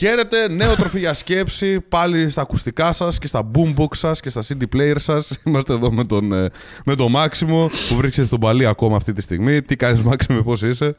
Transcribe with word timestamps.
Χαίρετε, 0.00 0.48
νέο 0.48 0.74
τροφή 0.74 0.98
για 0.98 1.14
σκέψη. 1.14 1.80
Πάλι 1.80 2.30
στα 2.30 2.40
ακουστικά 2.40 2.92
σας 2.92 3.18
και 3.18 3.26
στα 3.26 3.50
boombox 3.54 3.96
σας 3.96 4.20
και 4.20 4.30
στα 4.30 4.42
CD 4.48 4.62
player 4.76 4.96
σας. 4.96 5.38
Είμαστε 5.44 5.72
εδώ 5.72 5.92
με 5.92 6.04
τον, 6.04 6.32
ε, 6.32 6.50
με 6.84 6.94
τον 6.94 7.10
Μάξιμο 7.10 7.70
που 7.88 7.94
βρίσκεται 7.94 8.26
στον 8.26 8.40
παλί 8.40 8.66
ακόμα 8.66 8.96
αυτή 8.96 9.12
τη 9.12 9.22
στιγμή. 9.22 9.62
Τι 9.62 9.76
κάνεις, 9.76 10.02
Μάξιμο, 10.02 10.42
πώς 10.42 10.62
είσαι; 10.62 10.96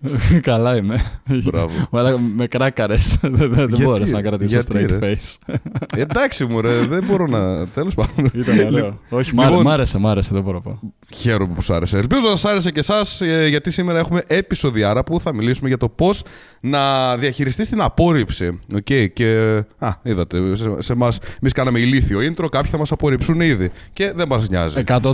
Καλά 0.40 0.76
είμαι. 0.76 1.02
Μπράβο. 1.44 1.72
Αλλά 1.98 2.18
με 2.18 2.46
κράκαρες. 2.46 3.18
δεν 3.22 3.68
μπόρεσα 3.82 4.12
να 4.12 4.22
κρατήσω 4.22 4.58
γιατί, 4.58 4.94
straight 4.94 4.98
ρε; 5.00 5.16
face. 5.16 5.54
Εντάξει 5.96 6.44
μου, 6.44 6.60
ρε, 6.60 6.86
δεν 6.86 7.04
μπορώ 7.06 7.26
να. 7.26 7.66
Τέλος 7.66 7.94
πάντων. 7.94 8.30
Ήταν 8.34 8.74
ωραίο. 8.74 9.00
Όχι, 9.08 9.34
μ' 9.34 9.40
άρε- 9.40 9.50
Λοιπόν- 9.50 9.66
μ' 9.66 9.72
άρεσε, 9.72 9.98
μ' 9.98 10.06
άρεσε, 10.06 10.30
δεν 10.32 10.42
μπορώ 10.42 10.56
να 10.64 10.70
πω. 10.70 10.92
Χαίρομαι 11.14 11.54
που 11.54 11.62
σου 11.62 11.74
άρεσε. 11.74 11.98
Ελπίζω 11.98 12.20
να 12.20 12.28
σας 12.28 12.44
άρεσε 12.44 12.70
και 12.70 12.80
εσάς, 12.80 13.20
γιατί 13.48 13.70
σήμερα 13.70 13.98
έχουμε 13.98 14.22
επεισοδιάρα 14.26 15.04
που 15.04 15.20
θα 15.20 15.34
μιλήσουμε 15.34 15.68
για 15.68 15.78
το 15.78 15.88
πώς 15.88 16.22
να 16.60 17.16
διαχειριστεί 17.16 17.68
την 17.68 17.80
απόρριψη. 17.80 18.60
Οκ, 18.74 19.12
και. 19.12 19.62
Α, 19.78 19.90
είδατε, 20.02 20.56
σε, 20.56 20.70
σε 20.78 20.92
εμά, 20.92 21.12
εμείς 21.40 21.52
κάναμε 21.52 21.78
ηλίθιο 21.78 22.18
intro, 22.18 22.46
κάποιοι 22.50 22.70
θα 22.70 22.78
μας 22.78 22.92
απορριψούν 22.92 23.40
ήδη. 23.40 23.70
Και 23.92 24.12
δεν 24.14 24.28
μας 24.28 24.48
νοιάζει. 24.48 24.82
100%. 24.86 25.12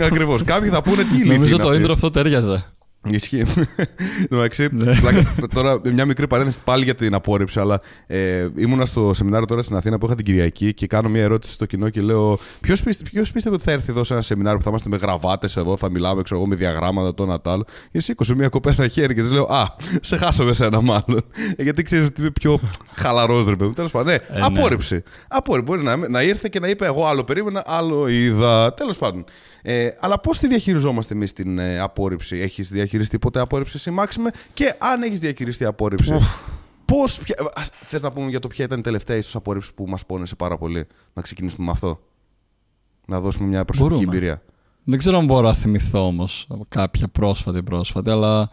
Ακριβώς. 0.00 0.44
Κάποιοι 0.44 0.68
θα 0.70 0.82
πούνε 0.82 1.02
τι 1.02 1.14
ηλίθιο. 1.14 1.32
Νομίζω 1.32 1.54
είναι 1.54 1.62
το 1.64 1.70
αυτή. 1.70 1.82
intro 1.86 1.90
αυτό 1.92 2.10
τέριαζε. 2.10 2.64
Ισχύει. 3.10 3.44
Εντάξει, 4.30 4.68
Ναι. 4.72 4.94
πλάκα, 5.00 5.34
τώρα 5.54 5.80
μια 5.92 6.04
μικρή 6.04 6.26
παρένθεση 6.26 6.58
πάλι 6.64 6.84
για 6.84 6.94
την 6.94 7.14
απόρριψη, 7.14 7.60
αλλά 7.60 7.80
ε, 8.06 8.48
ήμουνα 8.56 8.84
στο 8.86 9.14
σεμινάριο 9.14 9.46
τώρα 9.46 9.62
στην 9.62 9.76
Αθήνα 9.76 9.98
που 9.98 10.06
είχα 10.06 10.14
την 10.14 10.24
Κυριακή 10.24 10.74
και 10.74 10.86
κάνω 10.86 11.08
μια 11.08 11.22
ερώτηση 11.22 11.52
στο 11.52 11.64
κοινό 11.66 11.88
και 11.88 12.00
λέω: 12.00 12.38
Ποιος 12.60 12.82
ποιος 12.82 13.32
πίστευε 13.32 13.54
ότι 13.54 13.64
θα 13.64 13.70
έρθει 13.70 13.90
εδώ 13.90 14.04
σε 14.04 14.12
ένα 14.12 14.22
σεμινάριο 14.22 14.58
που 14.58 14.64
θα 14.64 14.70
είμαστε 14.70 14.88
με 14.88 14.96
γραβάτες 14.96 15.56
εδώ, 15.56 15.76
θα 15.76 15.90
μιλάμε 15.90 16.22
ξέρω 16.22 16.40
εγώ, 16.40 16.48
με 16.48 16.54
διαγράμματα, 16.54 17.14
το 17.14 17.26
Νατάλ. 17.26 17.60
Και 17.90 18.00
σήκωσε 18.00 18.34
μια 18.34 18.48
κοπέλα 18.48 18.88
χέρι 18.88 19.14
και 19.14 19.22
της 19.22 19.32
λέω: 19.32 19.44
Α, 19.44 19.76
σε 20.00 20.16
χάσαμε 20.16 20.52
σένα 20.52 20.80
μάλλον. 20.80 21.20
Ε, 21.56 21.62
Γιατί 21.62 21.82
ξέρεις 21.82 22.06
ότι 22.08 22.20
είμαι 22.20 22.30
πιο 22.30 22.58
χαλαρός, 22.92 23.46
ρε 23.46 23.56
παιδί 23.56 23.68
μου. 23.68 23.72
Τέλος 23.74 23.90
πάντων, 23.90 24.06
ναι, 24.06 24.14
Ε, 24.14 24.38
ναι. 24.38 24.44
απόρριψη. 24.44 25.02
Απόρριψη. 25.28 25.70
Μπορεί 25.70 25.82
να, 25.82 26.08
να 26.08 26.22
ήρθε 26.22 26.48
και 26.50 26.60
να 26.60 26.68
είπε: 26.68 26.86
Εγώ 26.86 27.06
άλλο 27.06 27.24
περίμενα, 27.24 27.62
άλλο 27.66 28.08
είδα. 28.08 28.74
Τέλος 28.74 28.96
πάντων. 28.96 29.24
Ε, 29.66 29.90
αλλά 30.00 30.20
πώς 30.20 30.38
τη 30.38 30.46
διαχειριζόμαστε 30.48 31.14
εμείς 31.14 31.32
την 31.32 31.58
ε, 31.58 31.78
απόρριψη, 31.78 32.36
Έχεις 32.36 32.68
διαχειριστεί 32.68 33.18
ποτέ 33.18 33.40
απόρριψη 33.40 33.72
εσύ, 33.76 33.90
Μάξιμε, 33.90 34.30
και 34.54 34.74
αν 34.78 35.02
έχεις 35.02 35.20
διαχειριστεί 35.20 35.64
απόρριψη, 35.64 36.14
πώς. 36.84 37.20
Θες 37.70 38.02
να 38.02 38.12
πούμε 38.12 38.30
για 38.30 38.40
το 38.40 38.48
ποια 38.48 38.64
ήταν 38.64 38.78
η 38.78 38.82
τελευταία 38.82 39.16
ίσως 39.16 39.34
απόρριψη 39.34 39.74
που 39.74 39.84
μας 39.88 40.06
πόνεσε 40.06 40.34
πάρα 40.34 40.58
πολύ; 40.58 40.86
Να 41.12 41.22
ξεκινήσουμε 41.22 41.64
με 41.66 41.70
αυτό. 41.70 42.00
Να 43.06 43.20
δώσουμε 43.20 43.48
μια 43.48 43.64
προσωπική 43.64 43.94
Μπορούμε. 43.94 44.16
εμπειρία. 44.16 44.42
Δεν 44.84 44.98
ξέρω 44.98 45.18
αν 45.18 45.24
μπορώ 45.24 45.46
να 45.46 45.54
θυμηθώ 45.54 46.06
όμως 46.06 46.46
κάποια 46.68 47.08
πρόσφατη 47.08 47.62
πρόσφατη, 47.62 48.10
αλλά 48.10 48.50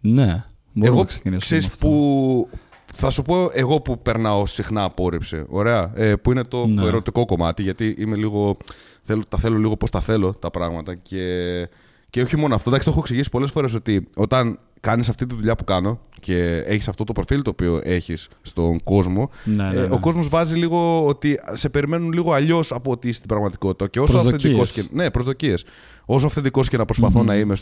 ναι. 0.00 0.44
Μπορούμε 0.72 0.86
εγώ 0.86 0.96
να 0.98 1.04
ξεκινήσουμε. 1.04 1.40
ξέρεις 1.40 1.64
με 1.64 1.70
αυτό. 1.72 1.86
που. 1.86 2.48
Θα 2.94 3.10
σου 3.10 3.22
πω 3.22 3.50
εγώ 3.52 3.80
που 3.80 3.98
περνάω 4.02 4.46
συχνά 4.46 4.82
απόρριψη. 4.84 5.44
Ωραία. 5.48 5.92
Ε, 5.94 6.14
που 6.14 6.30
είναι 6.30 6.42
το 6.44 6.66
Ναι. 6.66 6.86
ερωτικό 6.86 7.24
κομμάτι, 7.24 7.62
γιατί 7.62 7.94
είμαι 7.98 8.16
λίγο. 8.16 8.56
Θέλω, 9.02 9.22
τα 9.28 9.38
θέλω 9.38 9.56
λίγο 9.56 9.76
πώς 9.76 9.90
τα 9.90 10.00
θέλω 10.00 10.34
τα 10.34 10.50
πράγματα. 10.50 10.94
Και, 10.94 11.68
και 12.10 12.22
όχι 12.22 12.36
μόνο 12.36 12.54
αυτό. 12.54 12.68
Εντάξει, 12.68 12.86
το 12.86 12.92
έχω 12.92 13.00
εξηγήσει 13.00 13.30
πολλές 13.30 13.50
φορές 13.50 13.74
ότι 13.74 14.08
όταν 14.16 14.58
κάνεις 14.80 15.08
αυτή 15.08 15.26
τη 15.26 15.34
δουλειά 15.34 15.54
που 15.54 15.64
κάνω 15.64 16.00
και 16.20 16.62
έχεις 16.66 16.88
αυτό 16.88 17.04
το 17.04 17.12
προφίλ 17.12 17.42
το 17.42 17.50
οποίο 17.50 17.80
έχεις 17.84 18.28
στον 18.42 18.82
κόσμο, 18.82 19.30
Ναι, 19.44 19.54
ναι, 19.62 19.68
ε, 19.68 19.72
ναι. 19.86 19.94
ο 19.94 20.00
κόσμος 20.00 20.28
βάζει 20.28 20.56
λίγο 20.56 21.06
ότι 21.06 21.38
σε 21.52 21.68
περιμένουν 21.68 22.12
λίγο 22.12 22.32
αλλιώς 22.32 22.72
από 22.72 22.90
ότι 22.90 23.08
είσαι 23.08 23.16
στην 23.16 23.28
πραγματικότητα. 23.28 23.88
Και 23.88 24.00
όσο 24.00 24.12
Προσδοκίες. 24.12 24.36
αυθεντικός 24.36 24.72
και. 24.72 24.84
Ναι, 24.92 25.10
προσδοκίες. 25.10 25.64
Όσο 26.04 26.26
αυθεντικός 26.26 26.68
και 26.68 26.76
να 26.76 26.84
προσπαθω 26.84 27.22
να 27.22 27.36
είμαι 27.36 27.54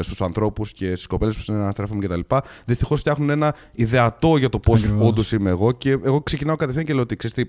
στους 0.00 0.20
ανθρώπους 0.22 0.72
και 0.72 0.86
στις 0.86 1.06
κοπέλες 1.06 1.36
που 1.36 1.42
συναναστρέφομαι 1.42 2.06
κτλ. 2.06 2.20
Δυστυχώς 2.64 3.00
φτιάχνουν 3.00 3.30
ένα 3.30 3.54
ιδεατό 3.72 4.36
για 4.36 4.48
το 4.48 4.58
πώς 4.58 4.84
Ακριβώς. 4.84 5.08
όντως 5.08 5.32
είμαι 5.32 5.50
εγώ. 5.50 5.72
Και 5.72 5.90
εγώ 5.90 6.20
ξεκινάω 6.20 6.56
κατευθείαν 6.56 6.84
και 6.86 6.92
λέω 6.92 7.02
ότι 7.02 7.16
ξέρεις 7.16 7.36
τι, 7.36 7.44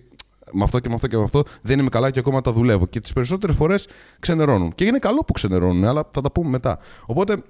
με 0.51 0.63
αυτό 0.63 0.79
και 0.79 0.89
με 0.89 0.95
αυτό 0.95 1.07
και 1.07 1.17
με 1.17 1.23
αυτό 1.23 1.43
δεν 1.61 1.79
είμαι 1.79 1.89
καλά 1.89 2.09
και 2.11 2.19
ακόμα 2.19 2.41
τα 2.41 2.51
δουλεύω. 2.53 2.85
Και 2.87 2.99
τις 2.99 3.13
περισσότερες 3.13 3.55
φορές 3.55 3.87
ξενερώνουν. 4.19 4.73
Και 4.75 4.85
είναι 4.85 4.99
καλό 4.99 5.19
που 5.27 5.33
ξενερώνουν, 5.33 5.85
αλλά 5.85 6.03
θα 6.11 6.21
τα 6.21 6.31
πούμε 6.31 6.49
μετά. 6.49 6.79
Οπότε 7.05 7.43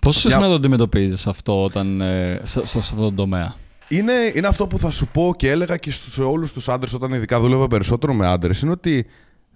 Πόσο 0.00 0.28
Μια- 0.28 0.36
συχνά 0.36 0.50
το 0.50 0.56
αντιμετωπίζεις 0.56 1.26
αυτό 1.26 1.64
όταν, 1.64 2.00
ε, 2.00 2.40
σε, 2.42 2.60
σε, 2.60 2.66
σε 2.66 2.78
αυτόν 2.78 2.98
τον 2.98 3.14
τομέα; 3.14 3.54
Είναι, 3.88 4.12
είναι 4.34 4.46
αυτό 4.46 4.66
που 4.66 4.78
θα 4.78 4.90
σου 4.90 5.06
πω 5.06 5.34
και 5.36 5.50
έλεγα 5.50 5.76
και 5.76 5.90
στους- 5.90 6.12
σε 6.12 6.22
όλους 6.22 6.52
τους 6.52 6.68
άντρες 6.68 6.92
όταν 6.94 7.12
ειδικά 7.12 7.40
δούλευα 7.40 7.66
περισσότερο 7.66 8.14
με 8.14 8.26
άντρες. 8.26 8.60
Είναι 8.62 8.70
ότι 8.72 9.06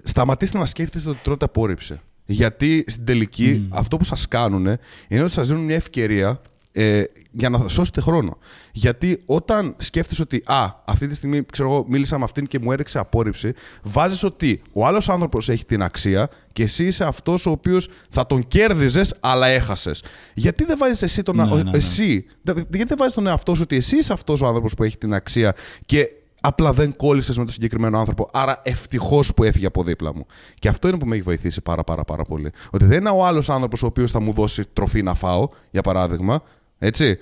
σταματήστε 0.02 0.58
να 0.58 0.66
σκέφτεστε 0.66 1.10
ότι 1.10 1.18
τρώτε 1.22 1.44
απόρριψη. 1.44 2.00
Γιατί 2.26 2.84
στην 2.86 3.04
τελική 3.04 3.66
αυτό 3.70 3.96
που 3.96 4.04
σας 4.04 4.28
κάνουν 4.28 4.66
είναι 5.08 5.22
ότι 5.22 5.32
σας 5.32 5.48
δίνουν 5.48 5.64
μια 5.64 5.74
ευκαιρία 5.76 6.40
ε, 6.76 7.02
για 7.30 7.48
να 7.48 7.68
σώσετε 7.68 8.00
χρόνο. 8.00 8.38
Γιατί 8.72 9.22
όταν 9.26 9.74
σκέφτεσαι 9.78 10.22
ότι 10.22 10.42
α, 10.46 10.66
αυτή 10.84 11.06
τη 11.06 11.14
στιγμή 11.14 11.44
ξέρω 11.52 11.70
εγώ, 11.70 11.84
μίλησα 11.88 12.18
με 12.18 12.24
αυτήν 12.24 12.46
και 12.46 12.58
μου 12.58 12.72
έριξε 12.72 12.98
απόρριψη, 12.98 13.52
βάζεις 13.82 14.22
ότι 14.22 14.62
ο 14.72 14.86
άλλος 14.86 15.08
άνθρωπος 15.08 15.48
έχει 15.48 15.64
την 15.64 15.82
αξία 15.82 16.28
και 16.52 16.62
εσύ 16.62 16.84
είσαι 16.84 17.04
αυτός 17.04 17.46
ο 17.46 17.50
οποίος 17.50 17.88
θα 18.10 18.26
τον 18.26 18.48
κέρδιζες, 18.48 19.14
αλλά 19.20 19.46
έχασες. 19.46 20.02
Γιατί 20.34 20.64
δεν 20.64 20.78
βάζεις 20.78 21.02
εσύ 21.02 21.22
τον. 21.22 21.36
Ναι, 21.36 21.42
ο- 21.42 21.56
ναι, 21.56 21.62
ναι. 21.62 21.70
εσύ, 21.76 22.24
δε- 22.42 22.52
γιατί 22.52 22.84
δεν 22.84 22.96
βάζεις 22.98 23.14
τον 23.14 23.26
εαυτό 23.26 23.54
σου 23.54 23.60
ότι 23.64 23.76
εσύ 23.76 23.96
είσαι 23.96 24.12
αυτός 24.12 24.40
ο 24.42 24.46
άνθρωπος 24.46 24.74
που 24.74 24.82
έχει 24.82 24.98
την 24.98 25.14
αξία 25.14 25.54
και 25.86 26.08
απλά 26.40 26.72
δεν 26.72 26.96
κόλλησες 26.96 27.36
με 27.38 27.44
τον 27.44 27.52
συγκεκριμένο 27.52 27.98
άνθρωπο. 27.98 28.28
Άρα 28.32 28.60
ευτυχώς 28.64 29.34
που 29.34 29.44
έφυγε 29.44 29.66
από 29.66 29.82
δίπλα 29.82 30.14
μου. 30.14 30.26
Και 30.54 30.68
αυτό 30.68 30.88
είναι 30.88 30.98
που 30.98 31.06
με 31.06 31.14
έχει 31.14 31.24
βοηθήσει 31.24 31.60
πάρα 31.60 31.84
πάρα 31.84 32.04
πάρα 32.04 32.24
πολύ. 32.24 32.50
Ότι 32.70 32.84
δεν 32.84 32.98
είναι 33.00 33.10
ο 33.10 33.24
άλλος 33.26 33.50
άνθρωπος 33.50 33.82
ο 33.82 33.86
οποίος 33.86 34.10
θα 34.10 34.20
μου 34.20 34.32
δώσει 34.32 34.62
τροφή 34.72 35.02
να 35.02 35.14
φάω, 35.14 35.48
για 35.70 35.82
παράδειγμα. 35.82 36.42
Έτσι. 36.78 37.18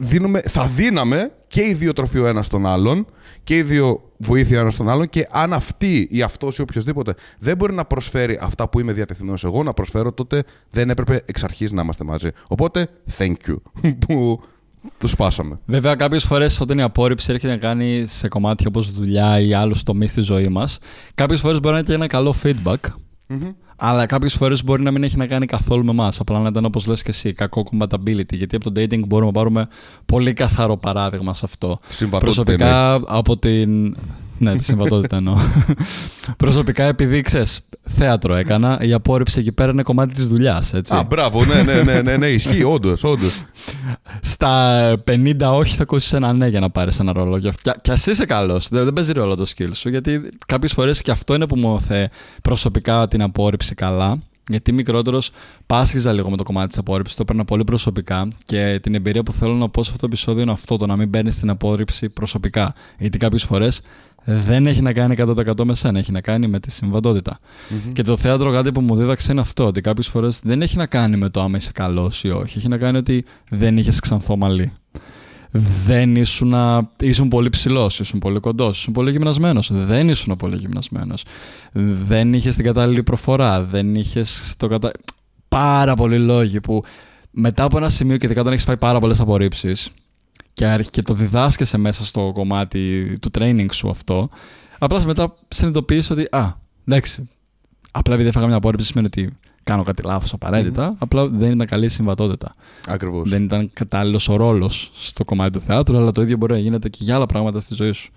Δίνουμε, 0.00 0.40
θα 0.40 0.66
δίναμε 0.66 1.32
και 1.46 1.62
οι 1.62 1.74
δύο 1.74 1.92
τροφή 1.92 2.18
ο 2.18 2.26
ένας 2.26 2.48
τον 2.48 2.66
άλλον 2.66 3.06
και 3.44 3.56
οι 3.56 3.62
δύο 3.62 4.12
βοήθεια 4.16 4.58
ο 4.58 4.60
ένας 4.60 4.76
τον 4.76 4.88
άλλον 4.88 5.08
και 5.08 5.28
αν 5.30 5.52
αυτή 5.52 6.08
ή 6.10 6.22
αυτός 6.22 6.58
ή 6.58 6.60
οποιοδήποτε 6.60 7.14
δεν 7.38 7.56
μπορεί 7.56 7.74
να 7.74 7.84
προσφέρει 7.84 8.38
αυτά 8.42 8.68
που 8.68 8.80
είμαι 8.80 8.92
διατεθειμένος 8.92 9.44
εγώ 9.44 9.62
να 9.62 9.72
προσφέρω, 9.72 10.12
τότε 10.12 10.42
δεν 10.70 10.90
έπρεπε 10.90 11.22
εξ 11.26 11.44
αρχής 11.44 11.72
να 11.72 11.82
είμαστε 11.82 12.04
μαζί. 12.04 12.28
Οπότε, 12.48 12.88
thank 13.18 13.34
you 13.46 13.56
που 14.06 14.42
το 14.98 15.06
σπάσαμε. 15.06 15.58
Βέβαια, 15.66 15.94
κάποιες 15.94 16.24
φορές 16.24 16.60
όταν 16.60 16.78
η 16.78 16.82
απόρριψη 16.82 17.32
έρχεται 17.32 17.52
να 17.52 17.58
κάνει 17.58 18.04
σε 18.06 18.28
κομμάτια 18.28 18.66
όπως 18.68 18.90
δουλειά 18.90 19.40
ή 19.40 19.54
άλλους 19.54 19.82
τομείς 19.82 20.10
στη 20.10 20.20
ζωή 20.20 20.48
μας, 20.48 20.78
κάποιες 21.14 21.40
φορές 21.40 21.60
μπορεί 21.60 21.72
να 21.72 21.78
είναι 21.78 21.88
και 21.88 21.94
ένα 21.94 22.06
καλό 22.06 22.34
feedback. 22.42 22.76
Αλλά 23.84 24.06
κάποιες 24.06 24.34
φορές 24.34 24.64
μπορεί 24.64 24.82
να 24.82 24.90
μην 24.90 25.02
έχει 25.02 25.16
να 25.16 25.26
κάνει 25.26 25.46
καθόλου 25.46 25.84
με 25.84 25.90
εμάς. 25.90 26.20
Απλά 26.20 26.38
να 26.38 26.48
ήταν 26.48 26.64
όπως 26.64 26.86
λες 26.86 27.02
και 27.02 27.10
εσύ, 27.10 27.32
κακό 27.32 27.66
compatibility. 27.70 28.32
Γιατί 28.32 28.56
από 28.56 28.70
το 28.70 28.80
dating 28.80 29.06
μπορούμε 29.06 29.26
να 29.26 29.32
πάρουμε 29.32 29.68
πολύ 30.06 30.32
καθαρό 30.32 30.76
παράδειγμα 30.76 31.34
σε 31.34 31.44
αυτό. 31.44 31.78
Συμβατότητα 31.88 32.42
Προσωπικά 32.44 32.94
από 33.06 33.36
την. 33.36 33.96
Ναι, 34.42 34.54
τη 34.54 34.64
συμβατότητα 34.64 35.16
εννοώ. 35.16 35.36
Προσωπικά 36.36 36.84
επειδή 36.84 37.20
ξέρεις, 37.20 37.60
θέατρο 37.88 38.34
έκανα, 38.34 38.78
η 38.82 38.92
απόρριψη 38.92 39.40
εκεί 39.40 39.52
πέρα 39.52 39.70
είναι 39.70 39.82
κομμάτι 39.82 40.14
της 40.14 40.26
δουλειάς. 40.26 40.74
Α, 40.88 41.02
μπράβο, 41.02 41.44
ναι, 41.44 41.62
ναι, 41.62 41.82
ναι, 41.82 42.02
ναι, 42.02 42.16
ναι 42.16 42.26
ισχύει, 42.26 42.62
όντως, 42.62 43.04
όντως. 43.04 43.44
Στα 44.20 44.94
50 45.10 45.34
όχι 45.40 45.76
θα 45.76 45.82
ακούσεις 45.82 46.12
ένα 46.12 46.32
ναι 46.32 46.48
για 46.48 46.60
να 46.60 46.70
πάρεις 46.70 46.98
ένα 46.98 47.12
ρόλο. 47.12 47.38
Και, 47.38 47.52
και, 47.62 47.72
και 47.80 47.90
ας 47.90 48.06
είσαι 48.06 48.26
καλός. 48.26 48.68
Δεν, 48.68 48.84
δεν 48.84 48.92
παίζει 48.92 49.12
ρόλο 49.12 49.34
το 49.36 49.46
skill 49.56 49.70
σου. 49.72 49.88
Γιατί 49.88 50.28
κάποιες 50.46 50.72
φορές 50.72 51.02
και 51.02 51.10
αυτό 51.10 51.34
είναι 51.34 51.46
που 51.46 51.58
μου 51.58 51.80
θε 51.80 52.08
προσωπικά 52.42 53.08
την 53.08 53.22
απόρριψη 53.22 53.74
καλά. 53.74 54.18
Γιατί 54.48 54.72
μικρότερος 54.72 55.30
πάσχιζα 55.66 56.12
λίγο 56.12 56.30
με 56.30 56.36
το 56.36 56.42
κομμάτι 56.42 56.68
της 56.68 56.78
απόρριψης, 56.78 57.16
το 57.16 57.22
έπαιρνα 57.22 57.44
πολύ 57.44 57.64
προσωπικά 57.64 58.28
και 58.44 58.78
την 58.82 58.94
εμπειρία 58.94 59.22
που 59.22 59.32
θέλω 59.32 59.52
να 59.52 59.68
πω 59.68 59.82
σε 59.82 59.90
αυτό 59.90 60.06
το 60.06 60.12
επεισόδιο 60.12 60.42
είναι 60.42 60.52
αυτό: 60.52 60.76
το 60.76 60.86
να 60.86 60.96
μην 60.96 61.10
παίρνεις 61.10 61.38
την 61.38 61.50
απόρριψη 61.50 62.08
προσωπικά. 62.08 62.74
Γιατί 62.98 63.18
κάποιες 63.18 63.44
φορές 63.44 63.80
δεν 64.24 64.66
έχει 64.66 64.82
να 64.82 64.92
κάνει 64.92 65.14
100% 65.18 65.64
με 65.64 65.74
σένα, 65.74 65.98
έχει 65.98 66.12
να 66.12 66.20
κάνει 66.20 66.46
με 66.46 66.60
τη 66.60 66.70
συμβατότητα. 66.70 67.38
Και 67.92 68.02
το 68.02 68.16
θέατρο 68.16 68.52
κάτι 68.52 68.72
που 68.72 68.80
μου 68.80 68.96
δίδαξε 68.96 69.32
είναι 69.32 69.40
αυτό: 69.40 69.66
ότι 69.66 69.80
κάποιες 69.80 70.08
φορές 70.08 70.40
δεν 70.44 70.62
έχει 70.62 70.76
να 70.76 70.86
κάνει 70.86 71.16
με 71.16 71.28
το 71.28 71.40
άμα 71.42 71.56
είσαι 71.56 71.70
καλός 71.72 72.24
ή 72.24 72.30
όχι. 72.30 72.58
Έχει 72.58 72.68
να 72.68 72.78
κάνει 72.78 72.96
ότι 72.96 73.24
δεν 73.50 73.76
είχες 73.76 74.00
ξανθό 74.00 74.36
μαλλί. 74.36 74.72
Δεν 75.86 76.16
ήσουν, 76.16 76.54
ήσουν 77.00 77.28
πολύ 77.28 77.48
ψηλός, 77.48 78.00
ήσουν 78.00 78.18
πολύ 78.18 78.40
κοντός, 78.40 78.78
ήσουν 78.78 78.92
πολύ 78.92 79.10
γυμνασμένος. 79.10 79.70
Δεν 79.72 80.08
ήσουν 80.08 80.36
πολύ 80.36 80.56
γυμνασμένος. 80.56 81.24
Δεν 82.06 82.34
είχες 82.34 82.54
την 82.54 82.64
κατάλληλη 82.64 83.02
προφορά. 83.02 83.64
Δεν 83.64 83.94
είχες 83.94 84.54
το 84.56 84.68
κατα... 84.68 84.90
Πάρα 85.48 85.94
πολλοί 85.94 86.18
λόγοι 86.18 86.60
που 86.60 86.84
μετά 87.30 87.64
από 87.64 87.76
ένα 87.76 87.88
σημείο 87.88 88.16
και 88.16 88.24
ειδικά 88.24 88.40
όταν 88.40 88.52
έχεις 88.52 88.64
φάει 88.64 88.76
πάρα 88.76 88.98
πολλές 88.98 89.20
απορρίψεις 89.20 89.90
και, 90.52 90.66
άρχι- 90.66 90.90
και 90.90 91.02
το 91.02 91.14
διδάσκεσαι 91.14 91.78
μέσα 91.78 92.04
στο 92.04 92.30
κομμάτι 92.34 93.12
του 93.20 93.30
training 93.38 93.66
σου 93.72 93.90
αυτό, 93.90 94.28
απλά 94.78 95.06
μετά 95.06 95.34
συνειδητοποιείς 95.48 96.10
ότι 96.10 96.26
α, 96.30 96.48
εντάξει, 96.84 97.30
απλά 97.90 98.14
επειδή 98.14 98.28
έφαγα 98.28 98.46
μια 98.46 98.56
απόρριψη 98.56 98.86
σημαίνει 98.86 99.06
ότι 99.06 99.36
κάνω 99.64 99.82
κάτι 99.82 100.02
λάθος 100.02 100.32
απαραίτητα, 100.32 100.94
απλά 100.98 101.28
δεν 101.28 101.50
ήταν 101.50 101.66
καλή 101.66 101.84
η 101.84 101.88
συμβατότητα. 101.88 102.54
Ακριβώς. 102.88 103.28
Δεν 103.28 103.42
ήταν 103.42 103.70
κατάλληλος 103.72 104.28
ο 104.28 104.36
ρόλος 104.36 104.90
στο 104.94 105.24
κομμάτι 105.24 105.52
του 105.52 105.60
θεάτρου, 105.60 105.96
αλλά 105.96 106.12
το 106.12 106.22
ίδιο 106.22 106.36
μπορεί 106.36 106.52
να 106.52 106.58
γίνεται 106.58 106.88
και 106.88 106.98
για 107.02 107.14
άλλα 107.14 107.26
πράγματα 107.26 107.60
στη 107.60 107.74
ζωή 107.74 107.92
σου. 107.92 108.12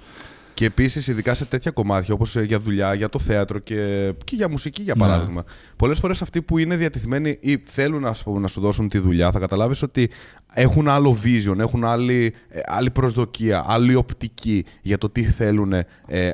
Και 0.56 0.66
επίσης, 0.66 1.07
ειδικά 1.07 1.34
σε 1.34 1.46
τέτοια 1.46 1.72
κομμάτια 1.72 2.13
όπως 2.13 2.36
για 2.36 2.60
δουλειά, 2.60 2.94
για 2.94 3.10
το 3.10 3.19
θέατρο 3.19 3.60
και, 3.60 4.13
και 4.24 4.36
για 4.36 4.50
μουσική, 4.50 4.81
για 4.81 4.94
Ναι. 4.98 5.02
παράδειγμα. 5.02 5.44
Πολλές 5.75 6.00
φορές 6.00 6.22
αυτοί 6.22 6.42
που 6.42 6.57
είναι 6.57 6.75
διατεθειμένοι 6.75 7.38
ή 7.40 7.57
θέλουν 7.66 8.06
ας 8.06 8.24
πούμε, 8.24 8.40
να 8.40 8.48
σου 8.48 8.62
δώσουν 8.62 8.90
τη 8.90 8.98
δουλειά, 9.00 9.31
θα 9.31 9.40
καταλάβεις 9.40 9.81
ότι 9.81 10.10
έχουν 10.54 10.88
άλλο 10.90 11.18
vision, 11.24 11.60
έχουν 11.60 11.86
άλλη, 11.86 12.34
ε, 12.50 12.60
άλλη 12.66 12.92
προσδοκία, 12.92 13.63
άλλη 13.68 13.96
οπτική 13.96 14.66
για 14.81 14.98
το 14.98 15.10
τι 15.10 15.24
θέλουν 15.24 15.74
ε, 15.74 15.86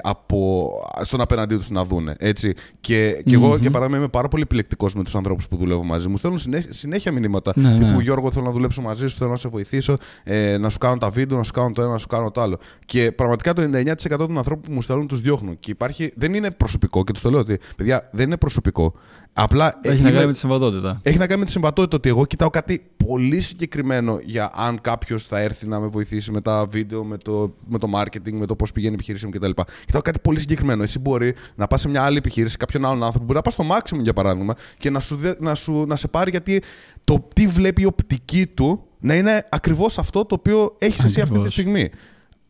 από, 0.01 0.69
στον 1.01 1.21
απέναντί 1.21 1.56
τους 1.56 1.69
να 1.69 1.83
δούνε. 1.85 2.15
Έτσι. 2.19 2.53
Και, 2.79 3.21
και 3.25 3.35
εγώ, 3.35 3.47
Μμμ. 3.47 3.62
για 3.62 3.71
παράδειγμα, 3.71 3.97
είμαι 4.00 4.07
πάρα 4.09 4.27
πολύ 4.27 4.44
επιλεκτικός 4.44 4.95
με 4.95 5.03
τους 5.03 5.15
ανθρώπους 5.15 5.47
που 5.47 5.56
δουλεύω 5.56 5.83
μαζί 5.83 6.07
μου. 6.07 6.17
Στέλνουν 6.17 6.39
συνέχεια, 6.39 6.74
συνέχεια 6.74 7.12
μηνύματα. 7.12 7.53
Ναι, 7.56 7.71
τύπου 7.71 7.85
ναι. 7.85 8.01
Γιώργο, 8.03 8.31
θέλω 8.31 8.45
να 8.45 8.51
δουλέψω 8.51 8.81
μαζί 8.81 9.07
σου, 9.07 9.17
θέλω 9.17 9.29
να 9.29 9.35
σε 9.35 9.47
βοηθήσω, 9.50 9.97
ε, 10.24 10.57
να 10.57 10.69
σου 10.69 10.77
κάνω 10.77 10.97
τα 10.97 11.09
βίντεο, 11.09 11.38
να 11.38 11.44
σου 11.44 11.51
κάνω 11.51 11.71
το 11.71 11.81
ένα, 11.81 11.91
να 11.91 11.97
σου 11.97 12.07
κάνω 12.07 12.31
το 12.31 12.41
άλλο. 12.41 12.59
Και 12.85 13.12
πραγματικά 13.12 13.53
το 13.53 13.62
99% 13.62 14.11
των 14.18 14.38
ανθρώπων 14.38 14.63
που 14.68 14.74
μου 14.74 14.81
στέλνουν 14.81 15.08
τους 15.08 15.22
διώχνουν. 15.22 15.60
Και 15.60 15.72
υπάρχει, 15.72 16.12
δεν 16.16 16.34
είναι 16.34 16.52
προσωπικό 16.52 17.04
και 17.04 17.12
του 17.13 17.19
το 17.22 17.30
λέω 17.30 17.40
ότι, 17.40 17.60
παιδιά, 17.75 18.10
δεν 18.12 18.25
είναι 18.25 18.38
προσωπικό. 18.38 18.94
Απλά 19.34 19.80
ε, 19.81 19.90
Έχει 19.90 20.02
να 20.02 20.08
είμαι- 20.08 20.12
κάνει 20.12 20.25
με 20.25 20.31
τη 20.31 20.38
συμβατότητα. 20.38 21.00
έχει 21.04 21.18
να 21.18 21.28
κάνει 21.28 21.40
με 21.40 21.46
τη 21.46 21.52
συμβατότητα 21.52 21.96
ότι 21.98 22.10
εγώ 22.10 22.25
κοιτάω 22.25 22.50
κάτι 22.50 22.81
πολύ 23.06 23.42
συγκεκριμένο 23.42 24.19
για 24.24 24.52
αν 24.56 24.81
κάποιος 24.81 25.25
θα 25.25 25.40
έρθει 25.40 25.68
να 25.68 25.80
με 25.80 25.88
βοηθήσει 25.88 26.31
με 26.31 26.42
τα 26.42 26.66
βίντεο, 26.69 27.04
με 27.04 27.18
το, 27.18 27.54
με 27.68 27.78
το 27.78 27.88
marketing, 27.96 28.31
με 28.31 28.46
το 28.46 28.56
πώς 28.56 28.72
πηγαίνει 28.72 28.92
η 28.92 28.96
επιχείρηση 28.96 29.25
μου 29.25 29.31
κτλ. 29.31 29.62
Κοιτάω 29.86 30.02
κάτι 30.02 30.19
πολύ 30.19 30.40
συγκεκριμένο. 30.40 30.84
Εσύ 30.84 31.00
μπορεί 31.00 31.34
να 31.56 31.68
πας 31.68 31.81
σε 31.81 31.90
μια 31.90 32.04
άλλη 32.04 32.18
επιχείρηση, 32.18 32.58
κάποιον 32.58 32.86
άλλον 32.86 33.04
άνθρωπο, 33.04 33.25
μπορεί 33.25 33.36
να 33.38 33.42
πας 33.42 33.54
στο 33.54 33.66
maximum 33.72 34.02
για 34.02 34.13
παράδειγμα 34.13 34.56
και 34.78 34.90
να, 34.90 35.00
σου, 35.00 35.16
δε- 35.16 35.34
να, 35.40 35.56
σου, 35.56 35.86
να 35.88 35.96
σε 35.96 36.08
πάρει 36.08 36.30
γιατί 36.30 36.62
το 37.04 37.28
τι 37.36 37.48
βλέπει 37.48 37.81
η 37.81 37.86
οπτική 37.86 38.48
του 38.48 38.84
να 39.00 39.16
είναι 39.16 39.48
ακριβώς 39.50 39.98
αυτό 39.98 40.25
το 40.25 40.36
οποίο 40.40 40.75
έχεις 40.80 41.04
εσύ 41.04 41.22
αυτή 41.22 41.34
τη 41.34 41.40
Ακριβώς. 41.40 41.52
στιγμή. 41.52 41.90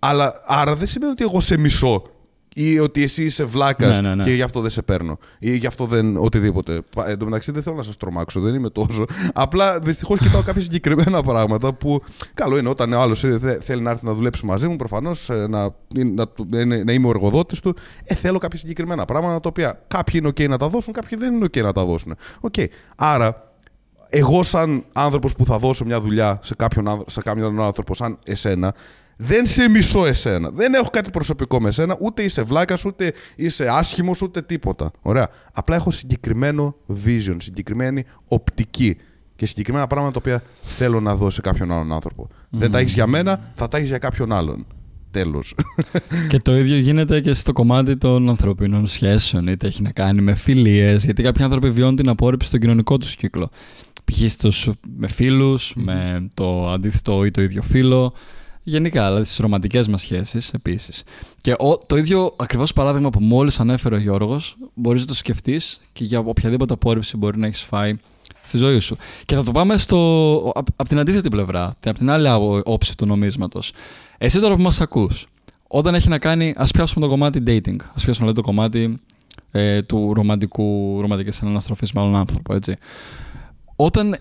Αλλά 0.03 0.33
άρα 0.45 0.75
δεν 0.75 0.88
σημαίνει 0.88 1.12
ότι 1.12 1.24
εγώ 1.24 1.39
σε 1.39 1.57
μισώ 1.57 2.03
ή 2.56 2.80
ότι 2.80 3.03
εσύ 3.03 3.24
είσαι 3.24 3.44
βλάκας 3.44 3.89
Ναι, 3.95 4.01
ναι, 4.09 4.15
ναι. 4.15 4.24
και 4.24 4.31
γι' 4.31 4.42
αυτό 4.42 4.62
δεν 4.62 4.69
σε 4.69 4.81
παίρνω. 4.81 5.18
Ή 5.39 5.56
γι' 5.56 5.68
αυτό 5.68 5.86
δεν. 5.86 6.18
οτιδήποτε. 6.18 6.81
Πα- 6.95 7.09
Εν 7.09 7.18
τω 7.18 7.25
μεταξύ 7.25 7.51
δεν 7.51 7.63
θέλω 7.63 7.75
να 7.75 7.83
σας 7.83 7.98
τρομάξω, 7.98 8.39
δεν 8.39 8.53
είμαι 8.53 8.69
τόσο. 8.69 9.06
Απλά 9.33 9.80
δυστυχώς 9.80 10.19
κοιτάω 10.19 10.42
κάποια 10.44 10.62
συγκεκριμένα 10.62 11.24
πράγματα 11.24 11.74
που. 11.74 12.01
Καλό 12.33 12.57
είναι 12.57 12.69
όταν 12.69 12.94
ο 12.94 13.00
άλλος 13.01 13.19
θέλει 13.62 13.81
να 13.81 13.89
έρθει 13.92 14.06
να 14.06 14.13
δουλέψει 14.13 14.45
μαζί 14.45 14.68
μου, 14.68 14.75
προφανώς 14.75 15.30
να, 15.50 15.69
να, 16.13 16.27
του- 16.27 16.48
να 16.51 16.59
είναι- 16.59 16.83
να 16.83 16.92
είμαι 16.94 17.07
ο 17.07 17.09
εργοδότης 17.09 17.59
του. 17.59 17.75
Ε, 18.03 18.15
θέλω 18.15 18.38
κάποια 18.38 18.59
συγκεκριμένα 18.59 19.06
πράγματα 19.06 19.39
τα 19.39 19.50
οποία 19.50 19.83
κάποιοι 19.88 20.19
είναι 20.24 20.30
OK 20.33 20.50
να 20.50 20.57
τα 20.57 20.68
δώσουν, 20.68 20.94
κάποιοι 20.94 21.18
δεν 21.18 21.33
είναι 21.33 21.45
OK 21.45 21.62
να 21.63 21.71
τα 21.74 21.86
δώσουν. 21.86 22.15
Οκ. 22.39 22.53
Άρα, 22.95 23.51
εγώ 24.09 24.44
σαν 24.44 24.83
άνθρωπος 24.94 25.33
που 25.36 25.45
θα 25.45 25.57
δώσω 25.57 25.86
μια 25.86 26.01
δουλειά 26.01 26.39
σε 26.44 26.56
κάποιον, 26.56 26.88
άνθρω- 26.88 27.12
σε 27.12 27.21
κάποιον 27.21 27.62
άνθρωπο 27.62 27.95
σαν 27.95 28.18
εσένα, 28.25 28.74
δεν 29.23 29.45
σε 29.47 29.69
μισώ 29.69 30.06
εσένα. 30.06 30.50
Δεν 30.50 30.73
έχω 30.73 30.89
κάτι 30.89 31.09
προσωπικό 31.09 31.62
με 31.62 31.68
εσένα, 31.69 31.97
ούτε 32.00 32.21
είσαι 32.23 32.41
βλάκας, 32.44 32.85
ούτε 32.85 33.13
είσαι 33.35 33.68
άσχημος, 33.71 34.21
ούτε 34.21 34.41
τίποτα. 34.41 34.91
Ωραία. 35.01 35.29
Απλά 35.53 35.75
έχω 35.75 35.91
συγκεκριμένο 35.91 36.75
vision, 37.06 37.35
συγκεκριμένη 37.38 38.03
οπτική 38.27 38.97
και 39.35 39.45
συγκεκριμένα 39.45 39.88
πράγματα 39.88 40.12
τα 40.13 40.19
οποία 40.19 40.44
θέλω 40.62 41.00
να 41.00 41.15
δώσω 41.15 41.31
σε 41.31 41.41
κάποιον 41.41 41.71
άλλον 41.71 41.91
άνθρωπο. 41.94 42.27
Δεν 42.50 42.71
τα 42.71 42.79
έχεις 42.79 42.94
για 42.94 43.07
μένα, 43.07 43.51
θα 43.56 43.68
τα 43.68 43.77
έχεις 43.77 43.89
για 43.89 43.97
κάποιον 43.97 44.31
άλλον. 44.31 44.65
Τέλος. 45.12 45.56
Και 46.29 46.38
το 46.38 46.57
ίδιο 46.57 46.77
γίνεται 46.77 47.21
και 47.21 47.33
στο 47.33 47.51
κομμάτι 47.53 47.97
των 47.97 48.29
ανθρωπίνων 48.29 48.88
σχέσεων, 48.88 49.47
είτε 49.47 49.67
έχει 49.67 49.81
να 49.81 49.91
κάνει 49.91 50.21
με 50.21 50.35
φιλίες, 50.35 51.03
γιατί 51.06 51.24
κάποιοι 51.24 51.44
άνθρωποι 51.44 51.69
βιώνουν 51.69 51.95
την 51.95 52.09
απόρριψη 52.09 52.47
στον 52.47 52.59
κοινωνικό 52.59 52.97
τους 52.97 53.15
κύκλο. 53.15 53.50
Π.χ. 54.06 54.31
στους- 54.31 54.69
με 54.97 55.07
φίλους, 55.07 55.74
με 55.75 56.27
το 56.33 56.71
αντίθετο 56.71 57.25
ή 57.25 57.31
το 57.31 57.41
ίδιο 57.41 57.62
φίλο. 57.62 58.13
Γενικά, 58.63 59.08
δηλαδή 59.08 59.25
στι 59.25 59.42
ρομαντικές 59.42 59.88
μας 59.88 60.02
σχέσεις 60.02 60.54
επίσης. 60.54 61.04
Και 61.42 61.52
ο, 61.52 61.78
το 61.78 61.98
ίδιο 61.98 62.34
ακριβώς 62.38 62.74
παράδειγμα 62.74 63.10
που 63.10 63.19
μόλις 63.19 63.60
ανέφερε 63.60 63.96
ο 63.96 63.98
Γιώργος, 63.98 64.58
μπορείς 64.74 65.02
να 65.02 65.08
το 65.08 65.13
σκεφτείς 65.13 65.80
και 65.94 66.04
για 66.04 66.19
οποιαδήποτε 66.19 66.74
απόρριψη 66.74 67.18
μπορεί 67.18 67.38
να 67.38 67.48
έχεις 67.48 67.62
φάει 67.62 67.98
στη 68.44 68.58
ζωή 68.58 68.80
σου. 68.80 68.98
Και 69.25 69.36
θα 69.36 69.44
το 69.44 69.52
πάμε 69.52 69.78
στο, 69.78 70.52
απ, 70.56 70.66
απ' 70.75 70.88
την 70.88 71.00
αντίθετη 71.00 71.30
πλευρά, 71.30 71.74
απ' 71.86 71.98
την 71.98 72.10
άλλη 72.10 72.28
άπο- 72.28 72.62
όψη 72.66 72.98
του 72.98 73.06
νομίσματος. 73.06 73.72
Εσύ 74.18 74.40
τώρα 74.40 74.56
που 74.56 74.62
μας 74.62 74.81
ακούς, 74.81 75.28
όταν 75.68 75.96
έχει 75.96 76.10
να 76.10 76.18
κάνει, 76.19 76.54
ας 76.58 76.72
πιάσουμε 76.72 77.06
το 77.06 77.12
κομμάτι 77.12 77.44
dating, 77.48 77.75
ας 77.94 78.04
πιάσουμε 78.04 78.13
δηλαδή, 78.13 78.34
το 78.34 78.42
κομμάτι 78.42 79.00
ε, 79.52 79.81
του 79.81 80.13
ρομαντικού, 80.13 80.98
ρομαντικής 81.02 81.36
συναναστροφής 81.36 81.92
με 81.92 82.02
άλλον 82.02 82.16
άνθρωπο, 82.16 82.54
έτσι. 82.54 82.75
Όταν, 83.75 84.12
κα- 84.12 84.19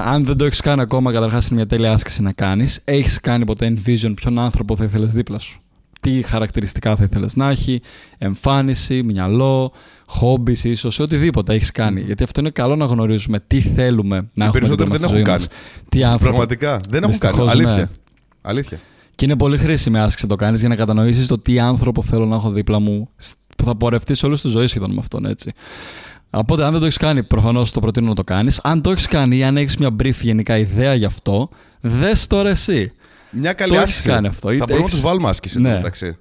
αν 0.00 0.24
δεν 0.24 0.36
το 0.36 0.44
έχεις 0.44 0.60
κάνει 0.60 0.80
ακόμα, 0.80 1.12
καταρχάς 1.12 1.46
είναι 1.46 1.54
μια 1.56 1.66
τέλεια 1.66 1.92
άσκηση 1.92 2.22
να 2.22 2.32
κάνεις, 2.32 2.80
έχεις 2.84 3.20
κάνει 3.20 3.44
ποτέ 3.44 3.74
envision 3.76 4.12
ποιον 4.14 4.38
άνθρωπο 4.38 4.76
θα 4.76 4.84
ήθελες 4.84 5.12
δίπλα 5.12 5.38
σου; 5.38 5.60
Τι 6.00 6.22
χαρακτηριστικά 6.22 6.96
θα 6.96 7.04
ήθελες 7.04 7.36
να 7.36 7.50
έχει, 7.50 7.80
εμφάνιση, 8.18 9.02
μυαλό, 9.02 9.72
χόμπι 10.06 10.56
ίσως, 10.62 10.98
οτιδήποτε 10.98 11.54
έχεις 11.54 11.72
κάνει. 11.72 12.00
Γιατί 12.00 12.22
αυτό 12.22 12.40
είναι 12.40 12.50
καλό 12.50 12.76
να 12.76 12.84
γνωρίζουμε 12.84 13.40
τι 13.46 13.60
θέλουμε 13.60 14.16
να 14.34 14.44
έχουμε 14.44 14.50
περισσότεροι 14.60 14.90
δίπλα 14.90 15.08
δεν 15.08 15.08
στη 15.08 15.16
έχουν 15.16 15.26
ζωή 15.26 15.34
μας. 15.34 15.48
Τι 15.88 16.04
άνθρωπο. 16.04 16.24
Πραγματικά. 16.24 16.80
Δεν 16.88 17.02
έχουν 17.02 17.18
κάνει. 17.18 17.32
Δυστυχώς, 17.34 17.52
Αλήθεια. 17.52 17.76
ναι. 17.76 17.88
Αλήθεια. 18.42 18.78
Και 19.14 19.24
είναι 19.24 19.36
πολύ 19.36 19.58
χρήσιμη 19.58 19.98
άσκηση 19.98 20.24
να 20.24 20.30
το 20.30 20.36
κάνεις 20.36 20.60
για 20.60 20.68
να 20.68 20.74
κατανοήσεις 20.76 21.26
το 21.26 21.38
τι 21.38 21.58
άνθρωπο 21.58 22.02
θέλω 22.02 22.26
να 22.26 22.36
έχω 22.36 22.50
δίπλα 22.50 22.78
μου, 22.78 23.08
σ- 23.16 23.36
που 23.56 23.64
θα 23.64 23.74
πορευτείς 23.76 24.18
σε 24.18 24.26
όλη 24.26 24.38
τη 24.38 24.48
ζωή 24.48 24.66
σχεδόν 24.66 24.90
με 24.92 24.98
αυτόν, 25.00 25.24
έτσι. 25.24 25.52
Οπότε, 26.34 26.64
αν 26.64 26.70
δεν 26.70 26.80
το 26.80 26.86
έχεις 26.86 26.96
κάνει, 26.96 27.22
προφανώς 27.22 27.70
το 27.70 27.80
προτείνω 27.80 28.08
να 28.08 28.14
το 28.14 28.24
κάνεις. 28.24 28.60
Αν 28.62 28.80
το 28.80 28.90
έχεις 28.90 29.06
κάνει 29.06 29.36
ή 29.36 29.44
αν 29.44 29.56
έχεις 29.56 29.76
μια 29.76 29.88
brief 30.02 30.14
γενικά 30.20 30.58
ιδέα 30.58 30.94
γι' 30.94 31.04
αυτό, 31.04 31.48
δες 31.80 32.26
τώρα 32.26 32.48
εσύ. 32.50 32.92
Μια 33.30 33.52
καλή 33.52 33.72
Το 33.72 33.78
έχεις 33.78 33.90
άσκηση. 33.90 34.08
κάνει 34.08 34.26
αυτό. 34.26 34.48
Θα 34.48 34.54
Είτε 34.54 34.58
μπορούμε 34.64 34.78
να 34.78 34.84
έχεις- 34.84 35.00
τους 35.00 35.08
βάλουμε 35.10 35.28
άσκηση. 35.28 35.60
Ναι. 35.60 35.76
Εντάξει. 35.78 36.16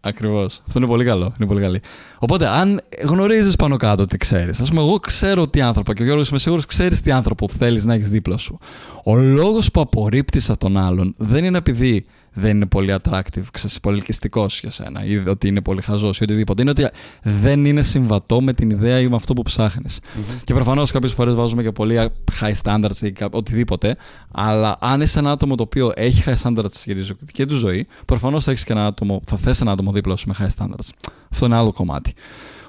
Ακριβώς. 0.00 0.62
Αυτό 0.66 0.78
είναι 0.78 0.88
πολύ 0.88 1.04
καλό. 1.04 1.32
Είναι 1.38 1.48
πολύ 1.48 1.60
καλή. 1.60 1.80
Οπότε, 2.18 2.48
αν 2.48 2.80
γνωρίζεις 3.04 3.56
πάνω 3.56 3.76
κάτω 3.76 4.04
τι 4.04 4.16
ξέρεις, 4.16 4.60
ας 4.60 4.68
πούμε, 4.68 4.80
εγώ 4.80 4.98
ξέρω 4.98 5.48
τι 5.48 5.60
άνθρωπο 5.60 5.92
και 5.92 6.02
ο 6.02 6.04
Γιώργος 6.04 6.28
είμαι 6.28 6.38
σίγουρος 6.38 6.66
ξέρεις 6.66 7.00
τι 7.00 7.10
άνθρωπο 7.10 7.48
θέλεις 7.48 7.84
να 7.84 7.94
έχεις 7.94 8.08
δίπλα 8.10 8.36
σου. 8.36 8.58
Ο 9.04 9.16
λόγος 9.16 9.70
που 9.70 9.80
απορρίπτεις 9.80 10.50
από 10.50 10.58
τον 10.58 10.76
άλλον 10.76 11.14
δεν 11.18 11.44
είναι 11.44 11.58
επειδή 11.58 12.06
δεν 12.34 12.50
είναι 12.56 12.66
πολύ 12.66 12.94
attractive, 13.02 13.42
ξέρεις, 13.52 13.80
πολύ 13.80 13.96
ελκυστικός 13.96 14.60
για 14.60 14.70
σένα 14.70 15.04
ή 15.04 15.16
ότι 15.28 15.48
είναι 15.48 15.60
πολύ 15.60 15.82
χαζός 15.82 16.18
ή 16.18 16.22
οτιδήποτε. 16.22 16.62
Είναι 16.62 16.70
ότι 16.70 16.86
δεν 17.22 17.64
είναι 17.64 17.82
συμβατό 17.82 18.42
με 18.42 18.52
την 18.52 18.70
ιδέα 18.70 19.00
ή 19.00 19.08
με 19.08 19.16
αυτό 19.16 19.32
που 19.32 19.42
ψάχνεις. 19.42 19.98
Και 20.44 20.54
προφανώς 20.54 20.90
κάποιες 20.90 21.12
φορές 21.12 21.34
βάζουμε 21.34 21.62
και 21.62 21.72
πολύ 21.72 22.10
high 22.40 22.52
standards 22.62 23.00
ή 23.02 23.12
κα- 23.12 23.28
οτιδήποτε. 23.30 23.96
Αλλά 24.32 24.76
αν 24.80 25.00
είσαι 25.00 25.18
ένα 25.18 25.30
άτομο 25.30 25.54
το 25.54 25.62
οποίο 25.62 25.92
έχει 25.94 26.22
high 26.26 26.42
standards 26.42 26.82
για 26.84 26.94
τη 26.94 27.00
ζω- 27.00 27.16
δική 27.20 27.46
του 27.46 27.56
ζωή, 27.56 27.86
προφανώς 28.04 28.44
θα 28.44 28.50
έχεις 28.50 28.64
και 28.64 28.72
ένα 28.72 28.86
άτομο, 28.86 29.20
θα 29.26 29.36
θες 29.36 29.60
ένα 29.60 29.70
άτομο 29.70 29.92
δίπλα 29.92 30.16
σου 30.16 30.28
με 30.28 30.34
high 30.38 30.64
standards. 30.64 30.88
Αυτό 31.32 31.46
είναι 31.46 31.56
άλλο 31.56 31.72
κομμάτι. 31.72 32.12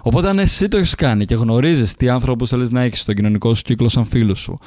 Οπότε, 0.01 0.29
αν 0.29 0.39
εσύ 0.39 0.67
το 0.67 0.77
έχεις 0.77 0.95
κάνει 0.95 1.25
και 1.25 1.35
γνωρίζεις 1.35 1.95
τι 1.95 2.09
άνθρωπου 2.09 2.47
θέλεις 2.47 2.71
να 2.71 2.81
έχεις 2.81 2.99
στον 2.99 3.15
κοινωνικό 3.15 3.53
σου 3.53 3.61
κύκλο 3.61 3.89
σαν 3.89 4.05
φίλους 4.05 4.39
σου, 4.39 4.57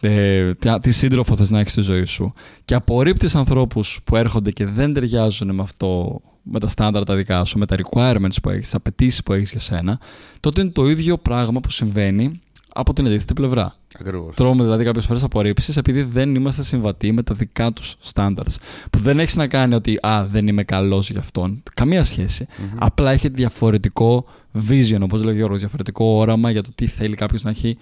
ε, 0.00 0.54
τι, 0.54 0.80
τι 0.80 0.90
σύντροφο 0.90 1.36
θες 1.36 1.50
να 1.50 1.60
έχεις 1.60 1.72
στη 1.72 1.80
ζωή 1.80 2.04
σου, 2.04 2.32
και 2.64 2.74
απορρίπτεις 2.74 3.34
ανθρώπους 3.34 4.00
που 4.04 4.16
έρχονται 4.16 4.50
και 4.50 4.66
δεν 4.66 4.92
ταιριάζουν 4.92 5.54
με 5.54 5.62
αυτό, 5.62 6.20
με 6.42 6.58
τα 6.58 6.68
στάνταρ 6.68 7.04
τα 7.04 7.14
δικά 7.14 7.44
σου, 7.44 7.58
με 7.58 7.66
τα 7.66 7.76
requirements 7.76 8.36
που 8.42 8.50
έχεις, 8.50 8.62
τις 8.62 8.74
απαιτήσεις 8.74 9.22
που 9.22 9.32
έχεις 9.32 9.50
για 9.50 9.60
σένα, 9.60 10.00
τότε 10.40 10.60
είναι 10.60 10.70
το 10.70 10.88
ίδιο 10.88 11.18
πράγμα 11.18 11.60
που 11.60 11.70
συμβαίνει 11.70 12.40
από 12.74 12.92
την 12.92 13.06
αντίθετη 13.06 13.34
πλευρά. 13.34 13.74
Ακριβώς. 13.98 14.34
Τρώμε 14.34 14.62
δηλαδή 14.62 14.84
κάποιες 14.84 15.06
φορές 15.06 15.22
απορρίψεις 15.22 15.76
επειδή 15.76 16.02
δεν 16.02 16.34
είμαστε 16.34 16.62
συμβατοί 16.62 17.12
με 17.12 17.22
τα 17.22 17.34
δικά 17.34 17.72
τους 17.72 17.96
standards. 18.12 18.54
Που 18.90 18.98
δεν 18.98 19.18
έχεις 19.18 19.36
να 19.36 19.46
κάνει 19.46 19.74
ότι 19.74 19.98
Α, 20.02 20.26
δεν 20.26 20.48
είμαι 20.48 20.62
καλός 20.62 21.10
για 21.10 21.20
αυτόν. 21.20 21.62
Καμία 21.74 22.04
σχέση. 22.04 22.46
Απλά 22.78 23.10
έχει 23.10 23.28
διαφορετικό 23.28 24.24
vision, 24.68 24.98
όπως 25.00 25.22
λέει 25.22 25.34
ο 25.34 25.36
Γιώργος, 25.36 25.58
διαφορετικό 25.58 26.04
όραμα 26.04 26.50
για 26.50 26.62
το 26.62 26.70
τι 26.74 26.86
θέλει 26.86 27.14
κάποιος 27.14 27.42
να 27.42 27.50
έχει, 27.50 27.78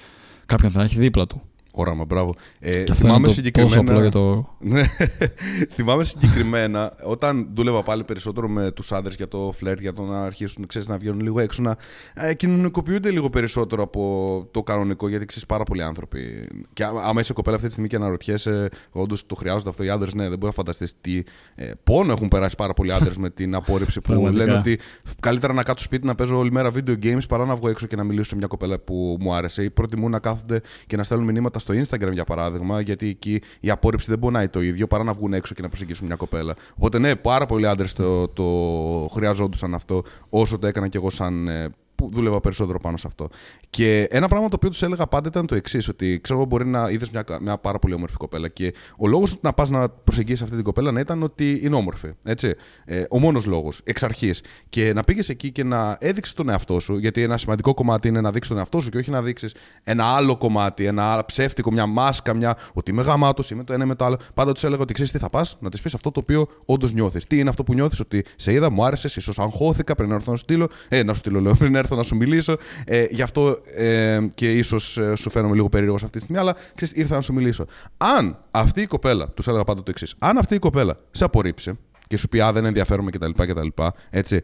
κάποιον 0.46 0.70
θα 0.70 0.82
έχει 0.82 0.98
δίπλα 0.98 1.26
του. 1.26 1.42
Όραμα, 1.72 2.04
μπράβο. 2.04 2.34
Ε, 2.60 2.82
Και 2.82 2.92
αυτό 2.92 3.08
είναι 3.08 3.28
το 3.28 3.50
τόσο 3.50 3.80
απλό 3.80 4.00
για 4.00 4.10
το. 4.10 4.48
Ναι. 4.60 4.82
θυμάμαι 5.70 6.04
συγκεκριμένα 6.04 6.92
όταν 7.02 7.48
δούλευα 7.54 7.82
πάλι 7.82 8.04
περισσότερο 8.04 8.48
με 8.48 8.70
τους 8.70 8.92
άντρες 8.92 9.14
για 9.14 9.28
το 9.28 9.52
φλερτ, 9.56 9.80
για 9.80 9.92
το 9.92 10.02
να 10.02 10.22
αρχίσουν 10.22 10.66
ξέρεις, 10.66 10.88
να 10.88 10.98
βγαίνουν 10.98 11.20
λίγο 11.20 11.40
έξω, 11.40 11.62
να 11.62 11.76
ε, 12.14 12.34
κοινωνικοποιούνται 12.34 13.10
λίγο 13.10 13.30
περισσότερο 13.30 13.82
από 13.82 14.46
το 14.50 14.62
κανονικό, 14.62 15.08
γιατί 15.08 15.24
ξέρεις 15.24 15.46
πάρα 15.46 15.62
πολλοί 15.64 15.82
άνθρωποι. 15.82 16.48
Και 16.72 16.84
άμα 16.84 17.02
άμα 17.02 17.20
είσαι 17.20 17.32
κοπέλα 17.32 17.54
αυτή 17.54 17.66
τη 17.66 17.72
στιγμή 17.72 17.90
και 17.90 17.96
αναρωτιέσαι, 17.96 18.68
όντως 18.90 19.26
το 19.26 19.34
χρειάζονται 19.34 19.68
αυτό 19.68 19.82
οι 19.84 19.88
άντρες, 19.88 20.14
ναι, 20.14 20.22
δεν 20.22 20.38
μπορεί 20.38 20.44
να 20.46 20.50
φανταστείς 20.52 20.94
τι 21.00 21.22
ε, 21.54 21.70
πόνο 21.84 22.12
έχουν 22.12 22.28
περάσει 22.28 22.56
πάρα 22.56 22.72
πολλοί 22.72 22.92
άντρες 22.92 23.16
με 23.16 23.30
την 23.30 23.54
απόρριψη 23.54 24.00
που 24.00 24.06
Πραγματικά. 24.12 24.44
λένε 24.44 24.58
ότι 24.58 24.78
καλύτερα 25.20 25.52
να 25.52 25.62
κάτσω 25.62 25.84
σπίτι 25.84 26.06
να 26.06 26.14
παίζω 26.14 26.38
όλη 26.38 26.52
μέρα 26.52 26.72
video 26.74 26.96
games 27.02 27.28
παρά 27.28 27.44
να 27.44 27.54
βγω 27.56 27.68
έξω 27.68 27.86
και 27.86 27.96
να 27.96 28.04
μιλήσω 28.04 28.28
σε 28.28 28.36
μια 28.36 28.46
κοπέλα 28.46 28.78
που 28.78 29.16
μου 29.20 29.34
άρεσε. 29.34 29.62
Ή 29.64 29.70
προτιμούν 29.70 30.10
να 30.10 30.18
κάθονται 30.18 30.60
και 30.86 30.96
να 30.96 31.02
στέλνουν 31.02 31.26
μηνύματα 31.32 31.58
στο 31.68 31.96
Instagram 31.96 32.12
για 32.12 32.24
παράδειγμα, 32.24 32.80
γιατί 32.80 33.08
εκεί 33.08 33.40
η 33.60 33.70
απόρριψη 33.70 34.10
δεν 34.10 34.18
πονάει 34.18 34.48
το 34.48 34.60
ίδιο 34.60 34.86
παρά 34.86 35.04
να 35.04 35.12
βγουν 35.12 35.32
έξω 35.32 35.54
και 35.54 35.62
να 35.62 35.68
προσεγγίσουν 35.68 36.06
μια 36.06 36.16
κοπέλα. 36.16 36.54
Οπότε 36.76 36.98
ναι, 36.98 37.16
πάρα 37.16 37.46
πολλοί 37.46 37.66
άντρες 37.66 37.92
το, 37.92 38.28
το 38.28 38.44
χρειαζόντουσαν 39.12 39.74
αυτό 39.74 40.02
όσο 40.28 40.58
το 40.58 40.66
έκανα 40.66 40.88
κι 40.88 40.96
εγώ 40.96 41.10
σαν 41.10 41.48
ε, 41.48 41.68
που 41.98 42.10
δούλευα 42.12 42.40
περισσότερο 42.40 42.78
πάνω 42.78 42.96
σε 42.96 43.06
αυτό. 43.06 43.28
Και 43.70 44.06
ένα 44.10 44.28
πράγμα 44.28 44.48
το 44.48 44.54
οποίο 44.56 44.68
τους 44.68 44.82
έλεγα 44.82 45.06
πάντα 45.06 45.28
ήταν 45.28 45.46
το 45.46 45.54
εξής: 45.54 45.88
Ότι 45.88 46.20
ξέρω, 46.20 46.44
μπορεί 46.44 46.66
να 46.66 46.90
είδες 46.90 47.10
μια, 47.10 47.24
μια 47.40 47.58
πάρα 47.58 47.78
πολύ 47.78 47.94
όμορφη 47.94 48.16
κοπέλα 48.16 48.48
και 48.48 48.74
ο 48.96 49.06
λόγος 49.06 49.36
να 49.40 49.52
πας 49.52 49.70
να 49.70 49.88
προσεγγίσεις 49.88 50.42
αυτή 50.42 50.54
την 50.54 50.64
κοπέλα 50.64 50.92
να 50.92 51.00
ήταν 51.00 51.22
ότι 51.22 51.60
είναι 51.62 51.76
όμορφη. 51.76 52.08
Έτσι. 52.24 52.54
Ε, 52.84 53.04
ο 53.10 53.18
μόνος 53.18 53.46
λόγος, 53.46 53.80
εξ 53.84 54.02
αρχής. 54.02 54.42
Και 54.68 54.92
να 54.92 55.04
πήγες 55.04 55.28
εκεί 55.28 55.52
και 55.52 55.64
να 55.64 55.96
έδειξει 56.00 56.34
τον 56.34 56.48
εαυτό 56.48 56.80
σου, 56.80 56.98
γιατί 56.98 57.22
ένα 57.22 57.38
σημαντικό 57.38 57.74
κομμάτι 57.74 58.08
είναι 58.08 58.20
να 58.20 58.30
δείξεις 58.30 58.48
τον 58.48 58.58
εαυτό 58.58 58.80
σου 58.80 58.88
και 58.88 58.98
όχι 58.98 59.10
να 59.10 59.22
δείξεις 59.22 59.54
ένα 59.84 60.04
άλλο 60.04 60.36
κομμάτι, 60.36 60.84
ένα 60.84 61.24
ψεύτικο, 61.26 61.72
μια 61.72 61.86
μάσκα, 61.86 62.34
μια. 62.34 62.56
Ότι 62.72 62.90
είμαι 62.90 63.02
γαμάτος, 63.02 63.50
είμαι 63.50 63.64
το 63.64 63.72
ένα 63.72 63.86
με 63.86 63.94
το 63.94 64.04
άλλο. 64.04 64.16
Πάντα 64.34 64.52
τους 64.52 64.64
έλεγα 64.64 64.82
ότι 64.82 64.92
ξέρεις 64.92 65.12
τι 65.12 65.18
θα 65.18 65.26
πας, 65.26 65.56
να 65.60 65.70
της 65.70 65.80
πεις 65.80 65.94
αυτό 65.94 66.10
το 66.10 66.20
οποίο 66.20 66.46
όντως 66.64 66.92
νιώθεις. 66.92 67.26
Τι 67.26 67.38
είναι 67.38 67.48
αυτό 67.48 67.62
που 67.62 67.74
νιώθεις, 67.74 68.00
ότι 68.00 68.24
σε 68.36 68.52
είδα, 68.52 68.70
μου 68.70 68.84
άρεσες, 68.84 69.16
ίσως 69.16 69.38
αγχώθηκα 69.38 69.94
πριν 69.94 70.10
έρθω 70.10 70.30
να 70.30 70.36
σου 70.36 70.42
στείλω. 70.42 70.68
Ε, 70.88 71.02
να 71.02 71.12
σου 71.12 71.18
στείλω, 71.18 71.40
λέω, 71.40 71.54
πριν 71.54 71.74
έρθω 71.88 71.96
να 71.96 72.02
σου 72.02 72.16
μιλήσω. 72.16 72.56
Ε, 72.84 73.06
γι' 73.10 73.22
αυτό 73.22 73.58
ε, 73.74 74.18
και 74.34 74.52
ίσως 74.52 74.98
ε, 74.98 75.16
σου 75.16 75.30
φαίνομαι 75.30 75.54
λίγο 75.54 75.68
περίεργος 75.68 76.02
αυτή 76.02 76.18
τη 76.18 76.22
στιγμή, 76.22 76.40
αλλά 76.40 76.56
ξέρεις, 76.74 76.94
ήρθα 76.94 77.14
να 77.14 77.20
σου 77.20 77.32
μιλήσω. 77.32 77.64
Αν 77.96 78.38
αυτή 78.50 78.80
η 78.80 78.86
κοπέλα, 78.86 79.28
τους 79.28 79.48
έλεγα 79.48 79.64
πάντα 79.64 79.82
το 79.82 79.90
εξής, 79.90 80.14
αν 80.18 80.38
αυτή 80.38 80.54
η 80.54 80.58
κοπέλα 80.58 80.96
σε 81.10 81.24
απορρίψει 81.24 81.78
και 82.06 82.16
σου 82.16 82.28
πει 82.28 82.40
Α, 82.40 82.52
δεν 82.52 82.64
ενδιαφέρομαι 82.64 83.10
κτλ. 83.10 83.30
κτλ 83.30 83.68
έτσι, 84.10 84.40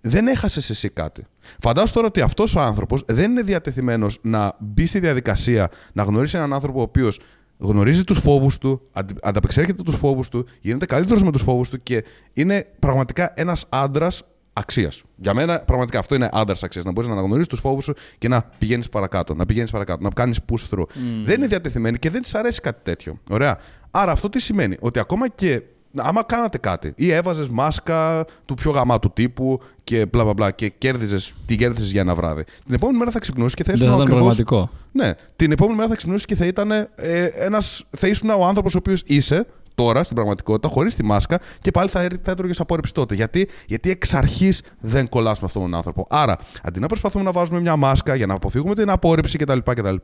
δεν 0.00 0.26
έχασες 0.26 0.70
εσύ 0.70 0.88
κάτι. 0.88 1.26
Φαντάσου 1.60 1.92
τώρα 1.92 2.06
ότι 2.06 2.20
αυτός 2.20 2.54
ο 2.56 2.60
άνθρωπος 2.60 3.02
δεν 3.06 3.30
είναι 3.30 3.42
διατεθειμένος 3.42 4.18
να 4.22 4.56
μπει 4.58 4.86
στη 4.86 4.98
διαδικασία 4.98 5.70
να 5.92 6.02
γνωρίσει 6.02 6.36
έναν 6.36 6.52
άνθρωπο 6.52 6.78
ο 6.78 6.82
οποίος 6.82 7.20
γνωρίζει 7.58 8.04
τους 8.04 8.18
φόβους 8.18 8.58
του, 8.58 8.82
ανταπεξέρχεται 9.22 9.82
τους 9.82 9.96
φόβους 9.96 10.28
του, 10.28 10.46
γίνεται 10.60 10.86
καλύτερος 10.86 11.22
με 11.22 11.32
τους 11.32 11.42
φόβους 11.42 11.70
του 11.70 11.82
και 11.82 12.04
είναι 12.32 12.66
πραγματικά 12.78 13.32
ένας 13.36 13.66
άντρας 13.68 14.22
αξίας. 14.58 15.02
Για 15.16 15.34
μένα, 15.34 15.60
πραγματικά 15.60 15.98
αυτό 15.98 16.14
είναι 16.14 16.28
άντρας 16.32 16.62
αξίας. 16.62 16.84
Να 16.84 16.92
μπορείς 16.92 17.08
να 17.08 17.14
αναγνωρίσεις 17.16 17.48
τους 17.48 17.60
φόβους 17.60 17.84
σου 17.84 17.94
και 18.18 18.28
να 18.28 18.42
πηγαίνεις 18.58 18.88
παρακάτω. 18.88 19.34
Να 19.34 19.46
πηγαίνεις 19.46 19.70
παρακάτω, 19.70 20.02
να 20.02 20.10
κάνεις 20.10 20.38
push 20.48 20.74
through. 20.74 20.86
Δεν 21.24 21.36
είναι 21.36 21.46
διατεθειμένη 21.46 21.98
και 21.98 22.10
δεν 22.10 22.22
της 22.22 22.34
αρέσει 22.34 22.60
κάτι 22.60 22.80
τέτοιο. 22.82 23.18
Ωραία. 23.30 23.58
Άρα 23.90 24.12
αυτό 24.12 24.28
τι 24.28 24.40
σημαίνει, 24.40 24.76
ότι 24.80 24.98
ακόμα 24.98 25.28
και 25.28 25.62
άμα 25.96 26.22
κάνατε 26.22 26.58
κάτι 26.58 26.92
ή 26.96 27.12
έβαζες 27.12 27.48
μάσκα 27.48 28.24
του 28.44 28.54
πιο 28.54 28.70
γαμάτου 28.70 29.12
τύπου 29.12 29.60
και 29.84 30.06
μπλα 30.06 30.22
μπλα 30.22 30.32
μπλα 30.32 30.50
και 30.50 30.68
κέρδιζες, 30.68 31.34
την 31.46 31.58
κέρδιζες 31.58 31.90
για 31.90 32.00
ένα 32.00 32.14
βράδυ. 32.14 32.44
Την 32.64 32.74
επόμενη 32.74 32.98
μέρα 32.98 33.10
θα 33.10 33.18
ξυπνούσε 33.18 33.56
και 33.56 33.64
θα 33.64 33.72
ήσουν. 33.72 33.96
Δεν 33.96 34.06
πραγματικό. 34.06 34.70
Ναι. 34.92 35.14
Την 35.36 35.52
επόμενη 35.52 35.76
μέρα 35.76 35.88
θα 35.88 35.96
ξυπνούσε 35.96 36.26
και 36.26 36.36
θα 36.36 36.46
ήταν 36.46 36.70
ε, 36.70 36.86
ένας, 37.24 37.84
θα 37.90 38.08
ήσουν 38.08 38.30
ο 38.30 38.44
άνθρωπος 38.44 38.74
ο 38.74 38.78
οποίος 38.78 39.02
είσαι 39.06 39.46
τώρα 39.76 40.04
στην 40.04 40.16
πραγματικότητα, 40.16 40.68
χωρίς 40.68 40.94
τη 40.94 41.04
μάσκα 41.04 41.40
και 41.60 41.70
πάλι 41.70 41.88
θα, 41.88 42.08
θα 42.22 42.30
έτρωγες 42.30 42.60
απόρριψη 42.60 42.94
τότε. 42.94 43.14
Γιατί, 43.14 43.48
Γιατί 43.66 43.90
εξ 43.90 44.14
αρχής 44.14 44.62
δεν 44.80 45.08
κολλά 45.08 45.30
με 45.30 45.38
αυτόν 45.42 45.62
τον 45.62 45.74
άνθρωπο. 45.74 46.06
Άρα, 46.10 46.36
αντί 46.62 46.80
να 46.80 46.86
προσπαθούμε 46.86 47.24
να 47.24 47.32
βάζουμε 47.32 47.60
μια 47.60 47.76
μάσκα 47.76 48.14
για 48.14 48.26
να 48.26 48.34
αποφύγουμε 48.34 48.74
την 48.74 48.90
απόρριψη 48.90 49.38
κτλ. 49.38 49.58
κτλ 49.64 49.96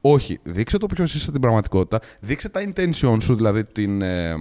όχι, 0.00 0.38
δείξε 0.42 0.78
το 0.78 0.86
ποιος 0.86 1.14
είσαι 1.14 1.28
στην 1.28 1.40
πραγματικότητα, 1.40 2.00
δείξε 2.20 2.48
τα 2.48 2.60
intention 2.60 3.16
σου, 3.20 3.34
δηλαδή 3.34 3.62
την. 3.62 4.02
Ε, 4.02 4.34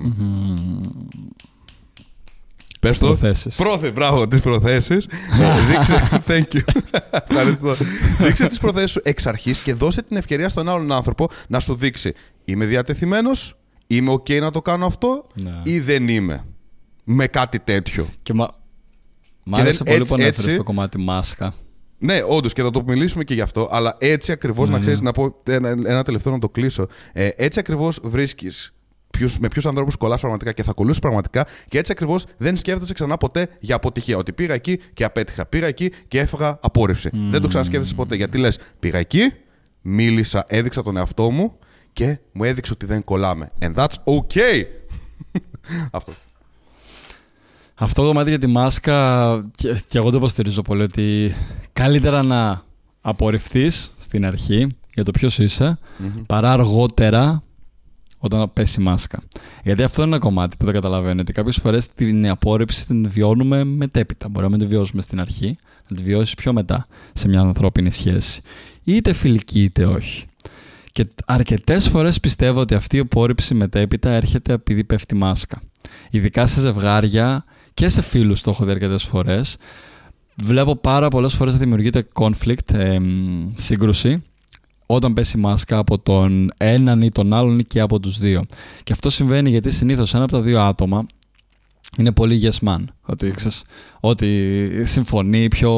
Πες 2.80 2.98
το. 2.98 3.06
Προθέσεις. 3.06 3.56
Πρόθε, 3.56 3.92
μπράβο, 3.92 4.28
τις 4.28 4.42
προθέσεις. 4.42 5.08
Ε, 5.42 5.66
δείξε, 5.70 6.22
thank 6.28 6.56
you. 6.56 6.82
Ευχαριστώ. 7.30 7.86
δείξε 8.20 8.48
τις 8.48 8.60
προθέσεις 8.60 8.92
σου 8.92 9.02
εξ 9.04 9.28
αρχής 9.28 9.60
και 9.60 9.74
δώσε 9.74 10.02
την 10.02 10.18
ευκαιρία 10.18 10.50
στον 10.50 10.70
άλλον 10.70 10.92
άνθρωπο 10.92 11.30
να 11.48 11.60
σου 11.60 11.76
δείξει. 11.76 12.14
Είμαι 12.46 12.66
διατεθειμένος 12.66 13.59
Είμαι 13.92 14.14
OK 14.14 14.40
να 14.40 14.52
το 14.52 14.62
κάνω 14.62 14.86
αυτό 14.86 15.26
ναι. 15.34 15.62
ή 15.64 15.80
δεν 15.80 16.08
είμαι. 16.08 16.46
Με 17.04 17.28
κάτι 17.28 17.60
τέτοιο; 17.60 18.08
Και 18.22 18.34
μα... 18.34 18.50
Μ' 19.44 19.56
άρεσε 19.56 19.84
πολύ 19.84 20.06
που 20.06 20.16
ανέφερες 20.16 20.56
το 20.56 20.64
κομμάτι 20.64 20.98
μάσκα. 20.98 21.54
Ναι, 21.98 22.20
όντως 22.28 22.54
και 22.54 22.62
θα 22.62 22.72
το 22.72 22.84
μιλήσουμε 22.88 23.24
και 23.24 23.34
γι' 23.34 23.42
αυτό. 23.42 23.70
Αλλά 23.72 23.96
έτσι 24.00 24.32
ακριβώς, 24.32 24.70
να 24.70 24.76
ναι, 24.76 24.82
ξέρεις, 24.82 25.00
ναι. 25.00 25.06
να 25.06 25.12
πω 25.12 25.42
ένα, 25.44 25.70
ένα 25.70 26.04
τελευταίο 26.04 26.34
να 26.34 26.40
το 26.40 26.50
κλείσω. 26.50 26.88
Ε, 27.14 27.30
έτσι 27.36 27.60
ακριβώς 27.60 28.00
βρίσκεις 28.04 28.74
ποιους, 29.10 29.38
με 29.38 29.48
ποιους 29.48 29.66
ανθρώπους 29.66 29.96
κολλάς 29.96 30.20
πραγματικά 30.20 30.52
και 30.52 30.64
θα 30.64 30.74
κολλήσεις 30.74 31.00
πραγματικά 31.00 31.48
και 31.68 31.78
έτσι 31.78 31.92
ακριβώς 31.92 32.26
δεν 32.38 32.58
σκέφτεσαι 32.58 32.94
ξανά 32.94 33.18
ποτέ 33.18 33.48
για 33.60 33.76
αποτυχία. 33.76 34.18
Ότι 34.18 34.34
πήγα 34.34 34.54
εκεί 34.54 34.80
και 34.94 35.04
απέτυχα. 35.04 35.46
Πήγα 35.46 35.68
εκεί 35.68 35.92
και 36.08 36.20
έφαγα 36.20 36.60
απόρριψη. 36.62 37.10
Δεν 37.30 37.42
το 37.42 37.48
ξανασκέφτεσαι 37.48 37.96
ποτέ. 37.96 38.16
Γιατί 38.16 38.38
λες, 38.38 38.60
πήγα 38.80 38.98
εκεί, 38.98 39.34
μίλησα, 39.82 40.46
έδειξα 40.48 40.84
τον 40.84 40.98
εαυτό 40.98 41.32
μου 41.32 41.58
και 41.94 42.20
μου 42.32 42.44
έδειξε 42.44 42.74
ότι 42.74 42.86
δεν 42.86 43.04
κολλάμε. 43.04 43.52
And 43.60 43.76
that's 43.76 43.96
okay. 44.04 44.64
Αυτό. 45.92 46.12
Αυτό 47.76 48.02
το 48.02 48.08
κομμάτι 48.08 48.30
για 48.30 48.40
τη 48.40 48.48
μάσκα 48.48 49.50
και, 49.56 49.82
και 49.88 49.98
εγώ 49.98 50.10
το 50.10 50.18
υποστηρίζω 50.18 50.62
πολύ 50.62 50.82
ότι 50.82 51.36
καλύτερα 51.74 52.24
να 52.24 52.64
απορριφθείς 53.02 53.94
στην 53.98 54.26
αρχή 54.26 54.78
για 54.94 55.04
το 55.04 55.12
ποιος 55.12 55.40
εισαι 55.40 55.80
παρά 56.26 56.52
αργότερα 56.52 57.42
όταν 58.20 58.54
πέσει 58.54 58.82
η 58.82 58.84
μάσκα. 58.84 59.20
Γιατί 59.64 59.84
αυτό 59.84 60.02
είναι 60.02 60.12
ένα 60.12 60.20
κομμάτι 60.20 60.58
που 60.58 60.66
δεν 60.66 60.74
καταλαβαίνω. 60.74 61.22
Ότι 61.22 61.34
κάποιες 61.34 61.56
φορές 61.56 61.88
την 61.88 62.30
απόρριψη 62.30 62.86
την 62.86 63.10
βιώνουμε 63.10 63.64
μετέπειτα. 63.64 64.30
Μπορεί 64.30 64.46
να 64.46 64.52
μην 64.52 64.60
τη 64.60 64.66
βιώσουμε 64.66 65.02
στην 65.02 65.20
αρχή, 65.20 65.56
να 65.88 65.98
τη 65.98 66.04
βιώσει 66.04 66.36
πιο 66.36 66.54
μετά 66.54 66.88
σε 67.14 67.28
μια 67.28 67.40
ανθρώπινη 67.40 67.92
σχέση. 67.92 68.42
Είτε 68.84 69.14
φιλική 69.14 69.64
είτε 69.64 69.86
όχι. 69.86 70.26
Και 70.92 71.08
αρκετές 71.26 71.88
φορές 71.88 72.20
πιστεύω 72.20 72.60
ότι 72.60 72.76
αυτή 72.76 72.96
η 72.96 73.00
απόρριψη 73.00 73.54
μετέπειτα 73.54 74.10
έρχεται 74.10 74.54
επειδή 74.54 74.84
πέφτει 74.84 75.16
μάσκα. 75.16 75.62
Ειδικά 76.10 76.46
σε 76.46 76.60
ζευγάρια 76.60 77.46
και 77.74 77.90
σε 77.90 78.02
φίλους 78.02 78.42
το 78.42 78.50
έχω 78.50 78.66
δει 78.66 78.72
αρκετές 78.72 79.04
φορές. 79.04 79.58
Βλέπω 80.36 80.76
πάρα 80.76 81.08
πολλές 81.08 81.34
φορές 81.34 81.54
να 81.54 81.60
δημιουργείται 81.60 82.08
conflict, 82.14 82.74
ε, 82.74 82.98
σύγκρουση, 83.54 84.24
όταν 84.86 85.14
πέσει 85.14 85.38
μάσκα 85.38 85.78
από 85.78 86.00
τον 86.00 86.50
έναν 86.58 87.02
ή 87.02 87.12
τον 87.12 87.34
άλλον 87.34 87.60
ή 87.60 87.64
και 87.64 87.80
από 87.80 88.00
τους 88.00 88.18
δύο. 88.18 88.46
Και 88.84 88.94
αυτό 88.94 89.10
συμβαίνει 89.10 89.50
γιατί 89.50 89.72
συνήθως 89.72 90.14
ένα 90.14 90.24
από 90.24 90.32
τα 90.32 90.42
δύο 90.42 90.62
άτομα 90.62 91.06
είναι 91.98 92.12
πολύ 92.12 92.42
yes 92.44 92.68
man. 92.68 92.84
Ότι, 93.02 93.32
ξέρεις, 93.32 93.64
ότι 94.00 94.82
συμφωνεί 94.86 95.48
πιο... 95.48 95.72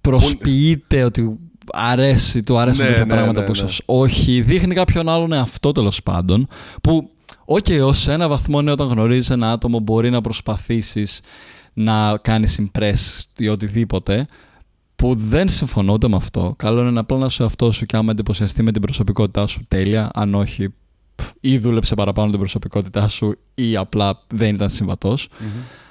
Προσποιείται 0.00 1.04
ότι 1.04 1.38
αρέσει, 1.72 2.42
του 2.42 2.58
αρέσουν 2.58 2.84
ναι, 2.84 2.90
ναι, 2.90 3.06
πράγματα 3.06 3.40
ναι, 3.40 3.46
που 3.46 3.52
ίσως 3.52 3.82
όχι. 3.86 4.40
Δείχνει 4.40 4.74
κάποιον 4.74 5.08
άλλον 5.08 5.32
εαυτό 5.32 5.72
τέλος 5.72 6.02
πάντων. 6.02 6.46
Που, 6.82 7.10
OK, 7.44 7.64
okay, 7.68 7.80
ως 7.82 8.08
ένα 8.08 8.28
βαθμό 8.28 8.62
ναι, 8.62 8.70
όταν 8.70 8.88
γνωρίζεις 8.88 9.30
ένα 9.30 9.50
άτομο, 9.50 9.78
μπορεί 9.78 10.10
να 10.10 10.20
προσπαθήσεις 10.20 11.20
να 11.72 12.18
κάνεις 12.22 12.60
impress 12.60 13.20
ή 13.36 13.48
οτιδήποτε. 13.48 14.26
Που 14.96 15.14
δεν 15.14 15.48
συμφωνώ 15.48 15.92
ούτε 15.92 16.08
με 16.08 16.16
αυτό. 16.16 16.54
Καλό 16.56 16.88
είναι 16.88 16.98
απλά 16.98 17.18
να 17.18 17.28
σου 17.28 17.44
αυτό 17.44 17.70
σου 17.72 17.86
και 17.86 17.96
άμα 17.96 18.10
εντυπωσιαστεί 18.10 18.62
με 18.62 18.72
την 18.72 18.82
προσωπικότητά 18.82 19.46
σου 19.46 19.64
τέλεια, 19.68 20.10
αν 20.14 20.34
όχι 20.34 20.72
ή 21.40 21.58
δούλεψε 21.58 21.94
παραπάνω 21.94 22.30
την 22.30 22.38
προσωπικότητά 22.38 23.08
σου 23.08 23.34
ή 23.54 23.76
απλά 23.76 24.24
δεν 24.34 24.54
ήταν 24.54 24.70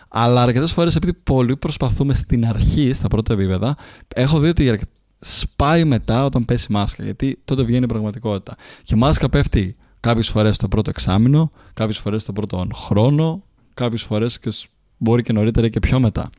Αλλά 0.08 0.42
αρκετές 0.42 0.72
φορές, 0.72 0.96
επειδή 0.96 1.14
πολλοί 1.14 1.58
προσπαθούμε 1.58 2.14
στην 2.14 2.46
αρχή, 2.48 2.94
στα 2.94 3.08
πρώτα 3.08 3.34
επίπεδα, 3.34 3.76
έχω 4.16 4.40
δει 4.40 4.50
ότι 4.50 4.80
σπάει 5.20 5.84
μετά 5.84 6.26
όταν 6.26 6.46
πέσει 6.46 6.72
μάσκα. 6.72 7.04
Γιατί 7.04 7.40
τότε 7.46 7.64
βγαίνει 7.64 7.84
η 7.84 7.88
πραγματικότητα. 7.88 8.56
Και 8.84 8.94
η 8.96 8.98
μάσκα 8.98 9.30
πέφτει 9.30 9.76
κάποιες 10.00 10.30
φορές 10.30 10.58
το 10.58 10.68
πρώτο 10.68 10.90
εξάμεινο, 10.90 11.52
κάποιες 11.74 11.98
φορές 11.98 12.24
το 12.24 12.34
πρώτο 12.34 12.68
χρόνο, 12.74 13.44
κάποιες 13.74 14.04
φορές 14.04 14.40
και 14.40 14.54
μπορεί 14.98 15.22
και 15.22 15.34
νωρίτερα 15.34 15.70
και 15.70 15.80
πιο 15.80 16.00
μετά. 16.00 16.30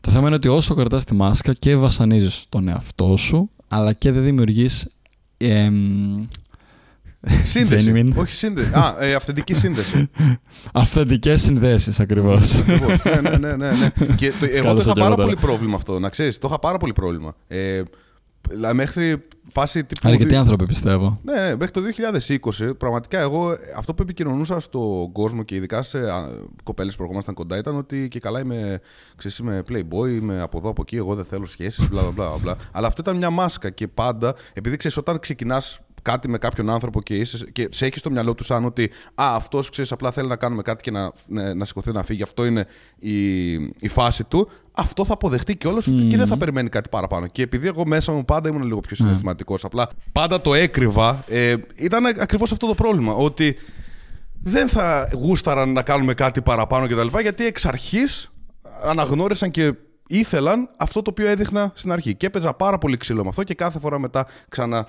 Το 0.00 0.10
θέμα 0.10 0.26
είναι 0.26 0.36
ότι 0.36 0.48
όσο 0.48 0.74
κρατάς 0.74 1.04
τη 1.04 1.14
μάσκα 1.14 1.52
και 1.52 1.76
βασανίζεις 1.76 2.44
τον 2.48 2.68
εαυτό 2.68 3.16
σου, 3.16 3.50
αλλά 3.68 3.92
και 3.92 4.12
δεν 4.12 4.22
δημιουργείς 4.22 4.96
ε, 5.36 5.70
Σύνδεση. 7.44 8.12
Όχι 8.16 8.34
σύνδεση. 8.34 8.72
Α, 8.72 8.96
ε, 9.00 9.14
αυθεντική 9.14 9.54
σύνδεση. 9.54 10.10
Αυθεντικές 10.72 11.42
συνδέσεις 11.42 12.00
ακριβώς. 12.00 12.66
ναι, 12.66 13.20
ναι, 13.20 13.36
ναι, 13.36 13.52
ναι, 13.52 13.70
ναι. 13.70 13.90
Και 14.18 14.32
το, 14.40 14.46
εγώ 14.50 14.72
το 14.74 14.80
είχα 14.80 14.92
πάρα 14.92 15.14
πολύ 15.14 15.36
πρόβλημα 15.36 15.76
αυτό, 15.76 15.98
να 15.98 16.08
ξέρεις. 16.08 16.38
Το 16.38 16.46
είχα 16.50 16.58
πάρα 16.58 16.78
πολύ 16.78 16.92
πρόβλημα. 16.92 17.34
Ε, 17.48 17.82
μέχρι 18.72 19.20
φάση 19.52 19.84
τύπου. 19.84 20.08
Αρκετοί 20.08 20.34
άνθρωποι 20.36 20.66
πιστεύω. 20.66 21.20
Ναι, 21.24 21.32
ναι, 21.32 21.56
μέχρι 21.56 21.70
το 21.70 21.80
2020, 22.68 22.78
πραγματικά 22.78 23.18
εγώ 23.18 23.56
αυτό 23.76 23.94
που 23.94 24.02
επικοινωνούσα 24.02 24.60
στον 24.60 25.12
κόσμο 25.12 25.42
και 25.42 25.54
ειδικά 25.54 25.82
σε 25.82 25.98
κοπέλες 26.62 26.96
που 26.96 27.02
ερχόμασταν 27.02 27.34
κοντά 27.34 27.56
ήταν 27.56 27.76
ότι 27.76 28.08
και 28.08 28.20
καλά 28.20 28.40
είμαι, 28.40 28.80
ξέρεις, 29.16 29.38
είμαι 29.38 29.62
playboy, 29.68 30.08
είμαι 30.08 30.40
από 30.40 30.58
εδώ 30.58 30.68
από 30.68 30.82
εκεί, 30.82 30.96
εγώ 30.96 31.14
δεν 31.14 31.24
θέλω 31.24 31.46
σχέσεις, 31.46 31.88
μπλα 31.88 32.10
μπλα 32.10 32.36
μπλα. 32.42 32.56
Αλλά 32.72 32.86
αυτό 32.86 33.02
ήταν 33.02 33.16
μια 33.16 33.30
μάσκα 33.30 33.70
και 33.70 33.88
πάντα, 33.88 34.34
επειδή 34.52 34.76
ξέρεις, 34.76 34.96
όταν 34.96 35.18
ξεκινάς 35.18 35.80
κάτι 36.06 36.28
με 36.28 36.38
κάποιον 36.38 36.70
άνθρωπο 36.70 37.02
και, 37.02 37.14
είσαι, 37.14 37.46
και 37.52 37.68
σε 37.70 37.86
έχει 37.86 37.98
στο 37.98 38.10
μυαλό 38.10 38.34
του 38.34 38.44
σαν 38.44 38.64
ότι 38.64 38.90
Α, 39.14 39.34
αυτός 39.34 39.70
ξέρεις, 39.70 39.92
απλά 39.92 40.10
θέλει 40.10 40.28
να 40.28 40.36
κάνουμε 40.36 40.62
κάτι 40.62 40.82
και 40.82 40.90
να, 40.90 41.12
να, 41.26 41.54
να 41.54 41.64
σηκωθεί 41.64 41.92
να 41.92 42.02
φύγει. 42.02 42.22
Αυτό 42.22 42.44
είναι 42.44 42.66
η, 42.98 43.52
η 43.54 43.88
φάση 43.88 44.24
του. 44.24 44.48
Αυτό 44.72 45.04
θα 45.04 45.12
αποδεχτεί 45.12 45.56
κιόλας 45.56 45.88
mm. 45.90 46.06
και 46.10 46.16
δεν 46.16 46.26
θα 46.26 46.36
περιμένει 46.36 46.68
κάτι 46.68 46.88
παραπάνω. 46.88 47.26
Και 47.26 47.42
επειδή 47.42 47.66
εγώ 47.66 47.86
μέσα 47.86 48.12
μου 48.12 48.24
πάντα 48.24 48.48
ήμουν 48.48 48.62
λίγο 48.62 48.80
πιο 48.80 48.96
συναισθηματικός, 48.96 49.62
mm. 49.62 49.66
απλά 49.66 49.88
πάντα 50.12 50.40
το 50.40 50.54
έκρυβα, 50.54 51.24
ε, 51.28 51.54
ήταν 51.76 52.06
ακριβώς 52.06 52.52
αυτό 52.52 52.66
το 52.66 52.74
πρόβλημα. 52.74 53.12
Ότι 53.12 53.56
δεν 54.40 54.68
θα 54.68 55.08
γούσταραν 55.14 55.72
να 55.72 55.82
κάνουμε 55.82 56.14
κάτι 56.14 56.42
παραπάνω 56.42 56.86
κτλ. 56.86 57.18
Γιατί 57.20 57.46
εξ 57.46 57.66
αρχής 57.66 58.30
αναγνώρισαν 58.82 59.50
και 59.50 59.74
ήθελαν 60.06 60.68
αυτό 60.76 61.02
το 61.02 61.10
οποίο 61.10 61.26
έδειχνα 61.26 61.70
στην 61.74 61.92
αρχή. 61.92 62.14
Και 62.14 62.26
έπαιζα 62.26 62.54
πάρα 62.54 62.78
πολύ 62.78 62.96
ξύλο 62.96 63.22
με 63.22 63.28
αυτό 63.28 63.44
και 63.44 63.54
κάθε 63.54 63.78
φορά 63.78 63.98
μετά 63.98 64.26
ξανα 64.48 64.86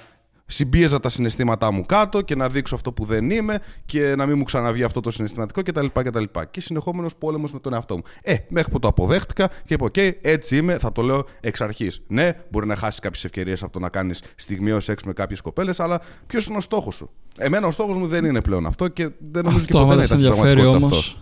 συμπίεζα 0.47 0.99
τα 0.99 1.09
συναισθήματά 1.09 1.71
μου 1.71 1.85
κάτω 1.85 2.21
και 2.21 2.35
να 2.35 2.49
δείξω 2.49 2.75
αυτό 2.75 2.91
που 2.91 3.05
δεν 3.05 3.29
είμαι 3.29 3.59
και 3.85 4.15
να 4.15 4.25
μην 4.25 4.37
μου 4.37 4.43
ξαναβγεί 4.43 4.83
αυτό 4.83 4.99
το 4.99 5.11
συναισθηματικό 5.11 5.61
κτλ. 5.61 5.85
κτλ. 5.93 6.23
Και 6.51 6.61
συνεχόμενος 6.61 7.15
πόλεμος 7.15 7.53
με 7.53 7.59
τον 7.59 7.73
εαυτό 7.73 7.95
μου. 7.95 8.03
Ε, 8.21 8.35
μέχρι 8.49 8.71
που 8.71 8.79
το 8.79 8.87
αποδέχτηκα 8.87 9.49
και 9.65 9.73
είπα: 9.73 9.85
OK, 9.85 10.11
έτσι 10.21 10.57
είμαι, 10.57 10.77
θα 10.77 10.91
το 10.91 11.01
λέω 11.01 11.25
εξ 11.39 11.61
αρχής. 11.61 12.01
Ναι, 12.07 12.31
μπορεί 12.49 12.67
να 12.67 12.75
χάσεις 12.75 12.99
κάποιες 12.99 13.23
ευκαιρίες 13.23 13.63
από 13.63 13.71
το 13.71 13.79
να 13.79 13.89
κάνεις 13.89 14.21
στιγμιαίο 14.35 14.79
σεξ 14.79 15.03
με 15.03 15.13
κάποιες 15.13 15.41
κοπέλες, 15.41 15.79
αλλά 15.79 16.01
ποιος 16.27 16.45
είναι 16.45 16.57
ο 16.57 16.61
στόχος 16.61 16.95
σου; 16.95 17.09
Εμένα 17.37 17.67
ο 17.67 17.71
στόχος 17.71 17.97
μου 17.97 18.07
δεν 18.07 18.25
είναι 18.25 18.41
πλέον 18.41 18.65
αυτό 18.65 18.87
και 18.87 19.09
δεν 19.31 19.43
νομίζω 19.43 19.63
αυτό, 19.63 19.77
και 19.77 19.83
ποτέ 19.83 19.95
να 19.95 20.03
ήταν 20.03 20.17
ενδιαφέρει 20.17 20.65
όμως. 20.65 21.19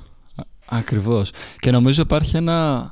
Ακριβώς. 0.66 1.32
Και 1.56 1.72
νομίζω 1.72 2.02
υπάρχει 2.02 2.38
ένα 2.38 2.90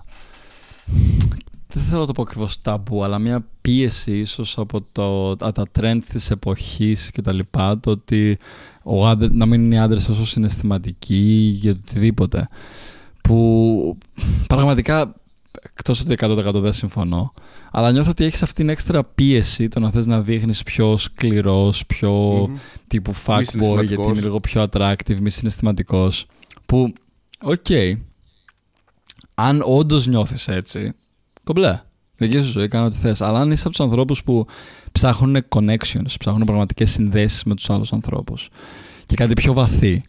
δεν 1.73 1.83
θέλω 1.83 1.99
να 1.99 2.05
το 2.05 2.13
πω 2.13 2.21
ακριβώς 2.21 2.61
ταμπού, 2.61 3.03
αλλά 3.03 3.19
μια 3.19 3.45
πίεση 3.61 4.19
ίσως 4.19 4.57
από 4.57 4.81
το, 4.91 5.31
από 5.31 5.51
τα 5.51 5.65
trend 5.79 5.99
της 6.09 6.31
εποχής 6.31 7.11
κτλ. 7.13 7.39
Το 7.51 7.91
ότι 7.91 8.37
ο 8.83 9.07
άντρε, 9.07 9.27
να 9.31 9.45
μην 9.45 9.63
είναι 9.63 9.75
οι 9.75 9.77
άντρες 9.77 10.09
όσο 10.09 10.25
συναισθηματικοί 10.25 11.51
για 11.53 11.71
οτιδήποτε. 11.71 12.47
Που 13.21 13.97
πραγματικά, 14.47 15.15
εκτός 15.61 15.99
ότι 15.99 16.15
100% 16.19 16.51
δεν 16.53 16.73
συμφωνώ, 16.73 17.33
αλλά 17.71 17.91
νιώθω 17.91 18.09
ότι 18.09 18.23
έχεις 18.23 18.43
αυτήν 18.43 18.65
την 18.65 18.73
έξτρα 18.73 19.03
πίεση 19.03 19.67
το 19.67 19.79
να 19.79 19.91
θες 19.91 20.05
να 20.05 20.21
δείχνεις 20.21 20.63
πιο 20.63 20.97
σκληρός, 20.97 21.85
πιο 21.85 22.43
mm-hmm. 22.43 22.79
τύπου 22.87 23.13
fuckboy, 23.25 23.85
γιατί 23.85 24.03
είναι 24.03 24.21
λίγο 24.21 24.39
πιο 24.39 24.65
attractive, 24.69 25.17
μη 25.21 25.29
συναισθηματικός. 25.29 26.25
Που, 26.65 26.93
OK, 27.41 27.65
okay, 27.67 27.93
αν 29.35 29.63
όντως 29.65 30.07
νιώθεις 30.07 30.47
έτσι, 30.47 30.93
Κομπλέ. 31.43 31.81
Δική 32.15 32.37
σου 32.37 32.51
ζωή, 32.51 32.67
κάνε 32.67 32.85
ό,τι 32.85 32.95
θες. 32.95 33.21
Αλλά 33.21 33.39
αν 33.39 33.51
είσαι 33.51 33.61
από 33.67 33.75
τους 33.75 33.85
ανθρώπους 33.85 34.23
που 34.23 34.45
ψάχνουν 34.91 35.37
connections, 35.49 36.15
ψάχνουν 36.19 36.45
πραγματικές 36.45 36.91
συνδέσεις 36.91 37.43
με 37.43 37.55
τους 37.55 37.69
άλλους 37.69 37.93
ανθρώπους 37.93 38.49
και 39.05 39.15
κάτι 39.15 39.33
πιο 39.33 39.53
βαθύ, 39.53 40.03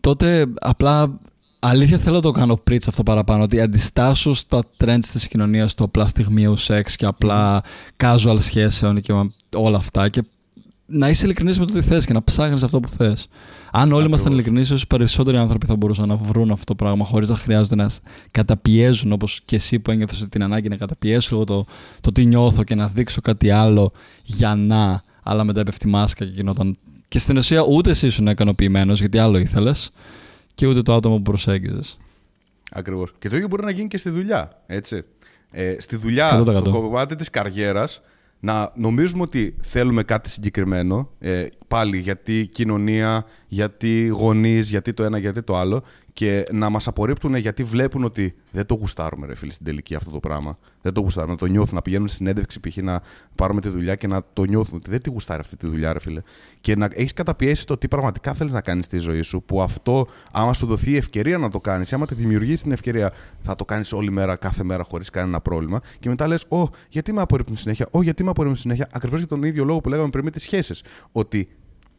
τότε 0.00 0.46
απλά 0.60 1.18
αλήθεια 1.58 1.98
θέλω 1.98 2.14
να 2.14 2.22
το 2.22 2.30
κάνω 2.30 2.62
preach 2.70 2.88
αυτό 2.88 3.02
παραπάνω. 3.02 3.42
Ότι 3.42 3.60
αντιστάσου 3.60 4.34
στα 4.34 4.64
trends 4.76 5.04
της 5.12 5.28
κοινωνίας, 5.28 5.74
το 5.74 5.84
απλά 5.84 6.06
στιγμιαίου 6.06 6.56
σεξ 6.56 6.96
και 6.96 7.06
απλά 7.06 7.62
casual 7.96 8.36
σχέσεων 8.38 9.00
και 9.00 9.12
όλα 9.56 9.76
αυτά. 9.76 10.08
Και 10.08 10.22
να 10.86 11.08
είσαι 11.08 11.24
ειλικρινής 11.24 11.58
με 11.58 11.66
το 11.66 11.72
τι 11.72 11.82
θες 11.82 12.06
και 12.06 12.12
να 12.12 12.24
ψάχνεις 12.24 12.62
αυτό 12.62 12.80
που 12.80 12.88
θες. 12.88 13.28
Αν 13.72 13.92
όλοι 13.92 14.06
ήμασταν 14.06 14.32
ειλικρινείς, 14.32 14.62
ίσως 14.62 14.86
περισσότεροι 14.86 15.36
άνθρωποι 15.36 15.66
θα 15.66 15.76
μπορούσαν 15.76 16.08
να 16.08 16.16
βρουν 16.16 16.50
αυτό 16.50 16.64
το 16.64 16.74
πράγμα 16.74 17.04
χωρίς 17.04 17.28
να 17.28 17.36
χρειάζονται 17.36 17.74
να 17.74 17.90
καταπιέζουν 18.30 19.12
όπως 19.12 19.40
και 19.44 19.56
εσύ 19.56 19.78
που 19.78 19.90
ένιωθες 19.90 20.26
την 20.28 20.42
ανάγκη 20.42 20.68
να 20.68 20.76
καταπιέσω 20.76 21.28
λίγο 21.32 21.44
το, 21.44 21.66
το 22.00 22.12
τι 22.12 22.24
νιώθω 22.24 22.64
και 22.64 22.74
να 22.74 22.88
δείξω 22.88 23.20
κάτι 23.20 23.50
άλλο 23.50 23.92
για 24.22 24.54
να. 24.54 25.02
Αλλά 25.22 25.44
μετά 25.44 25.60
έπεφτει 25.60 25.88
μάσκα 25.88 26.24
και 26.24 26.30
γινόταν. 26.34 26.76
Και 27.08 27.18
στην 27.18 27.36
ουσία 27.36 27.62
ούτε 27.62 27.90
εσύ 27.90 28.06
ήσουν 28.06 28.26
ικανοποιημένος 28.26 29.00
γιατί 29.00 29.18
άλλο 29.18 29.38
ήθελες 29.38 29.90
και 30.54 30.66
ούτε 30.66 30.82
το 30.82 30.94
άτομο 30.94 31.16
που 31.16 31.22
προσέγγιζες. 31.22 31.98
Ακριβώς. 32.72 33.12
Και 33.18 33.28
το 33.28 33.36
ίδιο 33.36 33.48
μπορεί 33.48 33.64
να 33.64 33.70
γίνει 33.70 33.88
και 33.88 33.98
στη 33.98 34.10
δουλειά. 34.10 34.62
Έτσι. 34.66 35.04
Ε, 35.50 35.76
στη 35.78 35.96
δουλειά, 35.96 36.42
στο 36.54 36.70
κομμάτι 36.70 37.16
της 37.16 37.30
καριέρας, 37.30 38.02
να 38.46 38.72
νομίζουμε 38.74 39.22
ότι 39.22 39.56
θέλουμε 39.60 40.02
κάτι 40.02 40.30
συγκεκριμένο, 40.30 41.10
ε, 41.18 41.46
πάλι 41.68 41.98
γιατί 41.98 42.48
κοινωνία, 42.52 43.24
γιατί 43.48 44.06
γονείς, 44.06 44.70
γιατί 44.70 44.92
το 44.92 45.02
ένα, 45.02 45.18
γιατί 45.18 45.42
το 45.42 45.56
άλλο 45.56 45.82
και 46.16 46.46
να 46.52 46.68
μας 46.68 46.86
απορρίπτουν 46.86 47.34
γιατί 47.34 47.62
βλέπουν 47.62 48.04
ότι 48.04 48.34
δεν 48.50 48.66
το 48.66 48.74
γουστάρουμε 48.74 49.26
ρε 49.26 49.34
φίλοι 49.34 49.52
στην 49.52 49.66
τελική 49.66 49.94
αυτό 49.94 50.10
το 50.10 50.20
πράγμα. 50.20 50.58
Δεν 50.82 50.92
το 50.92 51.00
γουστάρουμε, 51.00 51.32
να 51.32 51.38
το 51.38 51.46
νιώθουν, 51.46 51.74
να 51.74 51.82
πηγαίνουν 51.82 52.08
στην 52.08 52.18
συνέντευξη 52.18 52.60
π.χ. 52.60 52.76
να 52.76 53.02
πάρουμε 53.34 53.60
τη 53.60 53.68
δουλειά 53.68 53.94
και 53.94 54.06
να 54.06 54.22
το 54.32 54.44
νιώθουν 54.44 54.76
ότι 54.76 54.90
δεν 54.90 55.02
τη 55.02 55.10
γουστάρει 55.10 55.40
αυτή 55.40 55.56
τη 55.56 55.66
δουλειά 55.66 55.92
ρε 55.92 55.98
φίλε. 55.98 56.20
Και 56.60 56.76
να 56.76 56.88
έχεις 56.92 57.12
καταπιέσει 57.12 57.66
το 57.66 57.76
τι 57.76 57.88
πραγματικά 57.88 58.34
θέλεις 58.34 58.52
να 58.52 58.60
κάνεις 58.60 58.84
στη 58.84 58.98
ζωή 58.98 59.22
σου 59.22 59.42
που 59.42 59.62
αυτό 59.62 60.06
άμα 60.32 60.54
σου 60.54 60.66
δοθεί 60.66 60.90
η 60.90 60.96
ευκαιρία 60.96 61.38
να 61.38 61.50
το 61.50 61.60
κάνεις, 61.60 61.92
άμα 61.92 62.06
τη 62.06 62.14
δημιουργήσει 62.14 62.62
την 62.62 62.72
ευκαιρία 62.72 63.12
θα 63.42 63.54
το 63.54 63.64
κάνεις 63.64 63.92
όλη 63.92 64.10
μέρα, 64.10 64.36
κάθε 64.36 64.64
μέρα 64.64 64.82
χωρίς 64.82 65.10
κανένα 65.10 65.40
πρόβλημα 65.40 65.80
και 65.98 66.08
μετά 66.08 66.26
λες, 66.26 66.44
Ω, 66.48 66.68
γιατί 66.88 67.12
με 67.12 67.20
απορρίπτουν 67.20 67.56
συνέχεια, 67.56 67.88
Ω, 67.90 68.02
γιατί 68.02 68.24
με 68.24 68.30
απορρίπτουν 68.30 68.60
συνέχεια, 68.60 68.88
ακριβώς 68.92 69.18
για 69.18 69.28
τον 69.28 69.42
ίδιο 69.42 69.64
λόγο 69.64 69.80
που 69.80 69.88
λέγαμε 69.88 70.08
πριν 70.08 70.24
με 70.24 70.30
τις 70.30 70.42
σχέσεις. 70.42 70.82
Ότι 71.12 71.48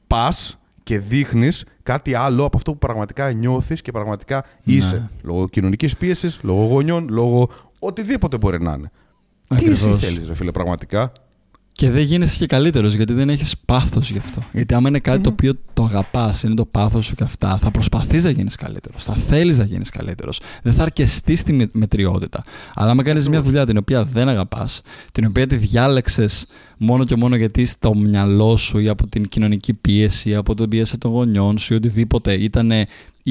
πας 0.07 0.59
και 0.87 0.99
δείχνεις 0.99 1.65
κάτι 1.83 2.13
άλλο 2.13 2.45
από 2.45 2.57
αυτό 2.57 2.71
που 2.71 2.77
πραγματικά 2.77 3.31
νιώθεις 3.31 3.81
και 3.81 3.91
πραγματικά 3.91 4.45
ναι. 4.63 4.73
είσαι. 4.73 5.09
Λόγω 5.21 5.47
κοινωνικής 5.47 5.97
πίεσης, 5.97 6.39
λόγω 6.43 6.65
γονιών, 6.65 7.07
λόγω 7.09 7.49
οτιδήποτε 7.79 8.37
μπορεί 8.37 8.61
να 8.61 8.73
είναι. 8.73 8.91
Ακριβώς. 9.47 9.81
Τι 9.81 9.89
εσύ 9.89 10.05
θέλεις, 10.05 10.27
ρε 10.27 10.33
φίλε, 10.33 10.51
πραγματικά; 10.51 11.11
Και 11.77 11.89
δεν 11.89 12.03
γίνεσαι 12.03 12.37
και 12.37 12.45
καλύτερος 12.45 12.93
γιατί 12.93 13.13
δεν 13.13 13.29
έχεις 13.29 13.57
πάθος 13.65 14.11
γι' 14.11 14.17
αυτό. 14.17 14.41
Γιατί 14.51 14.73
άμα 14.73 14.89
είναι 14.89 14.99
το 14.99 15.29
οποίο 15.29 15.53
το 15.73 15.83
αγαπάς, 15.83 16.43
είναι 16.43 16.53
το 16.55 16.65
πάθος 16.65 17.05
σου 17.05 17.15
και 17.15 17.23
αυτά, 17.23 17.57
θα 17.57 17.71
προσπαθείς 17.71 18.23
να 18.23 18.29
γίνεις 18.29 18.55
καλύτερος. 18.55 19.03
Θα 19.03 19.13
θέλεις 19.13 19.57
να 19.57 19.63
γίνεις 19.63 19.89
καλύτερος. 19.89 20.39
Δεν 20.63 20.73
θα 20.73 20.83
αρκεστείς 20.83 21.39
στη 21.39 21.69
μετριότητα. 21.71 22.43
Αλλά 22.73 22.91
άμα 22.91 23.03
κάνεις 23.03 23.29
μια 23.29 23.41
δουλειά 23.41 23.65
την 23.65 23.77
οποία 23.77 24.03
δεν 24.03 24.29
αγαπάς, 24.29 24.81
την 25.11 25.25
οποία 25.25 25.47
τη 25.47 25.55
διάλεξες 25.55 26.47
μόνο 26.77 27.03
και 27.03 27.15
μόνο 27.15 27.35
γιατί 27.35 27.65
στο 27.65 27.95
μυαλό 27.95 28.55
σου 28.55 28.79
ή 28.79 28.87
από 28.87 29.07
την 29.07 29.27
κοινωνική 29.27 29.73
πίεση, 29.73 30.35
από 30.35 30.53
την 30.53 30.69
πίεση 30.69 30.97
των 30.97 31.11
γονιών 31.11 31.57
σου 31.57 31.73
ή 31.73 31.75
οτιδήποτε 31.75 32.33
ήταν 32.33 32.71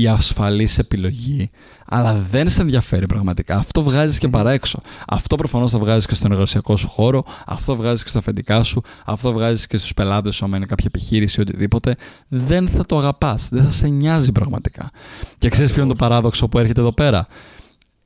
η 0.01 0.07
ασφαλής 0.07 0.79
επιλογή, 0.79 1.51
αλλά 1.87 2.25
δεν 2.31 2.49
σε 2.49 2.61
ενδιαφέρει 2.61 3.07
πραγματικά. 3.07 3.57
Αυτό 3.57 3.83
βγάζεις 3.83 4.19
και 4.19 4.29
παρά 4.29 4.51
έξω. 4.51 4.81
Αυτό 5.09 5.37
προφανώς 5.37 5.71
θα 5.71 5.79
βγάζεις 5.79 6.07
και 6.07 6.15
στον 6.15 6.33
εργασιακό 6.33 6.77
σου 6.77 6.89
χώρο, 6.89 7.25
αυτό 7.47 7.77
βγάζεις 7.77 8.03
και 8.03 8.09
στα 8.09 8.19
αφεντικά 8.19 8.63
σου, 8.63 8.83
αυτό 9.05 9.33
βγάζεις 9.33 9.67
και 9.67 9.77
στους 9.77 9.95
πελάτες 9.95 10.35
σου, 10.35 10.45
άμα 10.45 10.57
είναι 10.57 10.67
κάποια 10.67 10.85
επιχείρηση 10.89 11.41
ή 11.41 11.43
οτιδήποτε. 11.43 11.97
Δεν 12.29 12.69
θα 12.69 12.87
το 12.87 12.99
αγαπάς, 12.99 13.49
δεν 13.51 13.63
θα 13.63 13.71
σε 13.71 13.89
νοιάζει 13.89 14.33
πραγματικά. 14.33 14.91
Και 15.39 15.49
ξέρεις 15.49 15.73
ποιο 15.73 15.83
είναι 15.83 15.91
το 15.91 15.97
παράδοξο 15.97 16.49
που 16.49 16.59
έρχεται 16.59 16.81
εδώ 16.81 16.93
πέρα; 16.93 17.27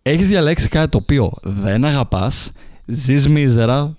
Έχεις 0.02 0.28
διαλέξει 0.28 0.68
κάτι 0.68 0.88
το 0.88 0.98
οποίο 0.98 1.32
δεν 1.42 1.84
αγαπάς, 1.84 2.52
ζεις 2.86 3.28
μίζερα, 3.28 3.78
ε, 3.78 3.92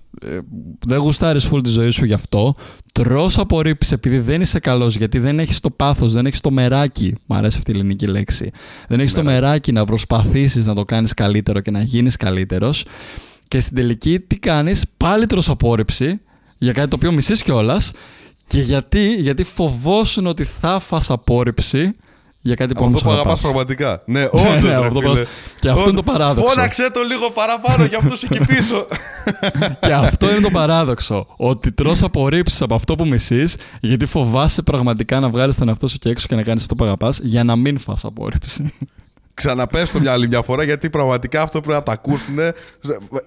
δεν 0.86 0.98
γουστάρεις 0.98 1.44
φουλ 1.44 1.60
τη 1.60 1.68
ζωή 1.68 1.90
σου 1.90 2.04
γι' 2.04 2.12
αυτό. 2.12 2.54
Τρώ 2.92 3.30
απορρίψεις 3.36 3.92
επειδή 3.92 4.18
δεν 4.18 4.40
είσαι 4.40 4.58
καλός, 4.58 4.96
γιατί 4.96 5.18
δεν 5.18 5.38
έχεις 5.38 5.60
το 5.60 5.70
πάθος, 5.70 6.12
δεν 6.12 6.26
έχεις 6.26 6.40
το 6.40 6.50
μεράκι. 6.50 7.14
Μου 7.26 7.36
αρέσει 7.36 7.56
αυτή 7.58 7.70
η 7.70 7.74
ελληνική 7.74 8.06
λέξη. 8.06 8.50
Δεν 8.88 9.00
έχεις 9.00 9.12
το 9.12 9.22
μεράκι 9.22 9.72
να 9.72 9.84
προσπαθήσεις 9.84 10.66
να 10.66 10.74
το 10.74 10.84
κάνεις 10.84 11.14
καλύτερο 11.14 11.60
και 11.60 11.70
να 11.70 11.82
γίνεις 11.82 12.16
καλύτερος. 12.16 12.84
Και 13.48 13.60
στην 13.60 13.76
τελική 13.76 14.20
τι 14.20 14.38
κάνεις, 14.38 14.84
πάλι 14.96 15.26
τρώ 15.26 15.42
απόρριψη 15.46 16.20
για 16.58 16.72
κάτι 16.72 16.88
το 16.88 16.96
οποίο 16.96 17.12
μισείς 17.12 17.42
κιόλας. 17.42 17.92
Και 18.46 18.60
γιατί, 18.60 19.14
γιατί 19.14 19.44
φοβόσουν 19.44 20.26
ότι 20.26 20.44
θα 20.44 20.78
φας 20.78 21.10
απόρριψη 21.10 21.92
για 22.42 22.54
κάτι 22.54 22.74
που 22.74 22.84
Αυτό 22.84 22.98
που 22.98 23.10
αγαπάς 23.10 23.40
πραγματικά. 23.40 24.02
Ναι, 24.04 24.20
ναι 24.62 24.78
όντως. 24.78 25.18
ναι, 25.18 25.24
και 25.60 25.68
αυτό 25.68 25.82
είναι 25.82 25.92
το 25.92 26.02
παράδοξο. 26.02 26.48
Φώναξε 26.48 26.90
το 26.90 27.00
λίγο 27.02 27.30
παραπάνω 27.30 27.84
για 27.84 27.98
αυτό 27.98 28.14
εκεί 28.30 28.46
πίσω. 28.46 28.86
και 29.86 29.92
αυτό 29.92 30.30
είναι 30.30 30.40
το 30.40 30.50
παράδοξο. 30.50 31.26
Ότι 31.36 31.72
τρώ 31.72 31.94
απορρίψεις 32.02 32.62
από 32.62 32.74
αυτό 32.74 32.94
που 32.94 33.06
μισείς, 33.06 33.56
γιατί 33.80 34.06
φοβάσαι 34.06 34.62
πραγματικά 34.62 35.20
να 35.20 35.28
βγάλεις 35.28 35.56
τον 35.56 35.68
εαυτό 35.68 35.88
σου 35.88 35.98
και 35.98 36.08
έξω 36.08 36.26
και 36.26 36.34
να 36.34 36.42
κάνεις 36.42 36.62
αυτό 36.62 36.74
που 36.74 36.84
αγαπάς, 36.84 37.20
για 37.22 37.44
να 37.44 37.56
μην 37.56 37.78
φας 37.78 38.04
απόρριψη. 38.04 38.72
Ξαναπες 39.34 39.90
το 39.90 40.00
μια 40.00 40.12
άλλη 40.12 40.28
μια 40.28 40.42
φορά 40.42 40.64
γιατί 40.64 40.90
πραγματικά 40.90 41.42
αυτό 41.42 41.60
πρέπει 41.60 41.74
να 41.78 41.82
το 41.82 41.92
ακούσουν. 41.92 42.36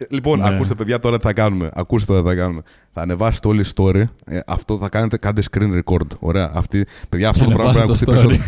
Λοιπόν, 0.10 0.39
ναι. 0.39 0.47
ακούστε 0.47 0.75
παιδιά 0.75 0.99
τώρα 0.99 1.17
τι 1.17 1.23
θα 1.23 1.34
κάνουμε. 1.34 1.69
Ακούστε 1.73 2.06
τώρα 2.13 2.21
τι 2.21 2.28
θα 2.28 2.36
κάνουμε. 2.36 2.62
Θα 2.93 3.01
ανεβάσετε 3.01 3.47
όλη 3.47 3.62
η 3.62 3.65
story. 3.75 4.04
Ε, 4.25 4.39
αυτό 4.45 4.78
θα 4.78 4.89
κάνετε, 4.89 5.17
κάντε 5.17 5.41
screen 5.51 5.82
record. 5.84 6.08
Ωραία. 6.19 6.51
Αυτή, 6.54 6.86
παιδιά, 7.10 7.30
αυτό 7.30 7.43
το 7.43 7.51
πράγμα 7.51 7.71
πρέπει 7.71 7.88
να 7.88 7.93
ακούσετε 7.93 8.12
πίσω. 8.12 8.43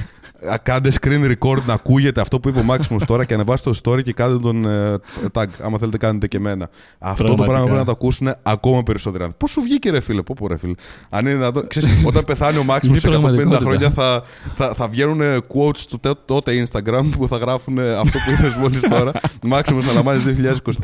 Κάντε 0.63 0.91
screen 1.02 1.36
record 1.36 1.62
να 1.65 1.73
ακούγεται 1.73 2.21
αυτό 2.21 2.39
που 2.39 2.50
είπε 2.50 2.60
ο 2.60 2.63
Μάξιμος 2.63 3.06
τώρα 3.06 3.26
και 3.26 3.34
ανεβάστε 3.34 3.69
το 3.69 3.80
story 3.84 4.04
και 4.04 4.13
κάντε 4.13 4.39
τον 4.39 4.65
uh, 4.67 5.41
tag. 5.41 5.45
Άμα 5.62 5.78
θέλετε, 5.78 5.97
κάνετε 5.97 6.28
και 6.28 6.38
εμένα. 6.38 6.69
Αυτό 7.00 7.36
το 7.36 7.43
πράγμα 7.43 7.63
πρέπει 7.63 7.78
να 7.78 7.86
το 7.86 7.91
ακούσουν 7.91 8.34
ακόμα 8.43 8.84
περισσότερα. 8.84 9.30
Πώς 9.38 9.52
σου 9.52 9.62
βγήκε, 9.62 9.89
ρε 9.89 10.00
φίλε, 10.00 10.21
πού 10.21 10.47
ρε 10.47 10.58
φίλε. 10.58 10.73
Αν 11.10 11.26
είναι 11.26 11.36
δυνατόν. 11.36 11.67
όταν 12.10 12.23
πεθάνει 12.23 12.58
ο 12.58 12.63
Μάξιμος 12.63 13.00
σε 13.00 13.08
150 13.12 13.58
χρόνια 13.60 13.89
θα, 13.89 14.23
θα, 14.56 14.73
θα 14.73 14.88
βγαίνουν 14.88 15.21
quotes 15.54 15.82
του 15.89 16.00
τότε 16.26 16.65
Instagram 16.65 17.04
που 17.17 17.28
θα 17.28 17.38
γράφουν 17.38 17.80
αυτό 17.80 18.17
που 18.26 18.32
είπες 18.32 18.56
μόλις 18.56 18.82
τώρα. 18.82 19.12
Μάξιμος 19.41 19.86
να 19.86 19.93
λαμβάνεις 19.93 20.23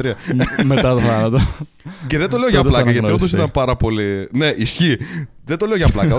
2023. 0.02 0.12
Μετά 0.66 0.94
το 0.94 1.00
θάνατο. 1.00 1.40
Και 2.08 2.18
δεν 2.18 2.30
το 2.30 2.38
λέω 2.38 2.50
για 2.50 2.64
πλάκα 2.64 2.92
γιατί 2.92 3.12
όντως 3.12 3.32
ήταν 3.32 3.52
πάρα 3.52 3.76
πολύ. 3.76 4.28
Ναι, 4.32 4.48
ισχύει. 4.48 4.98
Δεν 5.46 5.58
το 5.58 5.66
λέω 5.66 5.78
για 5.78 5.88
πλάκα. 5.88 6.16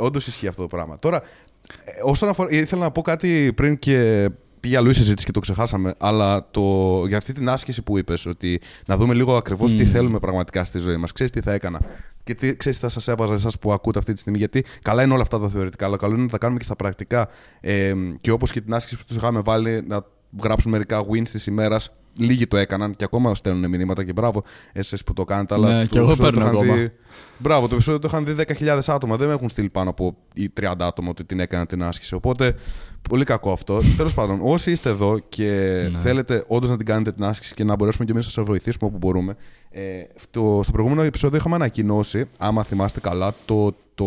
Όντως 0.00 0.26
ισχύει 0.26 0.46
αυτό 0.46 0.62
το 0.62 0.68
πράγμα. 0.68 0.98
Τώρα, 0.98 1.16
ε, 1.16 1.51
όσον 2.04 2.28
αφορά. 2.28 2.50
Ήθελα 2.50 2.82
να 2.82 2.90
πω 2.90 3.02
κάτι 3.02 3.52
πριν 3.54 3.78
και 3.78 4.28
πήγε 4.60 4.76
αλλού 4.76 4.90
η 4.90 4.94
συζήτηση 4.94 5.26
και 5.26 5.32
το 5.32 5.40
ξεχάσαμε. 5.40 5.94
Αλλά 5.98 6.50
το, 6.50 7.04
για 7.06 7.16
αυτή 7.16 7.32
την 7.32 7.48
άσκηση 7.48 7.82
που 7.82 7.98
είπες, 7.98 8.26
ότι 8.26 8.60
να 8.86 8.96
δούμε 8.96 9.14
λίγο 9.14 9.36
ακριβώς 9.36 9.74
τι 9.74 9.84
θέλουμε 9.84 10.18
πραγματικά 10.18 10.64
στη 10.64 10.78
ζωή 10.78 10.96
μας. 10.96 11.12
Ξέρεις 11.12 11.32
τι 11.32 11.40
θα 11.40 11.52
έκανα. 11.52 11.80
Και 12.24 12.34
τι 12.34 12.56
ξέρεις 12.56 12.78
τι 12.78 12.84
θα 12.84 12.90
σας 12.90 13.08
έβαζα 13.08 13.34
εσάς 13.34 13.58
που 13.58 13.72
ακούτε 13.72 13.98
αυτή 13.98 14.12
τη 14.12 14.18
στιγμή. 14.18 14.38
Γιατί 14.38 14.64
καλά 14.82 15.02
είναι 15.02 15.12
όλα 15.12 15.22
αυτά 15.22 15.38
τα 15.38 15.48
θεωρητικά, 15.48 15.86
αλλά 15.86 15.96
καλό 15.96 16.14
είναι 16.14 16.22
να 16.22 16.28
τα 16.28 16.38
κάνουμε 16.38 16.58
και 16.58 16.64
στα 16.64 16.76
πρακτικά. 16.76 17.28
Ε, 17.60 17.94
και 18.20 18.30
όπως 18.30 18.50
και 18.50 18.60
την 18.60 18.74
άσκηση 18.74 18.96
που 18.96 19.02
τους 19.06 19.16
είχαμε 19.16 19.40
βάλει, 19.40 19.84
να 19.86 20.04
γράψουμε 20.42 20.72
μερικά 20.72 21.04
wins 21.12 21.28
της 21.28 21.46
ημέρας 21.46 21.90
λίγοι 22.18 22.46
το 22.46 22.56
έκαναν 22.56 22.94
και 22.94 23.04
ακόμα 23.04 23.34
στέλνουν 23.34 23.70
μηνύματα 23.70 24.04
και 24.04 24.12
μπράβο 24.12 24.42
εσείς 24.72 25.04
που 25.04 25.12
το 25.12 25.24
κάνετε. 25.24 25.54
Αλλά 25.54 25.68
Ναι, 25.76 25.82
το 25.82 25.88
και 25.88 25.98
εγώ 25.98 26.06
επεισόδιο 26.06 26.32
παίρνω 26.32 26.50
το 26.50 26.56
είχαν 26.56 26.64
ακόμα. 26.70 26.82
δει- 26.82 26.92
Μπράβο, 27.38 27.68
το 27.68 27.74
επεισόδιο 27.74 28.00
το 28.00 28.08
είχαν 28.10 28.24
δει 28.24 28.32
10.000 28.32 28.78
άτομα. 28.86 29.16
Δεν 29.16 29.28
με 29.28 29.34
έχουν 29.34 29.48
στείλει 29.48 29.68
πάνω 29.68 29.90
από 29.90 30.16
οι 30.34 30.48
30 30.60 30.86
άτομα 30.86 31.08
ότι 31.08 31.24
την 31.24 31.40
έκανα 31.40 31.66
την 31.66 31.82
άσκηση. 31.82 32.14
Οπότε 32.14 32.54
πολύ 33.08 33.24
κακό 33.24 33.52
αυτό. 33.52 33.80
Τέλος 33.96 34.14
πάντων, 34.14 34.38
όσοι 34.42 34.70
είστε 34.70 34.88
εδώ 34.88 35.18
και 35.28 35.50
Ναι. 35.92 35.98
θέλετε 35.98 36.44
όντως 36.46 36.70
να 36.70 36.76
την 36.76 36.86
κάνετε 36.86 37.12
την 37.12 37.24
άσκηση 37.24 37.54
και 37.54 37.64
να 37.64 37.74
μπορέσουμε 37.76 38.04
και 38.04 38.12
εμείς 38.12 38.24
να 38.24 38.30
σας 38.32 38.44
βοηθήσουμε 38.44 38.88
όπου 38.88 38.98
μπορούμε. 38.98 39.36
Ε, 39.70 39.80
στο, 40.14 40.60
στο 40.62 40.72
προηγούμενο 40.72 41.02
επεισόδιο 41.02 41.38
είχαμε 41.38 41.54
ανακοινώσει, 41.54 42.24
άμα 42.38 42.62
θυμάστε 42.62 43.00
καλά, 43.00 43.34
το, 43.44 43.74
το 43.94 44.06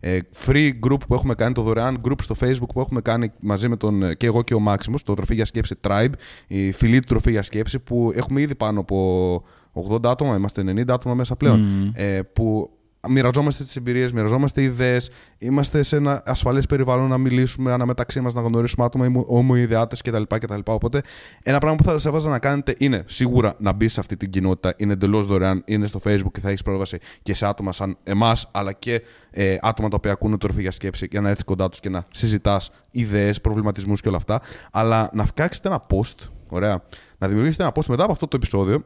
ε, 0.00 0.18
free 0.46 0.70
group 0.86 0.98
που 1.08 1.14
έχουμε 1.14 1.34
κάνει, 1.34 1.54
το 1.54 1.62
δωρεάν 1.62 2.00
group 2.08 2.14
στο 2.22 2.34
facebook 2.40 2.68
που 2.74 2.80
έχουμε 2.80 3.00
κάνει 3.00 3.32
μαζί 3.42 3.68
με 3.68 3.76
τον 3.76 4.02
ε, 4.02 4.14
και 4.14 4.26
εγώ 4.26 4.42
και 4.42 4.54
ο 4.54 4.60
Maximus, 4.68 5.00
το 5.04 5.14
Τροφή 5.14 5.34
για 5.34 5.44
Σκέψη 5.44 5.74
Tribe, 5.88 6.12
η 6.46 6.72
φιλή 6.72 7.00
του 7.00 7.06
Τροφή 7.08 7.30
για 7.30 7.42
Σκέψη, 7.42 7.78
που 7.78 8.12
έχουμε 8.14 8.40
ήδη 8.40 8.54
πάνω 8.54 8.80
από 8.80 9.42
80 9.90 10.06
άτομα, 10.06 10.36
είμαστε 10.36 10.62
90 10.66 10.84
άτομα 10.88 11.14
μέσα 11.14 11.36
πλέον, 11.36 11.90
ε, 11.94 12.20
που 12.32 12.70
μοιραζόμαστε 13.08 13.64
τις 13.64 13.76
εμπειρίες, 13.76 14.12
μοιραζόμαστε 14.12 14.62
ιδέες, 14.62 15.10
είμαστε 15.38 15.82
σε 15.82 15.96
ένα 15.96 16.22
ασφαλές 16.24 16.66
περιβάλλον 16.66 17.08
να 17.08 17.18
μιλήσουμε 17.18 17.72
αναμεταξύ 17.72 18.20
μας, 18.20 18.34
να 18.34 18.40
γνωρίσουμε 18.40 18.84
άτομα 18.84 19.24
ομοειδεάτε 19.26 19.96
κτλ, 20.04 20.22
κτλ. 20.22 20.60
Οπότε, 20.64 21.00
ένα 21.42 21.58
πράγμα 21.58 21.76
που 21.76 21.84
θα 21.84 21.90
σας 21.90 22.04
έβαζα 22.04 22.28
να 22.28 22.38
κάνετε 22.38 22.74
είναι 22.78 23.04
σίγουρα 23.06 23.54
να 23.58 23.72
μπει 23.72 23.88
σε 23.88 24.00
αυτή 24.00 24.16
την 24.16 24.30
κοινότητα. 24.30 24.74
Είναι 24.76 24.92
εντελώς 24.92 25.26
δωρεάν, 25.26 25.62
είναι 25.66 25.86
στο 25.86 26.00
Facebook 26.04 26.32
και 26.32 26.40
θα 26.40 26.48
έχεις 26.48 26.62
πρόσβαση 26.62 26.98
και 27.22 27.34
σε 27.34 27.46
άτομα 27.46 27.72
σαν 27.72 27.96
εμάς, 28.02 28.48
αλλά 28.50 28.72
και 28.72 29.02
ε, 29.30 29.56
άτομα 29.60 29.88
τα 29.88 29.96
οποία 29.96 30.12
ακούνε 30.12 30.38
το 30.38 30.46
ροφή 30.46 30.60
για 30.60 30.70
σκέψη 30.70 31.08
για 31.10 31.20
να 31.20 31.28
έρθεις 31.28 31.44
κοντά 31.44 31.68
τους 31.68 31.80
και 31.80 31.88
να 31.88 32.02
συζητάς 32.10 32.70
ιδέες, 32.92 33.40
προβληματισμούς 33.40 34.00
και 34.00 34.08
όλα 34.08 34.16
αυτά. 34.16 34.40
Αλλά 34.72 35.10
να 35.12 35.26
φτιάξετε 35.26 35.68
ένα 35.68 35.82
post, 35.90 36.28
ωραία, 36.48 36.82
να 37.18 37.26
δημιουργήσετε 37.26 37.62
ένα 37.62 37.72
post 37.76 37.86
μετά 37.88 38.02
από 38.02 38.12
αυτό 38.12 38.28
το 38.28 38.36
επεισόδιο 38.36 38.84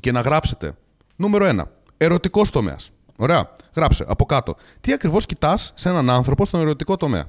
και 0.00 0.12
να 0.12 0.20
γράψετε. 0.20 0.72
Νούμερο 1.16 1.46
1. 1.46 1.62
Ερωτικός 1.96 2.50
τομέας. 2.50 2.92
Ωραία. 3.22 3.50
Γράψε 3.76 4.04
από 4.08 4.24
κάτω. 4.24 4.54
Τι 4.80 4.92
ακριβώς 4.92 5.26
κοιτάς 5.26 5.72
σε 5.74 5.88
έναν 5.88 6.10
άνθρωπο 6.10 6.44
στον 6.44 6.60
ερωτικό 6.60 6.96
τομέα; 6.96 7.24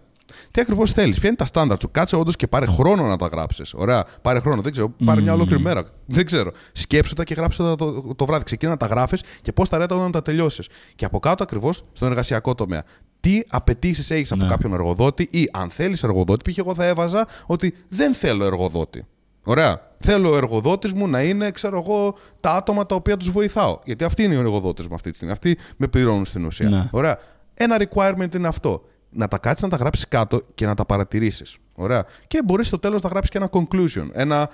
Τι 0.51 0.61
ακριβώς 0.61 0.91
θέλεις, 0.91 1.19
ποια 1.19 1.27
είναι 1.27 1.37
τα 1.37 1.45
στάνταρ 1.45 1.79
σου; 1.79 1.91
Κάτσε 1.91 2.15
όντως 2.15 2.35
και 2.35 2.47
πάρε 2.47 2.65
χρόνο 2.65 3.07
να 3.07 3.17
τα 3.17 3.27
γράψεις. 3.27 3.73
Ωραία. 3.73 4.05
Πάρε 4.21 4.39
χρόνο, 4.39 4.61
δεν 4.61 4.71
ξέρω. 4.71 4.93
Πάρε 5.05 5.21
μια 5.21 5.33
ολόκληρη 5.33 5.61
μέρα. 5.61 5.83
Δεν 6.05 6.25
ξέρω. 6.25 6.51
Σκέψου 6.71 7.13
τα 7.13 7.23
και 7.23 7.33
γράψε 7.33 7.63
τα 7.63 7.75
το, 7.75 8.13
το, 8.15 8.25
βράδυ. 8.25 8.43
Ξεκίνα 8.43 8.71
να 8.71 8.77
τα 8.77 8.85
γράφεις 8.85 9.23
και 9.41 9.51
πώς 9.51 9.69
τα 9.69 9.77
ρέτα 9.77 9.95
όταν 9.95 10.11
τα 10.11 10.21
τελειώσεις. 10.21 10.67
Και 10.95 11.05
από 11.05 11.19
κάτω 11.19 11.43
ακριβώς 11.43 11.83
στον 11.93 12.07
εργασιακό 12.09 12.55
τομέα. 12.55 12.83
Τι 13.19 13.39
απαιτήσεις 13.47 14.11
έχεις 14.11 14.31
από 14.31 14.43
Ναι. 14.43 14.49
κάποιον 14.49 14.73
εργοδότη 14.73 15.27
ή 15.31 15.49
αν 15.53 15.69
θέλεις 15.69 16.03
εργοδότη. 16.03 16.51
Π.χ. 16.51 16.57
εγώ 16.57 16.75
θα 16.75 16.85
έβαζα 16.85 17.27
ότι 17.45 17.73
δεν 17.89 18.13
θέλω 18.13 18.45
εργοδότη. 18.45 19.05
Ωραία. 19.43 19.91
Θέλω 19.99 20.31
ο 20.31 20.37
εργοδότης 20.37 20.93
μου 20.93 21.07
να 21.07 21.21
είναι, 21.21 21.51
ξέρω 21.51 21.79
εγώ, 21.85 22.15
τα 22.39 22.51
άτομα 22.51 22.85
τα 22.85 22.95
οποία 22.95 23.17
τους 23.17 23.31
βοηθάω. 23.31 23.79
Γιατί 23.83 24.03
αυτοί 24.03 24.23
είναι 24.23 24.33
οι 24.33 24.37
εργοδότες 24.37 24.87
μου 24.87 24.95
αυτή 24.95 25.09
τη 25.09 25.15
στιγμή. 25.15 25.33
Αυτοί 25.33 25.57
με 25.77 25.87
πληρώνουν 25.87 26.25
στην 26.25 26.45
ουσία. 26.45 26.69
Ναι. 26.69 26.87
Ωραία. 26.91 27.17
Ένα 27.53 27.77
requirement 27.79 28.35
είναι 28.35 28.47
αυτό. 28.47 28.83
Να 29.09 29.27
τα 29.27 29.37
κάτσεις 29.37 29.63
να 29.63 29.69
τα 29.69 29.77
γράψεις 29.77 30.07
κάτω 30.07 30.41
και 30.55 30.65
να 30.65 30.75
τα 30.75 30.85
παρατηρήσεις. 30.85 31.57
Ωραία. 31.75 32.05
Και 32.27 32.41
μπορείς 32.45 32.67
στο 32.67 32.79
τέλος 32.79 33.01
να 33.01 33.09
γράψεις 33.09 33.31
και 33.31 33.37
ένα 33.37 33.49
conclusion. 33.51 34.07
Ένα, 34.11 34.49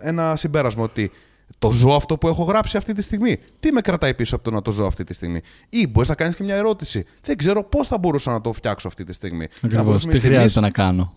ένα 0.00 0.36
συμπέρασμα 0.36 0.82
ότι 0.82 1.10
το 1.58 1.70
ζω 1.70 1.94
αυτό 1.94 2.18
που 2.18 2.28
έχω 2.28 2.42
γράψει 2.42 2.76
αυτή 2.76 2.92
τη 2.92 3.02
στιγμή. 3.02 3.38
Τι 3.60 3.72
με 3.72 3.80
κρατάει 3.80 4.14
πίσω 4.14 4.34
από 4.34 4.44
το 4.44 4.50
να 4.50 4.62
το 4.62 4.70
ζω 4.70 4.86
αυτή 4.86 5.04
τη 5.04 5.14
στιγμή; 5.14 5.40
Ή 5.68 5.86
μπορείς 5.86 6.08
να 6.08 6.14
κάνεις 6.14 6.36
και 6.36 6.42
μια 6.42 6.54
ερώτηση. 6.54 7.04
Δεν 7.20 7.36
ξέρω 7.36 7.64
πώς 7.64 7.86
θα 7.86 7.98
μπορούσα 7.98 8.32
να 8.32 8.40
το 8.40 8.52
φτιάξω 8.52 8.88
αυτή 8.88 9.04
τη 9.04 9.12
στιγμή. 9.12 9.46
Να 9.60 9.66
Ακριβώς. 9.68 9.84
μπορέσουμε 9.84 10.12
Τι 10.12 10.18
και 10.18 10.26
εμείς 10.26 10.36
χρειάζεται 10.38 10.60
να 10.60 10.70
κάνω; 10.70 11.10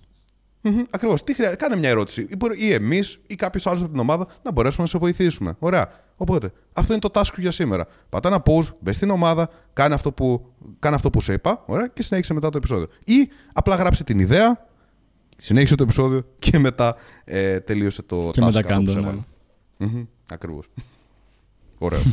Ακριβώς. 0.90 1.24
Τι 1.24 1.34
χρειάζεται. 1.34 1.58
Κάνε 1.66 1.76
μια 1.76 1.90
ερώτηση. 1.90 2.22
Ή, 2.30 2.36
μπορεί- 2.36 2.60
ή 2.62 2.72
εμείς 2.74 3.20
ή 3.28 3.36
κάποιος 3.36 3.68
άλλος 3.68 3.82
από 3.82 3.90
την 3.92 4.00
ομάδα 4.00 4.28
να 4.44 4.52
μπορέσουμε 4.52 4.84
να 4.84 4.90
σε 4.90 4.98
βοηθήσουμε. 4.98 5.56
Ωραία. 5.60 5.90
Οπότε, 6.18 6.52
αυτό 6.74 6.92
είναι 6.94 7.02
το 7.02 7.10
task 7.14 7.26
σου 7.34 7.42
για 7.42 7.52
σήμερα. 7.52 7.88
Πατά 8.10 8.28
ένα 8.28 8.42
pause, 8.46 8.68
μπες 8.80 8.96
στην 8.96 9.10
ομάδα, 9.10 9.50
κάνε 9.74 9.94
αυτό 9.94 10.12
που, 10.12 10.46
κάνε 10.80 10.96
αυτό 10.96 11.10
που 11.10 11.22
σου 11.22 11.32
είπα 11.32 11.64
ωραία, 11.66 11.88
και 11.88 12.04
συνέχισε 12.04 12.34
μετά 12.34 12.50
το 12.50 12.58
επεισόδιο. 12.58 12.88
Ή 13.06 13.30
απλά 13.54 13.76
γράψε 13.76 14.04
την 14.04 14.20
ιδέα, 14.20 14.68
συνέχισε 15.38 15.76
το 15.76 15.84
επεισόδιο 15.84 16.26
και 16.40 16.60
μετά 16.60 16.96
ε, 17.26 17.60
τελείωσε 17.60 18.02
το 18.02 18.30
Και 18.32 18.42
task 18.42 18.46
μετά 18.46 18.60
αυτό 18.60 18.62
που 18.62 18.68
κάνε 18.68 18.88
σου 18.90 18.94
το, 18.94 19.00
έβαλα. 19.00 19.26
ναι. 19.78 19.88
Μμμ, 19.88 20.04
Ακριβώς. 20.30 20.66
Ωραίο. 21.78 22.02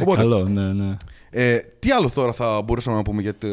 Οπότε, 0.00 0.16
Καλό, 0.20 0.48
ναι, 0.48 0.72
ναι. 0.72 0.96
Ε, 1.30 1.58
τι 1.78 1.90
άλλο 1.90 2.10
τώρα 2.10 2.32
θα 2.32 2.62
μπορούσαμε 2.62 2.96
να 2.96 3.02
πούμε 3.02 3.22
για 3.22 3.38
το, 3.38 3.48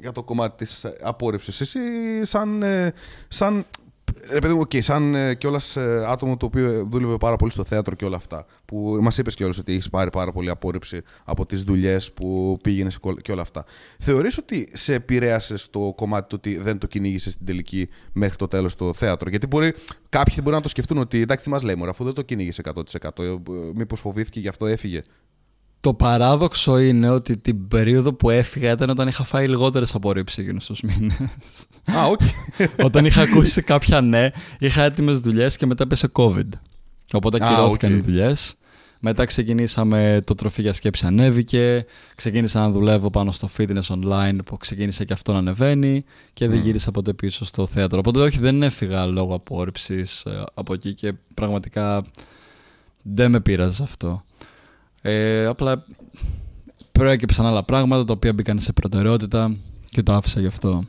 για 0.00 0.12
το 0.12 0.22
κομμάτι 0.22 0.64
της 0.64 0.84
ε, 0.84 0.96
απόρριψης; 1.02 1.60
Εσύ 1.60 1.80
σαν, 2.24 2.62
ε, 2.62 2.92
σαν 3.28 3.64
Ρε 4.30 4.38
παιδί 4.38 4.54
μου, 4.54 4.60
οκ, 4.60 4.70
σαν 4.82 5.14
ε, 5.14 5.34
κιόλας 5.34 5.76
άτομο 6.06 6.36
το 6.36 6.46
οποίο 6.46 6.88
δούλευε 6.90 7.16
πάρα 7.16 7.36
πολύ 7.36 7.50
στο 7.50 7.64
θέατρο 7.64 7.94
και 7.94 8.04
όλα 8.04 8.16
αυτά. 8.16 8.46
Που 8.64 8.98
μας 9.00 9.18
είπες 9.18 9.34
κιόλας 9.34 9.58
ότι 9.58 9.72
έχεις 9.72 9.88
πάρει 9.88 10.10
πάρα 10.10 10.32
πολύ 10.32 10.50
απόρριψη 10.50 11.00
από 11.24 11.46
τις 11.46 11.62
δουλειές 11.62 12.12
που 12.12 12.56
πήγαινες 12.62 12.90
και 13.22 13.32
όλα 13.32 13.42
αυτά. 13.42 13.64
Θεωρείς 13.98 14.38
ότι 14.38 14.68
σε 14.72 14.94
επηρέασε 14.94 15.54
το 15.70 15.92
κομμάτι 15.96 16.28
του 16.28 16.34
ότι 16.38 16.56
δεν 16.56 16.78
το 16.78 16.86
κυνήγησες 16.86 17.32
στην 17.32 17.46
τελική 17.46 17.88
μέχρι 18.12 18.36
το 18.36 18.48
τέλος 18.48 18.74
το 18.74 18.92
θέατρο; 18.92 19.30
Γιατί 19.30 19.46
μπορεί, 19.46 19.74
κάποιοι 20.08 20.36
μπορεί 20.42 20.56
να 20.56 20.62
το 20.62 20.68
σκεφτούν 20.68 20.98
ότι 20.98 21.20
εντάξει, 21.20 21.44
τι 21.44 21.50
μας 21.50 21.64
λέει, 21.64 21.74
μωρέ, 21.74 21.90
αφού 21.90 22.04
δεν 22.04 22.12
το 22.12 22.22
κυνήγησε 22.22 22.62
100%. 23.00 23.38
Μήπως 23.74 24.00
φοβήθηκε 24.00 24.40
γι' 24.40 24.48
αυτό 24.48 24.66
έφυγε; 24.66 25.00
Το 25.82 25.94
παράδοξο 25.94 26.78
είναι 26.78 27.08
ότι 27.08 27.36
την 27.36 27.68
περίοδο 27.68 28.12
που 28.12 28.30
έφυγα 28.30 28.72
ήταν 28.72 28.90
όταν 28.90 29.08
είχα 29.08 29.24
φάει 29.24 29.48
λιγότερες 29.48 29.94
απορρίψεις 29.94 30.38
εκείνους 30.38 30.66
τους 30.66 30.80
μήνες. 30.80 31.16
Α, 31.84 32.06
οκ. 32.06 32.20
όταν 32.86 33.04
είχα 33.04 33.22
ακούσει 33.22 33.62
κάποια 33.62 34.00
ναι, 34.00 34.30
είχα 34.58 34.82
έτοιμες 34.84 35.20
δουλειές 35.20 35.56
και 35.56 35.66
μετά 35.66 35.82
έπεσε 35.82 36.08
COVID. 36.12 36.48
Οπότε 37.12 37.44
Α, 37.44 37.46
ακυρώθηκαν 37.46 37.92
οκ. 37.92 37.98
οι 37.98 38.00
δουλειές. 38.00 38.56
Μετά 39.00 39.24
ξεκινήσαμε 39.24 40.22
το 40.26 40.34
τροφή 40.34 40.62
για 40.62 40.72
σκέψη 40.72 41.06
ανέβηκε. 41.06 41.86
Ξεκίνησα 42.14 42.60
να 42.60 42.70
δουλεύω 42.70 43.10
πάνω 43.10 43.32
στο 43.32 43.48
fitness 43.56 43.86
online 43.88 44.38
που 44.44 44.56
ξεκίνησε 44.56 45.04
και 45.04 45.12
αυτό 45.12 45.32
να 45.32 45.38
ανεβαίνει 45.38 46.04
και 46.32 46.48
δεν 46.48 46.60
γύρισα 46.60 46.90
ποτέ 46.90 47.12
πίσω 47.12 47.44
στο 47.44 47.66
θέατρο. 47.66 47.98
Οπότε 47.98 48.20
όχι, 48.20 48.38
δεν 48.38 48.62
έφυγα 48.62 49.06
λόγω 49.06 49.34
απόρριψη 49.34 50.06
από 50.54 50.74
εκεί 50.74 50.94
και 50.94 51.12
πραγματικά 51.34 52.04
δεν 53.02 53.30
με 53.30 53.40
πείραζε 53.40 53.82
αυτό. 53.82 54.22
Ε, 55.04 55.44
απλά 55.44 55.84
προέκυψαν 56.92 57.46
άλλα 57.46 57.64
πράγματα 57.64 58.04
τα 58.04 58.12
οποία 58.12 58.32
μπήκαν 58.32 58.60
σε 58.60 58.72
προτεραιότητα 58.72 59.56
και 59.88 60.02
το 60.02 60.12
άφησα 60.12 60.40
γι' 60.40 60.46
αυτό. 60.46 60.84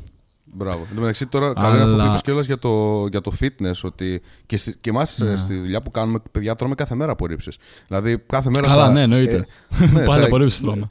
Μπράβο. 0.55 0.79
Εν 0.89 0.95
τω 0.95 0.99
μεταξύ, 1.01 1.25
τώρα 1.27 1.53
καλό 1.53 1.73
είναι 1.75 1.83
αυτό 1.83 1.95
που 1.95 2.01
Αλλά- 2.01 2.09
είπες 2.09 2.21
κιόλας 2.21 2.45
για 2.45 2.59
το, 2.59 3.05
για 3.07 3.21
το 3.21 3.31
fitness. 3.39 3.79
Ότι 3.83 4.21
και, 4.45 4.57
στη- 4.57 4.75
και 4.81 4.89
εμάς 4.89 5.17
Ναι. 5.19 5.35
στη 5.37 5.57
δουλειά 5.59 5.81
που 5.81 5.91
κάνουμε, 5.91 6.19
παιδιά, 6.31 6.55
τρώμε 6.55 6.75
κάθε 6.75 6.95
μέρα 6.95 7.11
απορρίψεις. 7.11 7.57
Δηλαδή, 7.87 8.17
κάθε 8.25 8.49
μέρα. 8.49 8.67
Καλά, 8.67 8.85
θα- 8.85 8.91
ναι, 8.91 9.01
εννοείται. 9.01 9.45
ε, 9.81 9.85
ναι, 9.85 10.03
Πάλι 10.05 10.19
θα- 10.21 10.25
απορρίψεις 10.25 10.59
τρώμε. 10.61 10.89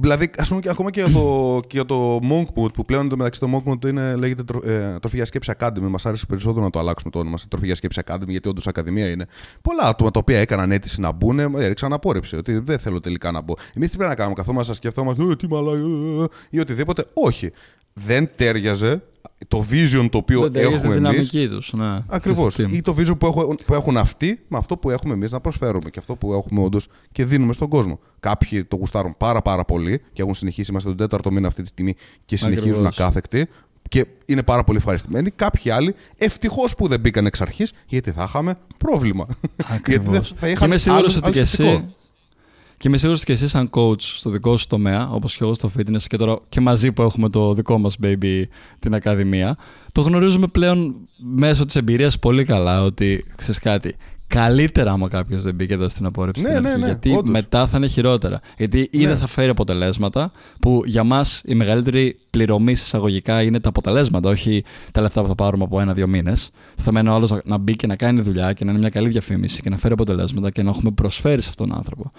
Δηλαδή, 0.00 0.30
ας 0.36 0.48
πούμε, 0.48 0.60
και 0.60 0.68
ακόμα 0.68 0.90
και 0.90 1.00
για 1.00 1.12
το, 1.12 1.60
και 1.66 1.76
για 1.76 1.84
το 1.84 2.16
Monk 2.16 2.62
Mood, 2.62 2.72
που 2.72 2.84
πλέον 2.84 3.08
το 3.08 3.16
μεταξύ 3.16 3.40
το 3.40 3.48
Monk 3.52 3.70
Mood 3.70 3.84
είναι, 3.88 4.16
λέγεται 4.16 4.42
τρο, 4.42 4.60
ε, 4.64 4.96
Τροφή 5.00 5.16
για 5.16 5.24
Σκέψη 5.24 5.52
Academy. 5.58 5.88
Μας 5.88 6.06
άρεσε 6.06 6.26
περισσότερο 6.26 6.64
να 6.64 6.70
το 6.70 6.78
αλλάξουμε 6.78 7.10
το 7.10 7.18
όνομα 7.18 7.36
σε 7.36 7.48
Τροφή 7.48 7.66
για 7.66 7.74
Σκέψη 7.74 8.00
Academy, 8.04 8.26
γιατί 8.26 8.48
όντως 8.48 8.66
Ακαδημία 8.66 9.08
είναι. 9.08 9.26
Πολλά 9.62 9.82
άτομα 9.82 10.10
τα 10.10 10.18
οποία 10.18 10.38
έκαναν 10.38 10.72
αίτηση 10.72 11.00
να 11.00 11.12
μπουν, 11.12 11.38
ε, 11.38 11.50
έριξαν 11.56 11.92
απόρριψη. 11.92 12.36
Ότι 12.36 12.58
δεν 12.58 12.78
θέλω 12.78 13.00
τελικά 13.00 13.30
να 13.30 13.40
μπω. 13.40 13.54
Εμείς 13.74 13.90
τι 13.90 13.96
πρέπει 13.96 14.10
να 14.10 14.16
κάνουμε, 14.16 14.34
καθόμαστε 14.34 14.70
να 14.70 14.76
σκεφτόμαστε, 14.76 15.22
«Ε, 15.22 15.36
τι 15.36 15.48
μαλά, 15.48 15.72
ε, 15.72 15.76
ε, 15.76 16.22
ε», 16.22 16.26
ή 16.50 16.60
οτιδήποτε. 16.60 17.04
Όχι. 17.12 17.50
Δεν 17.94 18.30
τέριαζε 18.36 19.02
το 19.48 19.64
vision 19.70 20.08
το 20.10 20.18
οποίο 20.18 20.40
Δεν 20.40 20.52
ταιριάζει 20.52 20.74
τη 20.76 20.80
έχουμε 20.80 20.94
εμεί. 20.96 21.06
δυναμική 21.08 21.48
τους. 21.48 21.72
Ναι, 21.72 21.96
Ακριβώς. 22.08 22.54
Και 22.54 22.62
στη 22.62 22.70
team. 22.72 22.76
Ή 22.76 22.80
το 22.80 22.94
vision 22.98 23.18
που 23.18 23.26
έχουν, 23.26 23.58
που 23.66 23.74
έχουν 23.74 23.96
αυτοί 23.96 24.40
με 24.48 24.58
αυτό 24.58 24.76
που 24.76 24.90
έχουμε 24.90 25.14
εμείς 25.14 25.32
να 25.32 25.40
προσφέρουμε 25.40 25.90
και 25.90 25.98
αυτό 25.98 26.16
που 26.16 26.32
έχουμε 26.32 26.62
όντως 26.62 26.86
και 27.12 27.24
δίνουμε 27.24 27.52
στον 27.52 27.68
κόσμο. 27.68 27.98
Κάποιοι 28.20 28.64
το 28.64 28.76
γουστάρουν 28.76 29.14
πάρα 29.18 29.42
πάρα 29.42 29.64
πολύ 29.64 30.00
και 30.12 30.22
έχουν 30.22 30.34
συνεχίσει. 30.34 30.70
Είμαστε 30.70 30.88
τον 30.88 30.98
τέταρτο 30.98 31.30
μήνα 31.32 31.46
αυτή 31.48 31.62
τη 31.62 31.68
στιγμή 31.68 31.94
και 32.24 32.36
συνεχίζουν 32.36 32.70
Ακριβώς. 32.70 32.98
ακάθεκτοι. 33.00 33.46
Και 33.88 34.06
είναι 34.26 34.42
πάρα 34.42 34.64
πολύ 34.64 34.78
ευχαριστημένοι. 34.78 35.30
Κάποιοι 35.30 35.70
άλλοι 35.70 35.94
ευτυχώς 36.16 36.74
που 36.74 36.86
δεν 36.88 37.00
μπήκαν 37.00 37.26
εξ 37.26 37.40
αρχής, 37.40 37.72
γιατί 37.86 38.10
θα 38.10 38.24
είχαμε 38.28 38.54
πρόβλημα. 38.78 39.26
γιατί 39.30 39.58
δεν 39.66 39.76
Ακριβώς. 39.76 40.34
θα 40.38 40.46
Και 40.46 40.52
είχαν 40.52 40.68
είμαι 40.68 40.78
σίγουρος 40.78 41.14
άλλο- 41.16 41.26
ότι 41.26 41.26
άλλο 41.26 41.34
και 41.34 41.44
σκεπτικό. 41.44 41.76
εσύ. 41.78 41.94
Και 42.82 42.88
είμαι 42.88 42.96
σίγουρος 42.96 43.22
ότι 43.22 43.26
και 43.26 43.32
εσύ, 43.32 43.48
σαν 43.48 43.70
coach 43.72 44.00
στο 44.00 44.30
δικό 44.30 44.56
σου 44.56 44.66
τομέα, 44.66 45.10
όπως 45.10 45.36
και 45.36 45.44
εγώ 45.44 45.54
στο 45.54 45.70
fitness 45.78 46.02
και 46.06 46.16
τώρα 46.16 46.38
και 46.48 46.60
μαζί 46.60 46.92
που 46.92 47.02
έχουμε 47.02 47.28
το 47.28 47.54
δικό 47.54 47.78
μας 47.78 47.96
baby, 48.02 48.42
την 48.78 48.94
Ακαδημία, 48.94 49.56
το 49.92 50.00
γνωρίζουμε 50.00 50.46
πλέον 50.46 50.94
μέσω 51.16 51.64
της 51.64 51.76
εμπειρίας 51.76 52.18
πολύ 52.18 52.44
καλά 52.44 52.82
ότι 52.82 53.24
ξέρεις 53.36 53.58
κάτι. 53.58 53.96
Καλύτερα 54.34 54.92
άμα 54.92 55.08
κάποιος 55.08 55.42
δεν 55.42 55.54
μπήκε 55.54 55.74
εδώ 55.74 55.88
στην 55.88 56.06
απόρριψη 56.06 56.42
Ναι, 56.42 56.48
στην 56.50 56.62
ναι, 56.62 56.68
αρχή, 56.68 56.80
ναι, 56.80 56.86
γιατί 56.86 57.10
όντως. 57.10 57.30
μετά 57.30 57.66
θα 57.66 57.76
είναι 57.76 57.86
χειρότερα. 57.86 58.40
Γιατί 58.58 58.88
ή 58.92 58.98
Ναι. 58.98 59.06
δεν 59.06 59.16
θα 59.16 59.26
φέρει 59.26 59.50
αποτελέσματα, 59.50 60.32
που 60.60 60.82
για 60.84 61.04
μας 61.04 61.42
η 61.44 61.54
μεγαλύτερη 61.54 62.16
πληρωμή 62.30 62.74
σε 62.74 62.82
εισαγωγικά 62.84 63.42
είναι 63.42 63.60
τα 63.60 63.68
αποτελέσματα, 63.68 64.28
όχι 64.28 64.64
τα 64.92 65.00
λεφτά 65.00 65.22
που 65.22 65.28
θα 65.28 65.34
πάρουμε 65.34 65.64
από 65.64 65.80
ένα-δύο 65.80 66.06
μήνες. 66.06 66.50
Θα 66.76 66.92
μένει 66.92 67.08
ο 67.08 67.12
άλλος 67.12 67.34
να 67.44 67.58
μπει 67.58 67.76
και 67.76 67.86
να 67.86 67.96
κάνει 67.96 68.20
δουλειά 68.20 68.52
και 68.52 68.64
να 68.64 68.70
είναι 68.70 68.80
μια 68.80 68.88
καλή 68.88 69.08
διαφήμιση 69.08 69.62
και 69.62 69.70
να 69.70 69.76
φέρει 69.76 69.92
αποτελέσματα 69.92 70.50
και 70.50 70.62
να 70.62 70.70
έχουμε 70.70 70.90
προσφέρει 70.90 71.42
σε 71.42 71.48
αυτόν 71.48 71.68
τον 71.68 71.76
άνθρωπο. 71.76 72.12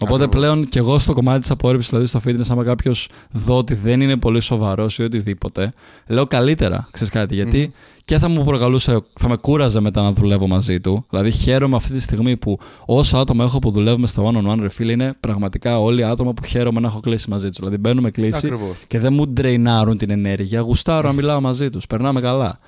Οπότε 0.00 0.24
Ακριβώς. 0.24 0.46
πλέον 0.48 0.64
και 0.68 0.78
εγώ 0.78 0.98
στο 0.98 1.12
κομμάτι 1.12 1.40
της 1.40 1.50
απόρριψης, 1.50 1.90
δηλαδή 1.90 2.06
στο 2.08 2.20
fitness, 2.26 2.46
άμα 2.48 2.64
κάποιος 2.64 3.08
δω 3.30 3.56
ότι 3.56 3.74
δεν 3.74 4.00
είναι 4.00 4.16
πολύ 4.16 4.40
σοβαρός 4.40 4.98
ή 4.98 5.02
οτιδήποτε, 5.02 5.72
λέω 6.06 6.26
καλύτερα. 6.26 6.88
Ξέρεις 6.90 7.12
κάτι, 7.12 7.34
γιατί 7.34 7.72
και 8.08 8.18
θα 8.18 8.28
μου 8.28 8.44
προκαλούσε, 8.44 8.98
θα 9.20 9.28
με 9.28 9.36
κούραζε 9.36 9.80
μετά 9.80 10.02
να 10.02 10.12
δουλεύω 10.12 10.46
μαζί 10.46 10.80
του. 10.80 11.04
Δηλαδή 11.10 11.30
χαίρομαι 11.30 11.76
αυτή 11.76 11.92
τη 11.92 12.00
στιγμή 12.00 12.36
που 12.36 12.58
όσα 12.84 13.18
άτομα 13.20 13.44
έχω 13.44 13.58
που 13.58 13.70
δουλεύουμε 13.70 14.06
στο 14.06 14.30
one 14.32 14.36
on 14.36 14.50
one 14.50 14.66
refill 14.68 14.88
είναι 14.88 15.14
πραγματικά 15.20 15.80
όλοι 15.80 16.04
άτομα 16.04 16.34
που 16.34 16.44
χαίρομαι 16.44 16.80
να 16.80 16.86
έχω 16.88 17.00
κλείσει 17.00 17.30
μαζί 17.30 17.48
τους. 17.48 17.56
Δηλαδή 17.58 17.76
μπαίνουμε 17.76 18.10
κλείσει 18.10 18.36
Ακριβώς. 18.46 18.76
και 18.88 18.98
δεν 18.98 19.12
μου 19.12 19.26
ντρεϊνάρουν 19.28 19.96
την 19.98 20.10
ενέργεια. 20.10 20.60
Γουστάρω 20.60 21.08
να 21.08 21.14
μιλάω 21.14 21.40
μαζί 21.40 21.70
τους. 21.70 21.86
Περνάμε 21.86 22.20
καλά. 22.20 22.58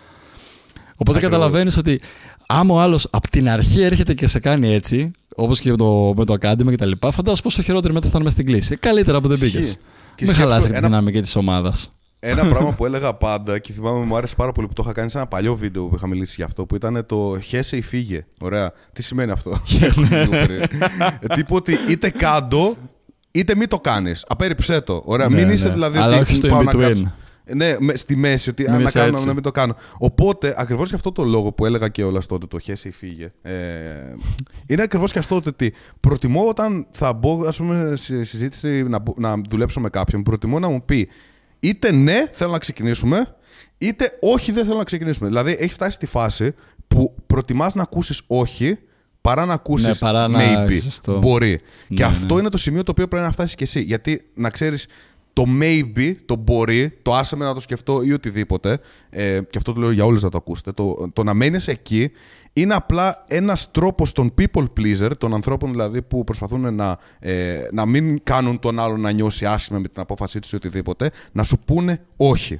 Οπότε 0.97 1.19
Ακριβώς. 1.19 1.23
καταλαβαίνεις 1.39 1.77
ότι 1.77 2.01
άμα 2.47 2.75
ο 2.75 2.81
άλλος 2.81 3.07
από 3.11 3.31
την 3.31 3.49
αρχή 3.49 3.81
έρχεται 3.83 4.15
και 4.15 4.27
σε 4.27 4.39
κάνει 4.39 4.73
έτσι, 4.73 5.11
όπως 5.37 5.61
και 5.61 5.71
με 5.71 5.77
το, 5.77 6.15
με 6.17 6.25
το 6.25 6.35
Academy 6.41 6.73
κτλ., 6.73 6.91
φαντάζομαι 7.01 7.41
πόσο 7.43 7.63
χειρότερη 7.63 7.93
μετά 7.95 8.07
θα 8.07 8.13
είναι 8.15 8.25
μες 8.25 8.33
στην 8.33 8.47
κλίση. 8.47 8.77
Καλύτερα 8.77 9.21
που 9.21 9.29
δεν 9.29 9.37
Ισχύει. 9.37 9.51
πήγες. 9.57 9.73
Και 10.15 10.25
Μην 10.25 10.35
σκέψου, 10.35 10.41
χαλάσει 10.41 10.67
και 10.67 10.73
τη 10.73 10.79
ένα- 10.79 10.87
δυναμική 10.89 11.21
της 11.21 11.37
ομάδας. 11.37 11.93
Ένα 12.23 12.49
πράγμα 12.53 12.73
που 12.73 12.87
έλεγα 12.87 13.15
πάντα 13.15 13.59
και 13.59 13.73
θυμάμαι 13.73 14.05
μου 14.05 14.17
άρεσε 14.17 14.35
πάρα 14.37 14.53
πολύ 14.53 14.67
που 14.67 14.73
το 14.73 14.83
είχα 14.85 14.93
κάνει 14.93 15.11
σε 15.11 15.19
ένα 15.19 15.27
παλιό 15.27 15.55
βίντεο 15.55 15.87
που 15.87 15.95
είχα 15.95 16.07
μιλήσει 16.07 16.35
για 16.37 16.45
αυτό 16.45 16.67
που 16.67 16.75
ήταν 16.75 17.07
το 17.07 17.39
χέσε 17.43 17.77
ή 17.77 17.83
φύγε. 17.83 18.25
Ωραία. 18.41 18.73
Τι 18.93 19.03
σημαίνει 19.03 19.31
αυτό; 19.31 19.51
Ε, 21.21 21.27
Τύπου 21.35 21.55
ότι 21.57 21.77
είτε 21.89 22.11
κάντο 22.11 22.77
είτε 23.31 23.55
μην 23.55 23.69
το 23.69 23.81
κάνεις. 23.81 24.25
Απέριψέ 24.29 24.81
το. 24.81 25.03
Ωραία. 25.05 25.29
Ναι, 25.29 25.37
μην 25.37 25.51
είσαι 25.51 25.67
ναι. 25.67 25.73
δηλαδή. 25.73 25.99
Αλλά 25.99 26.15
ότι 26.15 26.23
όχι 26.23 26.35
στο 26.35 26.49
πάω 26.49 26.61
in 26.61 26.65
να 26.65 26.71
between. 26.73 26.79
κάτσω. 26.81 27.15
Ναι, 27.55 27.77
με- 27.79 27.97
στη 27.97 28.17
μέση, 28.17 28.51
ότι 28.51 28.63
Μην 28.63 28.73
αν 28.73 28.77
να 28.83 28.89
είσαι 28.89 28.99
κάνω, 28.99 29.11
έτσι. 29.13 29.27
να 29.27 29.35
μην 29.35 29.43
το 29.43 29.51
κάνω. 29.51 29.75
Οπότε, 29.99 30.55
ακριβώς 30.59 30.89
για 30.89 30.97
αυτό 30.97 31.13
το 31.13 31.25
λόγο 31.25 31.53
που 31.53 31.67
έλεγα 31.67 31.89
και 31.89 32.05
όλα 32.05 32.21
τότε, 32.29 32.47
το 32.47 32.59
χέσε 32.59 32.89
ή 32.89 32.91
φύγε. 32.93 33.31
Ε, 33.43 33.53
είναι 34.67 34.83
ακριβώς 34.83 35.13
και 35.13 35.19
αυτό 35.19 35.43
ότι 35.47 35.73
προτιμώ 36.01 36.49
όταν 36.49 36.87
θα 36.91 37.13
μπω, 37.13 37.47
ας 37.47 37.57
πούμε, 37.57 37.93
σε 37.97 38.25
συζήτηση 38.25 38.83
να, 38.89 38.99
μπο- 38.99 39.15
να 39.17 39.35
δουλέψω 39.51 39.81
με 39.81 39.89
κάποιον, 39.89 40.23
προτιμώ 40.23 40.59
να 40.59 40.69
μου 40.69 40.83
πει 40.85 41.09
είτε 41.61 41.93
ναι, 41.93 42.25
θέλω 42.33 42.51
να 42.51 42.59
ξεκινήσουμε, 42.59 43.35
είτε 43.79 44.19
όχι, 44.21 44.53
δεν 44.53 44.65
θέλω 44.65 44.79
να 44.79 44.85
ξεκινήσουμε. 44.85 45.29
Δηλαδή, 45.29 45.57
έχει 45.59 45.73
φτάσει 45.73 45.91
στη 45.91 46.07
φάση 46.07 46.55
που 46.89 47.15
προτιμάς 47.27 47.75
να 47.75 47.83
ακούσεις 47.83 48.23
όχι 48.27 48.79
παρά 49.21 49.47
να 49.47 49.53
ακούσεις 49.55 49.87
Ναι, 49.87 49.95
παρά 49.95 50.29
να- 50.29 50.67
maybe. 50.67 50.81
σωστό. 50.83 51.19
Μπορεί. 51.19 51.61
και 51.89 51.95
Ναι, 52.03 52.05
αυτό 52.05 52.35
ναι. 52.35 52.41
είναι 52.41 52.49
το 52.51 52.59
σημείο 52.59 52.83
το 52.83 52.91
οποίο 52.91 53.09
πρέπει 53.09 53.25
να 53.25 53.33
φτάσεις 53.33 53.55
και 53.55 53.65
εσύ. 53.65 53.81
Γιατί 53.81 54.31
να 54.35 54.51
ξέρεις 54.51 54.87
το 55.33 55.45
maybe, 55.61 56.15
το 56.25 56.37
μπορεί, 56.37 56.99
το 57.03 57.15
άσε 57.15 57.37
με 57.37 57.45
να 57.45 57.55
το 57.55 57.61
σκεφτώ 57.61 58.03
ή 58.03 58.13
οτιδήποτε, 58.13 58.79
ε, 59.11 59.41
και 59.51 59.59
αυτό 59.59 59.73
το 59.73 59.81
λέω 59.81 59.91
για 59.91 60.05
όλους 60.05 60.23
να 60.23 60.29
το 60.29 60.37
ακούσετε, 60.37 60.73
το, 60.73 61.11
το 61.13 61.25
να 61.25 61.35
μένεις 61.35 61.69
εκεί 61.69 62.11
είναι 62.53 62.75
απλά 62.75 63.25
ένας 63.29 63.71
τρόπος 63.71 64.13
των 64.13 64.35
people 64.39 64.65
pleaser, 64.77 65.11
των 65.19 65.35
ανθρώπων 65.35 65.71
δηλαδή 65.71 66.03
που 66.03 66.25
προσπαθούν 66.25 66.75
να, 66.75 66.99
ε, 67.19 67.69
να 67.73 67.87
μην 67.87 68.23
κάνουν 68.23 68.59
τον 68.59 68.79
άλλον 68.79 69.01
να 69.01 69.11
νιώσει 69.11 69.47
άσχημα 69.47 69.79
με 69.79 69.89
την 69.89 70.03
απόφασή 70.03 70.39
τους 70.39 70.53
ή 70.53 70.57
οτιδήποτε, 70.57 71.11
να 71.33 71.43
σου 71.43 71.59
πούνε 71.65 72.05
όχι. 72.17 72.59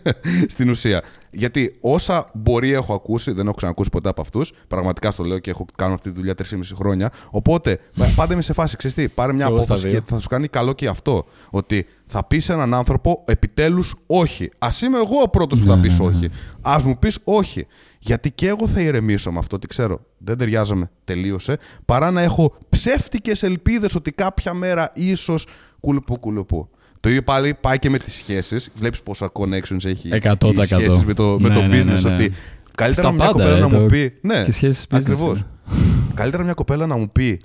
Στην 0.46 0.70
ουσία. 0.70 1.02
Γιατί 1.34 1.76
όσα 1.80 2.30
μπορεί 2.34 2.72
έχω 2.72 2.94
ακούσει, 2.94 3.32
δεν 3.32 3.46
έχω 3.46 3.54
ξανακούσει 3.56 3.90
ποτέ 3.90 4.08
από 4.08 4.20
αυτούς, 4.20 4.52
πραγματικά 4.68 5.10
στο 5.10 5.24
λέω 5.24 5.38
και 5.38 5.50
έχω 5.50 5.64
κάνω 5.76 5.94
αυτή 5.94 6.10
τη 6.10 6.16
δουλειά 6.16 6.34
3,5 6.38 6.58
χρόνια. 6.74 7.10
Οπότε 7.30 7.78
πάντα 8.16 8.32
είμαι 8.32 8.42
σε 8.42 8.52
φάση, 8.52 8.76
ξέρεις 8.76 8.96
τι, 8.96 9.08
πάρε 9.08 9.32
μια 9.32 9.46
Και 9.46 9.52
εγώ 9.52 9.62
στα 9.62 9.72
απόφαση 9.74 9.92
δύο. 9.92 10.00
και 10.04 10.14
θα 10.14 10.20
σου 10.20 10.28
κάνει 10.28 10.48
καλό 10.48 10.72
και 10.72 10.88
αυτό. 10.88 11.24
Ότι 11.50 11.86
θα 12.06 12.24
πεις 12.24 12.44
σε 12.44 12.52
έναν 12.52 12.74
άνθρωπο 12.74 13.22
επιτέλους 13.26 13.94
όχι. 14.06 14.50
Α 14.58 14.68
είμαι 14.84 14.96
εγώ 14.98 15.20
ο 15.22 15.28
πρώτος 15.28 15.60
που 15.60 15.66
θα 15.66 15.76
Ναι, 15.76 15.82
πεις 15.82 15.98
ναι, 15.98 16.04
ναι. 16.08 16.16
όχι. 16.16 16.30
Α 16.62 16.80
μου 16.84 16.98
πεις 16.98 17.18
όχι. 17.24 17.66
Γιατί 17.98 18.30
και 18.32 18.48
εγώ 18.48 18.68
θα 18.68 18.80
ηρεμήσω 18.80 19.32
με 19.32 19.38
αυτό. 19.38 19.58
Τι 19.58 19.66
ξέρω, 19.66 20.00
δεν 20.18 20.36
ταιριάζαμε, 20.38 20.90
τελείωσε. 21.04 21.58
Παρά 21.84 22.10
να 22.10 22.20
έχω 22.20 22.54
ψεύτικες 22.68 23.42
ελπίδες 23.42 23.94
ότι 23.94 24.12
κάποια 24.12 24.54
μέρα 24.54 24.90
ίσως 24.94 25.46
κουλουπού 25.80 26.18
κουλουπού. 26.18 26.68
Το 27.02 27.08
ίδιο 27.08 27.22
πάλι 27.22 27.54
πάει 27.60 27.78
και 27.78 27.90
με 27.90 27.98
τις 27.98 28.14
σχέσεις. 28.14 28.68
Βλέπεις 28.74 29.02
πόσα 29.02 29.32
connections 29.32 29.84
έχει 29.84 30.08
Εκατό 30.12 30.48
οι 30.48 30.54
τα 30.54 30.62
εκατό. 30.62 30.82
σχέσεις 30.82 31.04
με 31.04 31.14
το, 31.14 31.36
με 31.40 31.48
Ναι, 31.48 31.54
το 31.54 31.60
ναι, 31.62 31.80
business. 31.80 31.84
ναι, 32.02 32.08
ναι. 32.08 32.14
Ότι 32.14 32.32
καλύτερα 32.76 33.08
Στα 33.08 33.12
μια 33.16 33.18
πάντα, 33.26 33.32
κοπέλα 33.32 33.56
ε, 33.56 33.60
να 33.60 33.68
το- 33.68 33.78
μου 33.78 33.86
πει. 33.86 34.12
Ναι, 34.20 34.42
και 34.44 34.52
σχέσεις 34.52 34.84
business 34.84 34.96
ακριβώς. 34.98 35.38
είναι. 35.38 35.46
Καλύτερα 36.14 36.42
μια 36.42 36.54
κοπέλα 36.54 36.86
να 36.86 36.96
μου 36.96 37.10
πει 37.12 37.40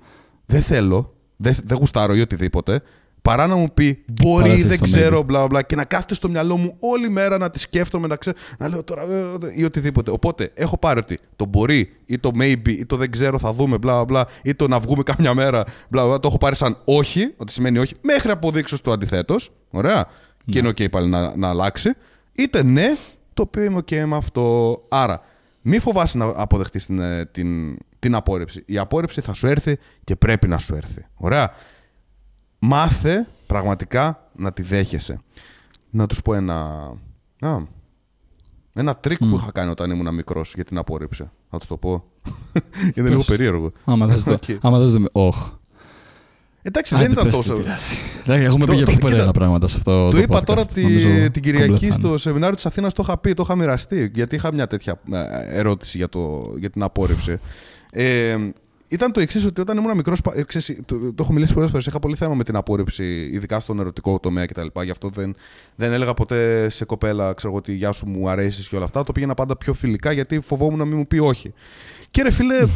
δεν 0.46 0.62
θέλω, 0.62 1.14
δεν, 1.38 1.56
δεν 1.66 1.78
γουστάρω 1.78 2.16
ή 2.16 2.22
οτιδήποτε, 2.22 2.82
παρά 3.28 3.48
να 3.48 3.56
μου 3.56 3.74
πει 3.74 4.04
μπορεί, 4.08 4.50
Παρά 4.50 4.62
δεν 4.68 4.76
στο 4.76 4.84
ξέρω, 4.84 5.20
maybe. 5.20 5.26
μπλα 5.26 5.48
μπλα, 5.48 5.62
και 5.62 5.76
να 5.76 5.86
κάθεται 5.86 6.14
στο 6.14 6.30
μυαλό 6.30 6.58
μου 6.58 6.76
όλη 6.80 7.10
μέρα 7.10 7.38
να 7.38 7.50
τη 7.50 7.60
σκέφτομαι, 7.60 8.08
να, 8.08 8.16
ξέρω, 8.16 8.38
να 8.60 8.68
λέω 8.68 8.84
τώρα 8.84 9.02
ε, 9.02 9.20
ε, 9.20 9.52
ή 9.54 9.64
οτιδήποτε. 9.64 10.12
Οπότε 10.12 10.52
έχω 10.54 10.78
πάρει 10.78 11.00
ότι 11.00 11.20
το 11.36 11.46
μπορεί 11.46 11.90
ή 12.06 12.20
το 12.20 12.32
maybe 12.40 12.68
ή 12.68 12.86
το 12.86 12.96
δεν 12.96 13.12
ξέρω, 13.12 13.40
θα 13.40 13.54
δούμε, 13.54 13.78
μπλα 13.78 14.06
μπλα, 14.06 14.28
ή 14.44 14.56
το 14.56 14.68
να 14.68 14.80
βγούμε 14.80 15.04
κάμια 15.04 15.34
μέρα, 15.34 15.64
μπλα 15.90 16.06
μπλα. 16.06 16.20
Το 16.20 16.28
έχω 16.28 16.38
πάρει 16.38 16.56
σαν 16.56 16.78
όχι, 16.86 17.34
ότι 17.38 17.52
σημαίνει 17.52 17.78
όχι, 17.78 17.94
μέχρι 18.02 18.32
αποδείξω 18.32 18.82
το 18.82 18.92
αντιθέτως. 18.92 19.52
Ωραία. 19.70 20.08
Και 20.46 20.60
είναι 20.60 20.70
OK 20.70 20.90
πάλι 20.90 21.10
να, 21.10 21.38
να 21.38 21.50
αλλάξει. 21.50 21.94
Είτε 22.36 22.64
ναι, 22.64 22.96
το 23.34 23.42
οποίο 23.42 23.64
είμαι 23.64 23.80
OK 23.80 24.04
με 24.06 24.16
αυτό. 24.16 24.76
Άρα, 24.90 25.22
μη 25.62 25.80
φοβάσαι 25.80 26.18
να 26.18 26.26
αποδεχτείς 26.36 26.86
την, 26.86 27.00
ε, 27.00 27.26
την, 27.26 27.78
την 28.00 28.16
απόρριψη. 28.16 28.64
Η 28.66 28.78
απόρριψη 28.78 29.22
θα 29.22 29.34
σου 29.34 29.48
έρθει 29.48 29.78
και 30.04 30.16
πρέπει 30.16 30.48
να 30.48 30.58
σου 30.58 30.76
έρθει. 30.76 31.06
Ωραία. 31.16 31.52
Μάθε 32.60 33.28
πραγματικά 33.46 34.30
να 34.36 34.52
τη 34.52 34.62
δέχεσαι. 34.62 35.22
Να 35.90 36.06
τους 36.06 36.22
πω 36.22 36.34
ένα... 36.34 36.64
Α, 37.40 37.58
ένα 38.74 38.96
τρικ 38.96 39.18
που 39.18 39.36
είχα 39.36 39.52
κάνει 39.52 39.70
όταν 39.70 39.92
ήμουν 39.92 40.14
μικρός 40.14 40.54
για 40.56 40.64
την 40.64 40.78
απόρριψη. 40.78 41.30
Να 41.50 41.60
τους 41.60 41.68
το 41.68 41.78
πω. 41.78 42.04
είναι 42.96 43.08
λίγο 43.08 43.18
Πες. 43.18 43.26
περίεργο. 43.26 43.72
Άμα 43.86 44.06
δεν 44.08 44.24
το. 44.24 44.32
Οκ. 44.44 44.44
Άμα 44.62 44.80
δεν 44.80 45.04
το. 45.04 45.10
Όχ. 45.12 45.50
Εντάξει, 46.62 46.96
δεν 46.96 47.12
ήταν 47.12 47.30
τόσο... 47.30 47.56
Δηλαδή, 48.24 48.44
έχουμε 48.44 48.66
Το- 48.66 48.72
πει 48.72 48.78
για 48.78 48.86
το- 48.86 48.92
πιο 48.92 49.00
κοίτα, 49.00 49.08
περίεργα 49.10 49.32
πράγματα 49.32 49.68
σε 49.68 49.78
αυτό. 49.78 50.06
Το, 50.06 50.12
το 50.12 50.18
είπα 50.18 50.40
podcast. 50.40 50.44
τώρα 50.46 50.66
τη, 50.66 50.82
Νομίζω 50.82 51.30
την 51.32 51.42
Κυριακή 51.42 51.70
κομπλέ 51.72 51.88
θα 51.88 51.94
στο 51.94 52.18
σεμινάριο 52.18 52.56
της 52.56 52.66
Αθήνας, 52.66 52.94
το 52.94 53.04
είχα 53.06 53.18
πει, 53.18 53.34
το 53.34 53.44
είχα 53.46 53.56
μοιραστεί, 53.56 54.12
γιατί 54.14 54.36
είχα 54.36 54.54
μια 54.54 54.68
τέτοια 54.68 55.02
ε, 55.12 55.58
ερώτηση 55.60 55.98
για, 55.98 56.10
το, 56.10 56.54
για 56.58 56.70
την 56.70 56.84
απόρριψη. 56.84 57.40
Ε, 57.92 58.38
ήταν 58.88 59.12
το 59.12 59.20
εξής, 59.20 59.46
ότι 59.46 59.62
όταν 59.62 59.78
ήμουν 59.78 59.96
μικρός. 59.96 60.22
Το, 60.22 60.32
το 60.86 61.16
έχω 61.20 61.34
μιλήσει 61.34 61.54
πολλές 61.54 61.70
φορές. 61.70 61.86
Είχα 61.86 62.00
πολύ 62.00 62.16
θέμα 62.16 62.36
με 62.36 62.44
την 62.44 62.56
απόρριψη, 62.56 63.30
ειδικά 63.32 63.60
στον 63.60 63.80
ερωτικό 63.80 64.20
τομέα 64.20 64.46
κτλ. 64.46 64.68
Γι' 64.84 64.92
αυτό 64.92 65.10
δεν, 65.10 65.36
δεν 65.76 65.94
έλεγα 65.94 66.14
ποτέ 66.14 66.70
σε 66.70 66.86
κοπέλα, 66.86 67.34
ξέρω 67.34 67.50
εγώ, 67.50 67.58
ότι 67.58 67.74
γεια 67.74 67.92
σου 67.92 68.08
μου 68.08 68.30
αρέσεις 68.30 68.68
και 68.68 68.76
όλα 68.76 68.86
αυτά. 68.86 69.04
Το 69.04 69.12
πήγαινα 69.12 69.34
πάντα 69.34 69.58
πιο 69.58 69.74
φιλικά, 69.74 70.12
γιατί 70.12 70.40
φοβόμουν 70.40 70.78
να 70.78 70.86
μην 70.86 70.98
μου 70.98 71.08
πει 71.08 71.18
όχι. 71.18 71.54
Και 72.12 72.22
ρε 72.22 72.32
φίλε, 72.32 72.56
ε, 72.58 72.68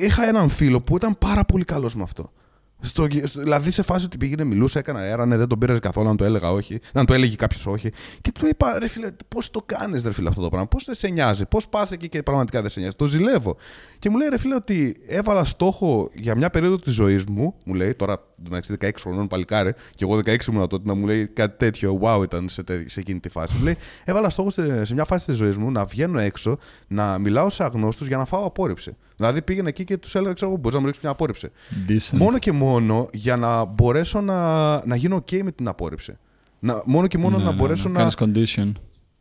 είχα 0.00 0.28
έναν 0.28 0.48
φίλο 0.48 0.80
που 0.80 0.96
ήταν 0.96 1.18
πάρα 1.18 1.44
πολύ 1.44 1.64
καλός 1.64 1.94
με 1.94 2.02
αυτό. 2.02 2.32
Στο, 2.80 3.06
στο- 3.24 3.40
δηλαδή 3.40 3.70
σε 3.70 3.82
φάση 3.82 4.04
ότι 4.04 4.16
πήγαινε, 4.16 4.44
μιλούσε, 4.44 4.78
έκανα 4.78 5.00
έρανε, 5.02 5.36
δεν 5.36 5.46
τον 5.48 5.58
πήρε 5.58 5.78
καθόλου 5.78 6.08
να 6.08 6.14
το 6.16 6.24
έλεγα 6.24 6.52
όχι, 6.52 6.80
να 6.92 7.04
το 7.04 7.14
έλεγε 7.14 7.36
κάποιος 7.36 7.66
όχι. 7.66 7.90
Και 8.20 8.32
του 8.32 8.46
είπα, 8.46 8.78
ρε 8.78 8.88
φίλε, 8.88 9.10
πώς 9.28 9.50
το 9.50 9.62
κάνεις, 9.66 10.04
ρε 10.04 10.12
φίλε, 10.12 10.28
αυτό 10.28 10.42
το 10.42 10.48
πράγμα, 10.48 10.68
πώς 10.68 10.84
δεν 10.84 10.94
σε 10.94 11.08
νοιάζει, 11.08 11.46
πώς 11.46 11.68
πας 11.68 11.90
εκεί 11.92 12.08
και 12.08 12.22
πραγματικά 12.22 12.60
δεν 12.60 12.70
σε 12.70 12.80
νοιάζει; 12.80 12.96
Το 12.96 13.06
ζηλεύω. 13.06 13.56
Και 13.98 14.10
μου 14.10 14.16
λέει, 14.18 14.28
ρε 14.28 14.38
φίλε, 14.38 14.54
ότι 14.54 14.96
έβαλα 15.06 15.44
στόχο 15.44 16.10
για 16.14 16.36
μια 16.36 16.50
περίοδο 16.50 16.76
της 16.76 16.92
ζωής 16.94 17.24
μου, 17.24 17.54
μου 17.66 17.74
λέει, 17.74 17.94
τώρα 17.94 18.24
μεταξύ 18.48 18.76
16 18.80 18.90
χρονών 19.00 19.26
παλικάρι, 19.26 19.72
και 19.94 20.04
εγώ 20.04 20.16
16 20.16 20.46
ήμουν 20.48 20.68
τότε, 20.68 20.82
να 20.88 20.94
μου 20.94 21.06
λέει 21.06 21.26
κάτι 21.26 21.56
τέτοιο, 21.58 22.00
wow 22.02 22.20
ήταν 22.22 22.48
σε, 22.48 22.62
τε- 22.62 22.88
σε 22.88 23.00
εκείνη 23.00 23.20
τη 23.20 23.28
φάση. 23.28 23.54
Μου 23.58 23.64
λέει, 23.64 23.76
έβαλα 24.04 24.30
στόχο 24.30 24.50
σε, 24.50 24.84
σε 24.84 24.94
μια 24.94 25.04
φάση 25.04 25.26
της 25.26 25.36
ζωής 25.36 25.56
μου 25.56 25.70
να 25.70 25.84
βγαίνω 25.84 26.18
έξω, 26.18 26.58
να 26.88 27.18
μιλάω 27.18 27.50
σε 27.50 27.64
αγνώστους 27.64 28.06
για 28.06 28.16
να 28.16 28.24
φάω 28.24 28.44
απόρριψη. 28.46 28.96
Δηλαδή 29.16 29.42
πήγαινε 29.42 29.68
εκεί 29.68 29.84
και 29.84 29.96
τους 29.96 30.14
έλεγα, 30.14 30.32
ξέρω 30.32 30.50
εγώ, 30.50 30.60
μπορείς 30.60 30.74
να 30.74 30.80
μου 30.80 30.86
ρίξεις 30.86 31.02
μια 31.04 31.12
απόρριψη. 31.12 31.48
Decent. 31.88 32.16
Μόνο 32.18 32.38
και 32.38 32.52
μόνο 32.52 33.06
για 33.12 33.36
να 33.36 33.64
μπορέσω 33.64 34.20
να, 34.20 34.86
να 34.86 34.96
γίνω 34.96 35.16
OK 35.16 35.42
με 35.42 35.52
την 35.52 35.68
απόρριψη. 35.68 36.16
Να, 36.58 36.82
μόνο 36.86 37.06
και 37.06 37.18
μόνο 37.18 37.36
Ναι, 37.38 37.44
να 37.44 37.50
ναι, 37.50 37.56
μπορέσω 37.56 37.88
ναι. 37.88 38.02
να. 38.04 38.10
Κάνεις 38.10 38.54
condition. 38.56 38.72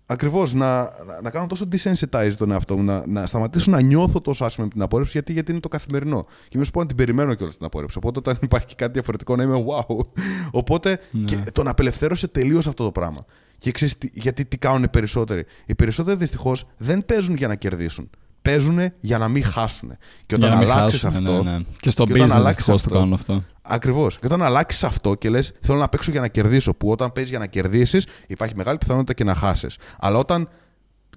Ακριβώς, 0.07 0.53
να, 0.53 0.81
να, 0.81 1.21
να 1.23 1.29
κάνω 1.29 1.45
τόσο 1.47 1.67
desensitize 1.71 2.31
τον 2.37 2.51
εαυτό 2.51 2.77
μου, 2.77 2.83
να, 2.83 3.03
να 3.07 3.25
σταματήσω 3.25 3.71
να 3.71 3.81
νιώθω 3.81 4.21
τόσο 4.21 4.45
άσχημα 4.45 4.65
με 4.65 4.71
την 4.71 4.81
απόρριψη, 4.81 5.11
γιατί, 5.13 5.33
γιατί 5.33 5.51
είναι 5.51 5.59
το 5.59 5.67
καθημερινό. 5.67 6.25
Και 6.47 6.55
μην 6.57 6.65
σου 6.65 6.71
πω 6.71 6.79
να 6.79 6.85
την 6.85 6.95
περιμένω 6.97 7.33
κιόλας 7.33 7.57
την 7.57 7.65
απόρριψη. 7.65 7.97
Οπότε 7.97 8.19
όταν 8.19 8.37
υπάρχει 8.47 8.67
και 8.67 8.73
κάτι 8.77 8.91
διαφορετικό 8.93 9.35
να 9.35 9.43
είμαι 9.43 9.63
wow. 9.67 9.97
Οπότε 10.51 10.99
Ναι. 11.11 11.25
και 11.25 11.37
τον 11.51 11.67
απελευθέρωσε 11.67 12.27
τελείως 12.27 12.67
αυτό 12.67 12.83
το 12.83 12.91
πράγμα. 12.91 13.19
Και 13.57 13.71
ξέρεις 13.71 13.97
τι- 13.97 14.09
γιατί 14.13 14.45
τι 14.45 14.57
κάνουν 14.57 14.83
οι 14.83 14.87
περισσότεροι. 14.87 15.45
Οι 15.65 15.75
περισσότεροι 15.75 16.17
δυστυχώς 16.17 16.67
δεν 16.77 17.05
παίζουν 17.05 17.35
για 17.35 17.47
να 17.47 17.55
κερδίσουν. 17.55 18.09
Παίζουν 18.45 18.79
για 18.99 19.17
να 19.17 19.27
μην 19.27 19.43
χάσουν. 19.43 19.89
Και 20.25 20.35
όταν 20.35 20.39
Για 20.49 20.57
να 20.57 20.63
μην 20.63 20.71
αλλάξεις 20.71 21.01
χάσουν, 21.01 21.27
αυτό. 21.27 21.43
ναι, 21.43 21.51
ναι. 21.57 21.63
Και 21.79 21.89
στο 21.89 22.05
και 22.05 22.13
όταν 22.13 22.25
business 22.27 22.31
αλλάξεις 22.31 22.55
δυστυχώς 22.55 22.81
το 22.81 22.87
αυτό, 22.87 22.99
κάνουν 22.99 23.13
αυτό. 23.13 23.43
Ακριβώς. 23.61 24.19
Και 24.19 24.25
όταν 24.25 24.41
αλλάξεις 24.43 24.83
αυτό 24.83 25.15
και 25.15 25.29
λες, 25.29 25.51
θέλω 25.61 25.77
να 25.79 25.89
παίξω 25.89 26.11
για 26.11 26.21
να 26.21 26.27
κερδίσω, 26.27 26.73
που 26.73 26.89
όταν 26.91 27.11
παίζεις 27.11 27.29
για 27.31 27.39
να 27.39 27.45
κερδίσεις, 27.47 28.05
υπάρχει 28.27 28.55
μεγάλη 28.55 28.77
πιθανότητα 28.77 29.13
και 29.13 29.23
να 29.23 29.35
χάσεις. 29.35 29.77
Αλλά 29.99 30.17
όταν. 30.17 30.49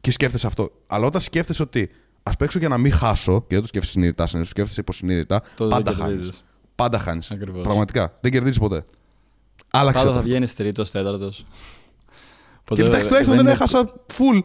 και 0.01 0.11
σκέφτεσαι 0.12 0.47
αυτό. 0.47 0.71
Αλλά 0.87 1.07
όταν 1.07 1.21
σκέφτεσαι 1.21 1.62
ότι 1.62 1.91
ας 2.23 2.37
παίξω 2.37 2.59
για 2.59 2.69
να 2.69 2.79
μην 2.79 2.93
χάσω, 2.93 3.41
και 3.41 3.47
δεν 3.55 3.61
το 3.61 3.67
σκέφτεσαι 3.67 3.93
συνειδητά, 3.93 4.27
συνήθω 4.27 4.45
το 4.49 4.51
σκέφτεσαι 4.55 4.81
υποσυνείδητα, 4.81 5.43
Τότε 5.57 5.71
πάντα 5.71 5.91
δεν 5.91 6.01
χάνεις. 6.01 6.14
κερδίζεις. 6.17 6.45
Πάντα 6.75 6.99
χάνεις. 6.99 7.31
Ακριβώς. 7.31 7.62
Πραγματικά. 7.62 8.17
Δεν 8.21 8.31
κερδίζεις 8.33 8.59
ποτέ. 8.59 8.85
Άλλαξε 9.71 9.99
Πάντα 10.05 10.14
το. 10.14 10.21
θα 10.21 10.25
βγαίνεις 10.25 10.55
τρίτος, 10.55 10.91
τέταρτος. 10.91 11.45
Και 12.75 12.83
εντάξει, 12.83 13.07
τουλάχιστον 13.07 13.37
δεν 13.37 13.47
έχασα 13.47 13.93
full. 14.19 14.41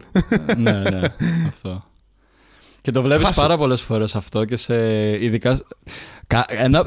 ναι, 0.56 0.72
ναι, 0.90 1.00
αυτό. 1.48 1.84
Και 2.84 2.90
το 2.90 3.02
βλέπεις 3.02 3.26
Χάσε. 3.26 3.40
πάρα 3.40 3.56
πολλές 3.56 3.80
φορές 3.82 4.14
αυτό 4.16 4.44
και 4.44 4.56
σε 4.56 4.74
ειδικά. 5.24 5.60
Κα- 6.26 6.44
Ένα... 6.48 6.84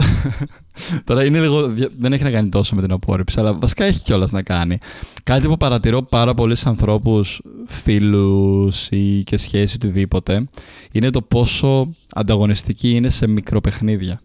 Τώρα 1.03 1.25
είναι 1.25 1.39
λίγο. 1.39 1.67
δια- 1.67 1.89
Δεν 1.99 2.13
έχει 2.13 2.23
να 2.23 2.31
κάνει 2.31 2.49
τόσο 2.49 2.75
με 2.75 2.81
την 2.81 2.91
απόρριψη, 2.91 3.39
αλλά 3.39 3.53
βασικά 3.53 3.85
έχει 3.85 4.01
κιόλας 4.01 4.31
να 4.31 4.41
κάνει. 4.41 4.77
Κάτι 5.23 5.47
που 5.47 5.57
παρατηρώ 5.57 6.01
πάρα 6.03 6.33
πολλοί 6.33 6.55
ανθρώπους, 6.65 7.41
φίλους 7.67 8.87
ή 8.89 9.23
και 9.25 9.37
σχέση 9.37 9.75
οτιδήποτε, 9.75 10.47
είναι 10.91 11.09
το 11.09 11.21
πόσο 11.21 11.89
ανταγωνιστικοί 12.13 12.89
είναι 12.89 13.09
σε 13.09 13.27
μικροπαιχνίδια. 13.27 14.21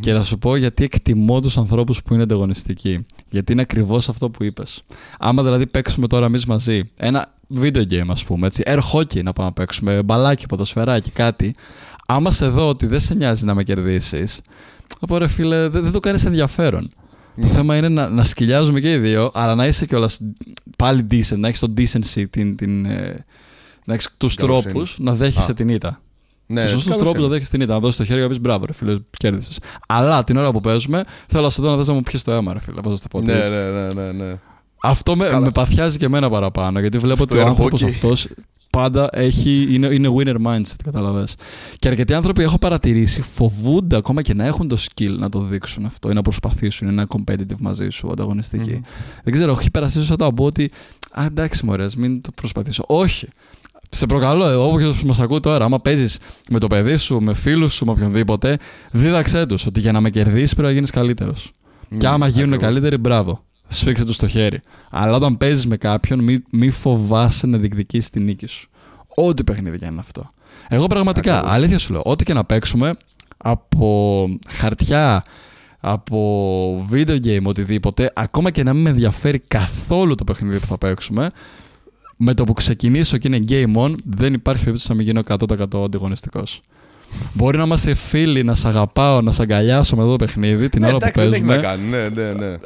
Και 0.00 0.12
να 0.12 0.24
σου 0.24 0.38
πω 0.38 0.56
γιατί 0.56 0.84
εκτιμώ 0.84 1.40
τους 1.40 1.58
ανθρώπους 1.58 2.02
που 2.02 2.14
είναι 2.14 2.22
ανταγωνιστικοί. 2.22 3.06
Γιατί 3.30 3.52
είναι 3.52 3.62
ακριβώς 3.62 4.08
αυτό 4.08 4.30
που 4.30 4.44
είπες. 4.44 4.84
Άμα 5.18 5.42
δηλαδή 5.42 5.66
παίξουμε 5.66 6.06
τώρα 6.06 6.26
εμείς 6.26 6.46
μαζί 6.46 6.82
ένα 6.96 7.34
video 7.60 7.82
game, 7.90 8.08
ας 8.08 8.24
πούμε, 8.24 8.46
έτσι, 8.46 8.62
air 8.66 8.78
hockey 8.92 9.22
να 9.22 9.32
πάμε 9.32 9.48
να 9.48 9.52
παίξουμε, 9.52 10.02
μπαλάκι, 10.02 10.46
ποδοσφαιράκι, 10.46 11.10
κάτι. 11.10 11.54
Άμα 12.06 12.30
σε 12.32 12.48
δω 12.48 12.68
ότι 12.68 12.86
δεν 12.86 13.00
σε 13.00 13.14
νοιάζει 13.14 13.44
να 13.44 13.54
με 13.54 13.62
κερδίσεις, 13.62 14.40
θα 14.98 15.06
πω 15.06 15.18
ρε 15.18 15.26
φίλε, 15.26 15.68
δεν, 15.68 15.82
δεν 15.82 15.92
το 15.92 16.00
κάνεις 16.00 16.24
ενδιαφέρον. 16.24 16.90
Το 17.40 17.46
θέμα 17.46 17.76
είναι 17.76 17.88
να, 17.88 18.08
να 18.08 18.24
σκυλιάζουμε 18.24 18.80
και 18.80 18.92
οι 18.92 18.98
δύο, 18.98 19.30
αλλά 19.34 19.54
να 19.54 19.66
είσαι 19.66 19.86
κιόλας 19.86 20.20
πάλι 20.76 21.06
decent, 21.10 21.38
να 21.38 21.48
έχεις 21.48 21.60
το 21.60 21.74
decency, 21.76 22.24
την, 22.30 22.56
την, 22.56 22.84
ε, 22.86 23.24
να 23.84 23.94
έχεις 23.94 24.14
τους 24.16 24.34
Καλοσύνη. 24.34 24.72
τρόπους 24.72 24.96
να 24.98 25.14
δέχεσαι 25.14 25.50
Α. 25.50 25.54
την 25.54 25.68
ήττα. 25.68 26.00
Ναι, 26.46 26.62
Του 26.62 26.68
σωστού 26.68 26.88
καλώς 26.88 27.02
τρόπου 27.02 27.18
να 27.18 27.24
είναι. 27.24 27.32
δέχεσαι 27.32 27.50
την 27.50 27.60
ήττα. 27.60 27.72
Να 27.74 27.80
δώσεις 27.80 27.96
το 27.96 28.04
χέρι 28.04 28.16
και 28.18 28.22
να 28.24 28.28
πεις 28.30 28.40
μπράβο, 28.40 28.64
ρε 28.66 28.72
φίλε, 28.72 28.98
κέρδισες. 29.16 29.58
Αλλά 29.88 30.24
την 30.24 30.36
ώρα 30.36 30.52
που 30.52 30.60
παίζουμε, 30.60 31.02
θέλω 31.28 31.42
να 31.42 31.50
σε 31.50 31.62
δω 31.62 31.70
να 31.70 31.76
δες 31.76 31.86
να 31.88 31.94
μου 31.94 32.02
πιεις 32.02 32.22
το 32.24 32.32
αίμα, 32.32 32.52
ρε 32.52 32.60
φίλε. 32.60 32.80
Πώ 32.80 32.90
θα 32.96 33.08
το 33.08 33.18
πω. 33.18 33.22
τι- 33.22 33.32
Ναι, 33.32 33.48
ναι, 33.48 33.64
ναι, 33.70 33.86
ναι, 33.94 34.12
ναι. 34.12 34.38
Αυτό 34.82 35.16
με, 35.16 35.24
Καλά. 35.26 35.40
με 35.40 35.50
παθιάζει 35.50 35.98
και 35.98 36.04
εμένα 36.04 36.30
παραπάνω, 36.30 36.80
γιατί 36.80 36.98
βλέπω 36.98 37.24
Στο 37.24 37.34
ότι 37.34 37.42
ο 37.42 37.46
air 37.46 37.48
άνθρωπος 37.48 37.82
hockey. 37.82 37.88
αυτός 37.88 38.28
πάντα 38.70 39.08
έχει, 39.12 39.68
είναι, 39.70 39.86
είναι 39.86 40.08
winner 40.16 40.36
mindset, 40.46 40.74
καταλαβες. 40.84 41.34
Και 41.78 41.88
αρκετοί 41.88 42.14
άνθρωποι 42.14 42.42
έχω 42.42 42.58
παρατηρήσει 42.58 43.20
φοβούνται 43.20 43.96
ακόμα 43.96 44.22
και 44.22 44.34
να 44.34 44.44
έχουν 44.46 44.68
το 44.68 44.76
skill 44.80 45.16
να 45.18 45.28
το 45.28 45.40
δείξουν 45.40 45.84
αυτό 45.84 46.10
ή 46.10 46.12
να 46.14 46.22
προσπαθήσουν, 46.22 46.88
είναι 46.88 47.06
competitive 47.08 47.58
μαζί 47.60 47.88
σου, 47.88 48.10
ανταγωνιστικοι 48.12 48.80
Δεν 49.24 49.32
ξέρω, 49.34 49.52
έχει 49.60 49.70
περάσει 49.70 49.98
όσο 49.98 50.16
το 50.16 50.32
πω 50.32 50.44
ότι 50.44 50.70
Α, 51.10 51.24
εντάξει, 51.24 51.64
μωρές, 51.66 51.86
ας 51.86 51.96
μην 51.96 52.20
το 52.20 52.30
προσπαθήσω. 52.34 52.84
Όχι. 52.86 53.28
Σε 53.96 54.06
προκαλώ, 54.06 54.48
ε, 54.48 54.54
όποιος 54.54 55.02
μας 55.02 55.20
ακούει 55.20 55.40
τώρα, 55.40 55.64
άμα 55.64 55.80
παίζεις 55.80 56.18
με 56.50 56.58
το 56.58 56.66
παιδί 56.66 56.96
σου, 56.96 57.20
με 57.20 57.34
φίλους 57.34 57.74
σου, 57.74 57.84
με 57.84 57.90
οποιονδήποτε, 57.90 58.58
δίδαξέ 58.90 59.46
τους 59.46 59.66
ότι 59.66 59.80
για 59.80 59.92
να 59.92 60.00
με 60.00 60.10
κερδίσεις 60.10 60.52
πρέπει 60.52 60.68
να 60.68 60.74
γίνεις 60.74 60.90
καλύτερος. 60.90 61.50
Και 61.98 62.06
άμα 62.06 62.26
γίνουν 62.26 62.52
Ακριβώς. 62.52 62.64
καλύτεροι, 62.64 62.96
μπράβο. 62.96 63.44
Σφίξε 63.68 64.04
τους 64.04 64.14
στο 64.14 64.28
χέρι. 64.28 64.60
Αλλά 64.90 65.16
όταν 65.16 65.36
παίζεις 65.36 65.66
με 65.66 65.76
κάποιον, 65.76 66.20
μη, 66.20 66.42
μη 66.50 66.70
φοβάσαι 66.70 67.46
να 67.46 67.58
διεκδικήσεις 67.58 68.10
τη 68.10 68.20
νίκη 68.20 68.46
σου. 68.46 68.68
Ό,τι 69.14 69.44
παιχνίδι 69.44 69.78
και 69.78 69.84
αν 69.84 69.90
είναι 69.92 70.00
αυτό. 70.00 70.28
Εγώ 70.68 70.86
πραγματικά, 70.86 71.32
Ακριβώς. 71.32 71.54
αλήθεια 71.54 71.78
σου 71.78 71.92
λέω, 71.92 72.02
ό,τι 72.04 72.24
και 72.24 72.34
να 72.34 72.44
παίξουμε 72.44 72.94
από 73.36 74.28
χαρτιά, 74.48 75.24
από 75.80 76.86
video 76.92 77.16
game, 77.24 77.42
οτιδήποτε, 77.42 78.12
ακόμα 78.14 78.50
και 78.50 78.62
να 78.62 78.72
μην 78.72 78.82
με 78.82 78.90
ενδιαφέρει 78.90 79.38
καθόλου 79.38 80.14
το 80.14 80.24
παιχνίδι 80.24 80.60
που 80.60 80.66
θα 80.66 80.78
παίξουμε, 80.78 81.30
με 82.16 82.34
το 82.34 82.44
που 82.44 82.52
ξεκινήσω 82.52 83.16
και 83.18 83.28
είναι 83.32 83.38
game 83.48 83.82
on, 83.82 83.94
δεν 84.04 84.32
υπάρχει 84.34 84.60
περίπτωση 84.62 84.88
να 84.90 84.94
μην 84.96 85.04
γίνω 85.06 85.20
100% 85.28 85.84
αντιγωνιστικός. 85.84 86.60
Μπορεί 87.32 87.56
να 87.56 87.62
είμαστε 87.64 87.94
φίλοι, 87.94 88.42
να 88.44 88.54
σε 88.54 88.68
αγαπάω, 88.68 89.20
να 89.20 89.32
σε 89.32 89.42
αγκαλιάσω 89.42 89.96
με 89.96 90.02
αυτό 90.02 90.16
το 90.16 90.24
παιχνίδι 90.24 90.68
την 90.68 90.80
Ναι, 90.80 90.86
ώρα 90.88 90.96
που 90.96 91.04
εντάξει, 91.06 91.22
δεν 91.22 91.32
έχει 91.32 91.42
να 91.42 91.48
παίζουμε. 91.60 91.68
κάνει. 91.68 92.12
Ναι, 92.14 92.22
ναι, 92.22 92.32
ναι. 92.32 92.56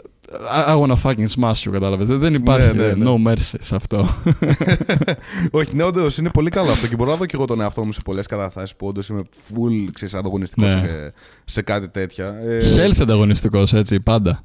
I, 0.66 0.70
I 0.74 0.80
wanna 0.80 0.96
fucking 1.02 1.26
smash 1.40 1.52
you, 1.66 1.70
κατάλαβες. 1.72 2.06
Δεν, 2.06 2.18
δεν 2.18 2.34
υπάρχει 2.34 2.76
Ναι, 2.76 2.82
ναι, 2.86 2.92
ναι. 2.92 3.04
no 3.10 3.28
mercy 3.28 3.54
σε 3.60 3.74
αυτό. 3.76 4.08
Όχι, 5.50 5.74
ναι, 5.76 5.82
όντως 5.82 6.18
είναι 6.18 6.30
πολύ 6.30 6.50
καλό 6.50 6.70
αυτό 6.70 6.86
και 6.86 6.96
μπορώ 6.96 7.10
να 7.10 7.16
δω 7.16 7.26
και 7.26 7.36
εγώ 7.36 7.44
τον 7.44 7.60
εαυτό 7.60 7.84
μου 7.84 7.92
σε 7.92 8.00
πολλές 8.04 8.26
καταστάσεις 8.26 8.76
που 8.76 8.86
όντως 8.86 9.08
είμαι 9.08 9.22
full 9.48 9.88
ξέρεις, 9.92 10.14
ανταγωνιστικός 10.14 10.74
Ναι. 10.74 10.80
σε, 10.82 11.12
σε 11.44 11.62
κάτι 11.62 11.88
τέτοια. 11.88 12.26
Ε, 12.26 12.60
Health 12.76 12.98
ανταγωνιστικός, 13.00 13.72
έτσι, 13.72 14.00
πάντα. 14.00 14.40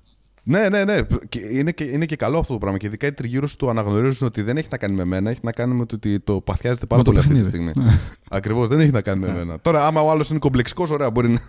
Ναι, 0.48 0.70
ναι, 0.70 0.84
ναι. 0.84 1.00
Και 1.30 1.40
είναι, 1.52 1.72
και, 1.72 1.84
είναι 1.84 2.06
και 2.06 2.16
καλό 2.16 2.38
αυτό 2.40 2.54
το 2.54 2.60
πράγμα. 2.60 2.78
Και 2.78 2.86
ειδικά 2.86 3.08
οι 3.08 3.12
τριγύρω 3.12 3.48
του 3.58 3.70
αναγνωρίζουν 3.70 4.28
ότι 4.28 4.42
δεν 4.42 4.58
έχει 4.58 4.68
να 4.72 4.78
κάνει 4.78 4.96
με 4.96 5.06
μένα, 5.06 5.30
έχει 5.30 5.40
να 5.44 5.52
κάνει 5.52 5.74
με 5.74 5.86
το 5.86 5.96
ότι 5.96 6.20
το 6.20 6.42
παθιάζεται 6.42 6.86
πάρα 6.86 7.02
Με 7.02 7.04
το 7.08 7.12
πολύ 7.12 7.24
αυτή 7.26 7.44
τη 7.44 7.50
παιχνίδι. 7.50 7.72
στιγμή. 7.74 7.92
Ακριβώς, 8.30 8.68
δεν 8.68 8.80
έχει 8.80 8.92
να 8.92 9.02
κάνει 9.02 9.20
με 9.26 9.34
μένα. 9.34 9.60
Τώρα, 9.62 9.86
άμα 9.88 10.02
ο 10.02 10.10
άλλος 10.12 10.30
είναι 10.30 10.40
κομπλεξικός, 10.40 10.90
ωραία, 10.90 11.10
μπορεί 11.10 11.30
να, 11.30 11.40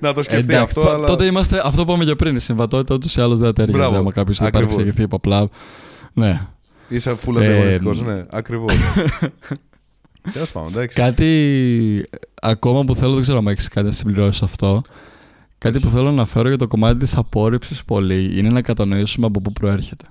να 0.00 0.14
το 0.14 0.22
σκεφτεί 0.22 0.42
Εντάξει, 0.42 0.62
αυτό. 0.62 0.80
το- 0.80 0.90
αλλά... 0.90 1.06
τότε 1.06 1.24
είμαστε, 1.24 1.60
αυτό 1.64 1.84
που 1.84 1.90
είπαμε 1.90 2.04
και 2.04 2.14
πριν. 2.16 2.36
Η 2.36 2.40
συμβατότητα 2.40 2.94
ούτως 2.94 3.16
ή 3.16 3.20
άλλως 3.20 3.40
δεν 3.40 3.52
ταιριάζει. 3.54 3.78
Μπράβο, 3.78 3.96
Άμα 3.96 4.12
κάποιος 4.12 4.38
δεν 4.38 4.46
ακριβώς. 4.46 4.70
παρεξηγηθεί 4.74 5.02
από 5.04 5.16
απλά. 5.16 5.48
Ναι. 6.12 6.40
Είσαι 6.88 7.16
full 7.26 7.36
Ε, 7.40 7.46
ανταγωνιστικό, 7.46 8.10
ναι, 8.12 8.24
ακριβώς. 8.30 8.74
Τέλος 10.32 10.50
πάντων, 10.52 10.68
εντάξει. 10.72 10.96
Κάτι 10.96 12.08
ακόμα 12.42 12.84
που 12.84 12.94
θέλω, 12.94 13.12
δεν 13.12 13.22
ξέρω 13.22 13.38
αν 13.38 13.46
έχεις 13.46 13.68
κάτι 13.68 13.86
να 13.86 13.92
συμπληρώσεις 13.92 14.36
σε 14.36 14.44
αυτό. 14.44 14.82
Κάτι 15.62 15.80
που 15.80 15.88
θέλω 15.88 16.04
να 16.04 16.10
αναφέρω 16.10 16.48
για 16.48 16.58
το 16.58 16.66
κομμάτι 16.66 16.98
της 16.98 17.16
απόρριψης 17.16 17.84
πολύ 17.84 18.38
είναι 18.38 18.48
να 18.50 18.62
κατανοήσουμε 18.62 19.26
από 19.26 19.40
πού 19.40 19.52
προέρχεται. 19.52 20.04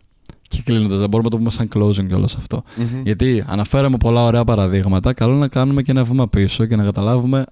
Και 0.48 0.62
κλείνοντας, 0.64 1.00
δεν 1.00 1.10
μπορούμε 1.10 1.24
να 1.24 1.30
το 1.30 1.38
πούμε 1.38 1.50
σαν 1.50 1.70
closing 1.74 2.08
κιόλα 2.08 2.26
αυτό. 2.38 2.64
Μμμ. 2.76 3.02
Γιατί 3.04 3.44
αναφέραμε 3.48 3.98
πολλά 3.98 4.24
ωραία 4.26 4.44
παραδείγματα. 4.44 5.14
Καλό 5.14 5.34
να 5.34 5.48
κάνουμε 5.48 5.82
και 5.82 5.92
ένα 5.92 6.04
βήμα 6.04 6.28
πίσω 6.28 6.66
και 6.66 6.76
να 6.76 6.84
καταλάβουμε 6.84 7.46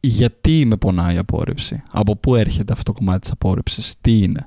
γιατί 0.00 0.64
με 0.66 0.76
πονάει 0.76 1.14
η 1.14 1.18
απόρριψη. 1.18 1.82
Από 1.90 2.16
πού 2.16 2.34
έρχεται 2.34 2.72
αυτό 2.72 2.92
το 2.92 2.98
κομμάτι 2.98 3.20
της 3.20 3.30
απόρριψης, 3.30 3.94
τι 4.00 4.22
είναι. 4.22 4.44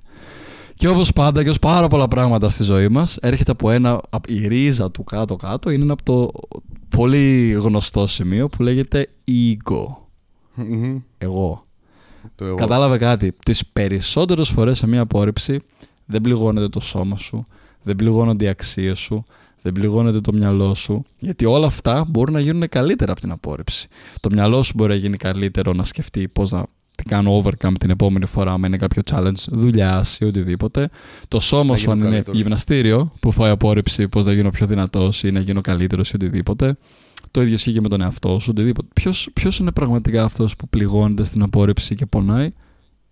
Και 0.76 0.88
όπως 0.88 1.14
πάντα 1.14 1.44
και 1.44 1.50
ως 1.50 1.60
πάρα 1.60 1.88
πολλά 1.88 2.08
πράγματα 2.08 2.50
στη 2.50 2.64
ζωή 2.64 2.88
μας, 2.88 3.18
έρχεται 3.22 3.52
από 3.52 3.72
ένα. 3.72 4.02
απ- 4.10 4.30
Η 4.30 4.48
ρίζα 4.48 4.92
του 4.92 5.04
κάτω-κάτω 5.04 5.70
είναι 5.70 5.84
ένα 5.84 5.94
από 5.94 6.04
το 6.04 6.30
πολύ 6.90 7.52
γνωστό 7.52 8.08
σημείο 8.08 8.50
που 8.50 8.64
λέγεται 8.64 9.08
ego. 9.28 9.96
Μμμ. 10.54 10.98
Εγώ. 11.18 11.64
Το 12.36 12.46
εγώ. 12.46 12.56
Κατάλαβε 12.56 12.98
κάτι. 12.98 13.34
Τις 13.46 13.66
περισσότερες 13.66 14.50
φορές 14.50 14.78
σε 14.78 14.88
μια 14.88 15.02
απόρριψη 15.02 15.60
δεν 16.06 16.22
πληγώνεται 16.22 16.70
το 16.70 16.80
σώμα 16.80 17.18
σου, 17.18 17.48
δεν 17.84 17.96
πληγώνονται 17.96 18.46
οι 18.46 18.48
αξίες 18.48 19.00
σου, 19.00 19.26
δεν 19.62 19.74
πληγώνεται 19.74 20.22
το 20.22 20.34
μυαλό 20.34 20.74
σου. 20.74 21.06
Γιατί 21.20 21.46
όλα 21.46 21.68
αυτά 21.68 22.06
μπορούν 22.08 22.34
να 22.34 22.40
γίνουν 22.40 22.68
καλύτερα 22.70 23.12
από 23.12 23.22
την 23.22 23.32
απόρριψη. 23.32 23.88
Το 24.20 24.30
μυαλό 24.32 24.64
σου 24.64 24.74
μπορεί 24.76 24.90
να 24.90 24.96
γίνει 24.96 25.18
καλύτερο 25.18 25.74
να 25.74 25.84
σκεφτεί 25.84 26.28
πώς 26.34 26.52
να 26.52 26.66
την 26.98 27.08
κάνω 27.08 27.42
overcome 27.44 27.74
την 27.80 27.90
επόμενη 27.90 28.26
φορά, 28.26 28.52
αν 28.52 28.64
είναι 28.64 28.78
κάποιο 28.78 29.02
challenge 29.12 29.48
δουλειάς 29.48 30.18
ή 30.20 30.26
οτιδήποτε. 30.26 30.90
Το 31.28 31.40
σώμα 31.40 31.72
Να 31.72 31.78
σου, 31.78 31.82
γίνω 31.82 31.94
αν 31.94 32.00
είναι 32.00 32.10
καλύτερος. 32.10 32.40
γυμναστήριο 32.40 33.12
που 33.20 33.32
φάει 33.32 33.52
απόρριψη, 33.52 34.08
πώς 34.08 34.26
να 34.26 34.34
γίνω 34.34 34.50
πιο 34.50 34.66
δυνατός 34.66 35.24
ή 35.24 35.32
να 35.32 35.40
γίνω 35.40 35.62
καλύτερος 35.62 36.12
ή 36.12 36.16
οτιδήποτε. 36.16 36.78
Το 37.32 37.42
ίδιο 37.42 37.54
ισχύει 37.54 37.72
και 37.74 37.82
με 37.82 37.88
τον 37.90 38.02
εαυτό 38.02 38.40
σου, 38.40 38.48
οτιδήποτε. 38.52 38.88
Ποιος 39.34 39.60
είναι 39.60 39.72
πραγματικά 39.72 40.24
αυτός 40.24 40.56
που 40.56 40.70
πληγώνεται 40.70 41.24
στην 41.24 41.42
απόρριψη 41.42 41.96
και 41.96 42.06
πονάει, 42.06 42.52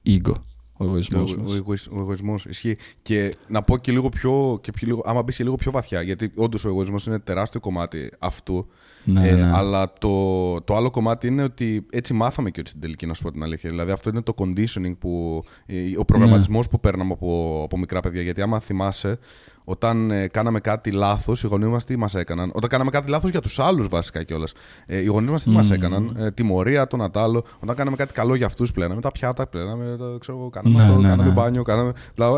ego. 0.06 0.34
Ο 0.80 0.86
εγωισμός. 0.86 1.32
Ο, 1.34 1.43
ο, 1.48 1.54
εγωισ- 1.56 1.91
ο 1.91 2.00
εγωισμός 2.00 2.46
ισχύει. 2.46 2.78
Και 3.02 3.36
να 3.48 3.63
πω 3.63 3.78
και 3.78 3.91
λίγο 3.91 4.10
πιο. 4.10 4.60
Και 4.62 4.72
πιο 4.72 4.88
λίγο, 4.88 5.02
άμα 5.06 5.24
μπει 5.24 5.34
και 5.34 5.43
λίγο 5.43 5.56
πιο 5.56 5.72
βαθιά, 5.72 6.02
γιατί 6.02 6.32
όντως 6.36 6.65
ο 6.65 6.70
εγωισμός 6.70 7.06
είναι 7.06 7.20
τεράστιο 7.20 7.60
κομμάτι 7.60 8.12
αυτού. 8.20 8.67
Ναι, 9.04 9.28
ε, 9.28 9.36
ναι. 9.36 9.52
Αλλά 9.54 9.93
το, 9.93 10.62
το 10.62 10.76
άλλο 10.76 10.89
κομμάτι 10.89 11.28
είναι 11.28 11.43
ότι 11.43 11.86
έτσι 11.89 12.13
μάθαμε 12.13 12.52
και 12.52 12.60
ότι 12.60 12.70
στην 12.70 12.82
τελική, 12.82 13.06
να 13.06 13.13
σου 13.13 13.24
πω 13.24 13.32
την 13.32 13.43
αλήθεια. 13.43 13.70
Δηλαδή, 13.70 13.91
αυτό 13.91 14.10
είναι 14.10 14.22
το 14.22 14.34
conditioning 14.38 14.98
που. 15.00 15.43
ε, 15.65 15.76
ο 15.98 16.06
προγραμματισμός 16.06 16.67
που 16.67 16.80
παίρναμε 16.80 17.13
από, 17.13 17.62
από 17.63 17.78
μικρά 17.78 18.00
παιδιά. 18.00 18.22
Γιατί 18.22 18.41
άμα 18.41 18.60
θυμάσαι, 18.60 19.20
όταν 19.69 20.12
ε, 20.12 20.27
κάναμε 20.27 20.60
κάτι 20.60 20.91
λάθος, 20.91 21.43
οι 21.43 21.47
γονείς 21.47 21.67
μας 21.67 21.86
τι 21.86 21.97
μας 21.97 22.15
έκαναν; 22.15 22.51
Όταν 22.53 22.69
κάναμε 22.69 22.89
κάτι 22.89 23.10
λάθος 23.10 23.30
για 23.30 23.41
τους 23.41 23.60
άλλους, 23.60 23.88
βασικά 23.88 24.23
κιόλας. 24.23 24.53
Ε, 24.86 24.97
οι 24.97 25.06
γονείς 25.06 25.32
μας 25.32 25.43
τι 25.43 25.49
μας 25.49 25.67
Μμμ. 25.67 25.73
έκαναν; 25.73 26.15
Ε, 26.19 26.32
τιμωρία, 26.32 26.88
τον 26.88 27.01
ατάλο. 27.01 27.43
Όταν 27.60 27.75
κάναμε 27.75 27.95
κάτι 27.95 28.13
καλό 28.13 28.36
για 28.36 28.45
αυτούς, 28.45 28.71
πλέναμε 28.71 29.01
τα 29.01 29.12
πιάτα, 29.12 29.47
πλέναμε. 29.47 29.95
Το, 29.97 30.17
ξέρω, 30.17 30.38
εγώ, 30.38 30.49
κάναμε 30.49 30.75
Ναι, 30.75 30.84
αυτό, 30.84 30.99
ναι, 30.99 31.08
κάναμε 31.08 31.30
ναι. 31.30 31.34
μπάνιο, 31.34 31.63
κάναμε. 31.63 31.91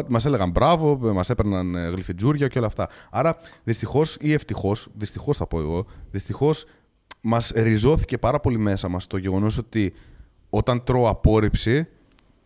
Μας 0.07 0.25
έλεγαν 0.25 0.49
μπράβο, 0.51 0.97
μας 1.13 1.29
έπαιρναν 1.29 1.75
ε, 1.75 1.87
γλυφιτζούρια 1.87 2.47
και 2.47 2.57
όλα 2.57 2.67
αυτά. 2.67 2.89
Άρα, 3.11 3.37
δυστυχώς 3.63 4.17
ή 4.19 4.33
ευτυχώς, 4.33 4.87
δυστυχώς 4.93 5.37
θα 5.37 5.47
πω 5.47 5.59
εγώ, 5.59 5.85
δυστυχώς 6.11 6.65
μας 7.21 7.51
ριζώθηκε 7.55 8.17
πάρα 8.17 8.39
πολύ 8.39 8.57
μέσα 8.57 8.87
μας 8.89 9.07
το 9.07 9.17
γεγονός 9.17 9.57
ότι 9.57 9.93
όταν 10.49 10.83
τρώω 10.83 11.09
απόρριψη, 11.09 11.87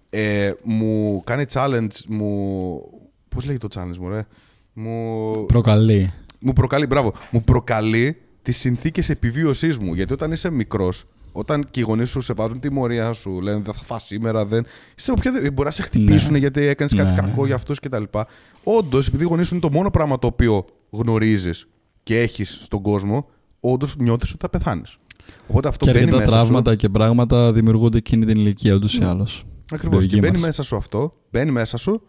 ε, 0.09 0.51
μου 0.63 1.21
κάνει 1.25 1.45
challenge, 1.53 1.95
μου. 2.07 2.81
Πώς 3.29 3.45
λέγεται 3.45 3.67
το 3.67 3.81
challenge 3.81 3.97
μου, 3.97 4.09
ρε. 4.09 4.25
Μου, 4.73 5.31
Προκαλεί. 5.45 6.11
μου 6.39 6.53
προκαλεί, 6.53 6.85
μπράβο, 6.85 7.13
μου 7.31 7.43
προκαλεί 7.43 8.17
τις 8.41 8.57
συνθήκες 8.57 9.09
επιβίωσής 9.09 9.77
μου. 9.79 9.93
Γιατί 9.93 10.13
όταν 10.13 10.31
είσαι 10.31 10.49
μικρός, 10.51 11.03
όταν 11.31 11.65
και 11.71 11.79
οι 11.79 11.83
γονείς 11.83 12.09
σου 12.09 12.21
σε 12.21 12.33
βάζουν 12.33 12.59
τιμωρία, 12.59 13.13
σου 13.13 13.41
λένε 13.41 13.59
δεν 13.63 13.73
θα 13.73 13.83
φας 13.83 14.03
σήμερα, 14.03 14.45
δεν. 14.45 14.65
Σε 14.95 15.11
όποια... 15.11 15.31
Μπορεί 15.31 15.63
να 15.63 15.71
σε 15.71 15.81
χτυπήσουν 15.81 16.31
Ναι. 16.31 16.37
γιατί 16.37 16.61
έκανες 16.65 16.93
κάτι 16.93 17.09
Ναι, 17.09 17.15
κακό 17.15 17.41
ναι. 17.41 17.45
για 17.47 17.55
αυτούς 17.55 17.79
κτλ. 17.79 18.03
Όντως, 18.63 19.07
επειδή 19.07 19.23
οι 19.23 19.27
γονείς 19.27 19.47
σου 19.47 19.55
είναι 19.55 19.63
το 19.63 19.71
μόνο 19.71 19.89
πράγμα 19.89 20.19
το 20.19 20.27
οποίο 20.27 20.65
γνωρίζεις 20.89 21.67
και 22.03 22.19
έχεις 22.19 22.57
στον 22.61 22.81
κόσμο, 22.81 23.27
όντως 23.59 23.95
νιώθεις 23.97 24.29
ότι 24.29 24.39
θα 24.41 24.49
πεθάνεις. 24.49 24.97
Οπότε 25.47 25.67
αυτό 25.67 25.85
Και 25.85 25.91
μπαίνει 25.91 26.03
αρκετά 26.05 26.23
μέσα 26.25 26.31
τραύματα 26.37 26.71
σου. 26.71 26.77
και 26.77 26.89
πράγματα 26.89 27.51
δημιουργούνται 27.51 27.97
εκείνη 27.97 28.25
την 28.25 28.39
ηλικία 28.39 28.73
ούτως 28.73 28.97
ή 28.97 29.03
άλλως. 29.03 29.45
Ακριβώς. 29.71 30.05
Και 30.07 30.17
μπαίνει 30.17 30.39
μέσα 30.39 30.63
σου 30.63 30.75
αυτό, 30.75 31.11
μπαίνει 31.31 31.51
μέσα 31.51 31.77
σου 31.77 32.01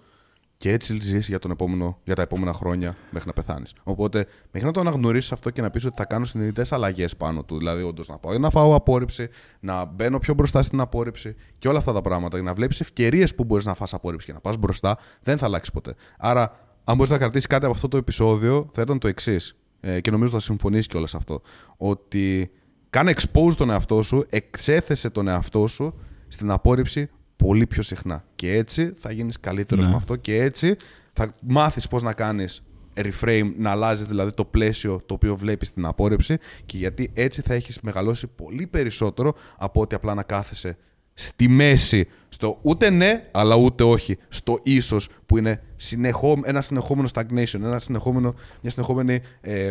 Και 0.65 0.73
έτσι 0.73 0.99
ζεις 1.01 1.29
για, 1.29 1.39
τον 1.39 1.51
επόμενο, 1.51 1.99
για 2.05 2.15
τα 2.15 2.23
επόμενα 2.23 2.53
χρόνια 2.53 2.97
μέχρι 3.11 3.27
να 3.27 3.33
πεθάνεις. 3.33 3.73
Οπότε, 3.83 4.27
μέχρι 4.51 4.67
να 4.67 4.73
το 4.73 4.81
αναγνωρίσεις 4.81 5.33
αυτό 5.33 5.51
και 5.51 5.63
να 5.63 5.71
πεις 5.71 5.85
ότι 5.85 5.97
θα 5.97 6.05
κάνω 6.05 6.25
συνειδητές 6.25 6.73
αλλαγές 6.73 7.17
πάνω 7.17 7.45
του. 7.45 7.59
Δηλαδή, 7.59 7.83
όντως 7.83 8.09
να 8.09 8.19
πάω 8.19 8.39
να 8.39 8.51
φάω 8.51 8.75
απόρριψη, 8.75 9.29
να 9.61 9.85
μπαίνω 9.85 10.19
πιο 10.19 10.35
μπροστά 10.35 10.63
στην 10.63 10.81
απόρριψη 10.81 11.35
και 11.59 11.69
όλα 11.69 11.79
αυτά 11.79 11.93
τα 11.93 12.01
πράγματα. 12.01 12.43
Να 12.43 12.55
βλέπεις 12.55 12.81
ευκαιρίες 12.81 13.35
που 13.35 13.45
μπορείς 13.45 13.65
να 13.65 13.75
φας 13.75 13.95
απόρριψη 13.95 14.27
και 14.27 14.33
να 14.33 14.41
πας 14.41 14.57
μπροστά, 14.57 14.99
δεν 15.23 15.39
θα 15.39 15.47
αλλάξει 15.47 15.73
ποτέ. 15.73 15.95
Άρα, 16.19 16.59
αν 16.85 16.97
μπορείς 16.97 17.13
να 17.13 17.19
κρατήσεις 17.19 17.47
κάτι 17.47 17.65
από 17.65 17.75
αυτό 17.75 17.89
το 17.89 17.97
επεισόδιο, 17.97 18.69
θα 18.73 18.83
ήταν 18.83 18.99
το 18.99 19.09
εξής. 19.09 19.57
Ε, 19.81 20.01
και 20.01 20.11
νομίζω 20.11 20.33
θα 20.33 20.41
συμφωνήσει 20.41 20.89
κιόλας 20.89 21.15
αυτό. 21.15 21.41
Ότι 21.77 22.51
κάνε 22.91 23.13
expose 23.17 23.55
τον 23.57 23.71
εαυτό 23.71 24.03
σου, 24.03 24.27
εξέθεσε 24.31 25.11
τον 25.11 25.29
εαυτό 25.29 25.67
σου 25.67 25.95
στην 26.29 26.51
απόρριψη 26.51 27.11
πολύ 27.37 27.67
πιο 27.67 27.83
συχνά. 27.83 28.25
Και 28.35 28.53
έτσι 28.57 28.93
θα 28.97 29.13
γίνεις 29.13 29.41
καλύτερος 29.41 29.85
Ναι. 29.85 29.91
με 29.91 29.97
αυτό 29.97 30.17
και 30.17 30.43
έτσι 30.43 30.77
θα 31.13 31.31
μάθεις 31.47 31.89
πώς 31.89 32.03
να 32.03 32.13
κάνεις 32.13 32.63
reframe, 32.97 33.53
να 33.59 33.71
αλλάζεις 33.71 34.07
δηλαδή 34.07 34.33
το 34.33 34.45
πλαίσιο 34.45 35.01
το 35.07 35.15
οποίο 35.15 35.37
βλέπεις 35.37 35.69
στην 35.69 35.85
απόρριψη 35.87 36.37
και 36.67 36.77
γιατί 36.77 37.11
έτσι 37.15 37.41
θα 37.43 37.55
έχεις 37.55 37.81
μεγαλώσει 37.81 38.27
πολύ 38.27 38.67
περισσότερο 38.67 39.35
από 39.59 39.81
ότι 39.81 39.95
απλά 39.95 40.15
να 40.15 40.23
κάθεσαι 40.23 40.77
στη 41.15 41.49
μέση, 41.49 42.09
στο 42.29 42.59
ούτε 42.63 42.91
ναι, 42.91 43.29
αλλά 43.33 43.57
ούτε 43.57 43.83
όχι, 43.85 44.17
στο 44.29 44.59
ίσως 44.63 45.09
που 45.27 45.39
είναι 45.39 45.63
συνεχό, 45.77 46.41
ένα 46.45 46.61
συνεχόμενο 46.61 47.09
stagnation, 47.13 47.55
ένα 47.55 47.79
συνεχόμενο, 47.79 48.35
μια 48.61 48.71
συνεχόμενη 48.71 49.21
ε, 49.41 49.71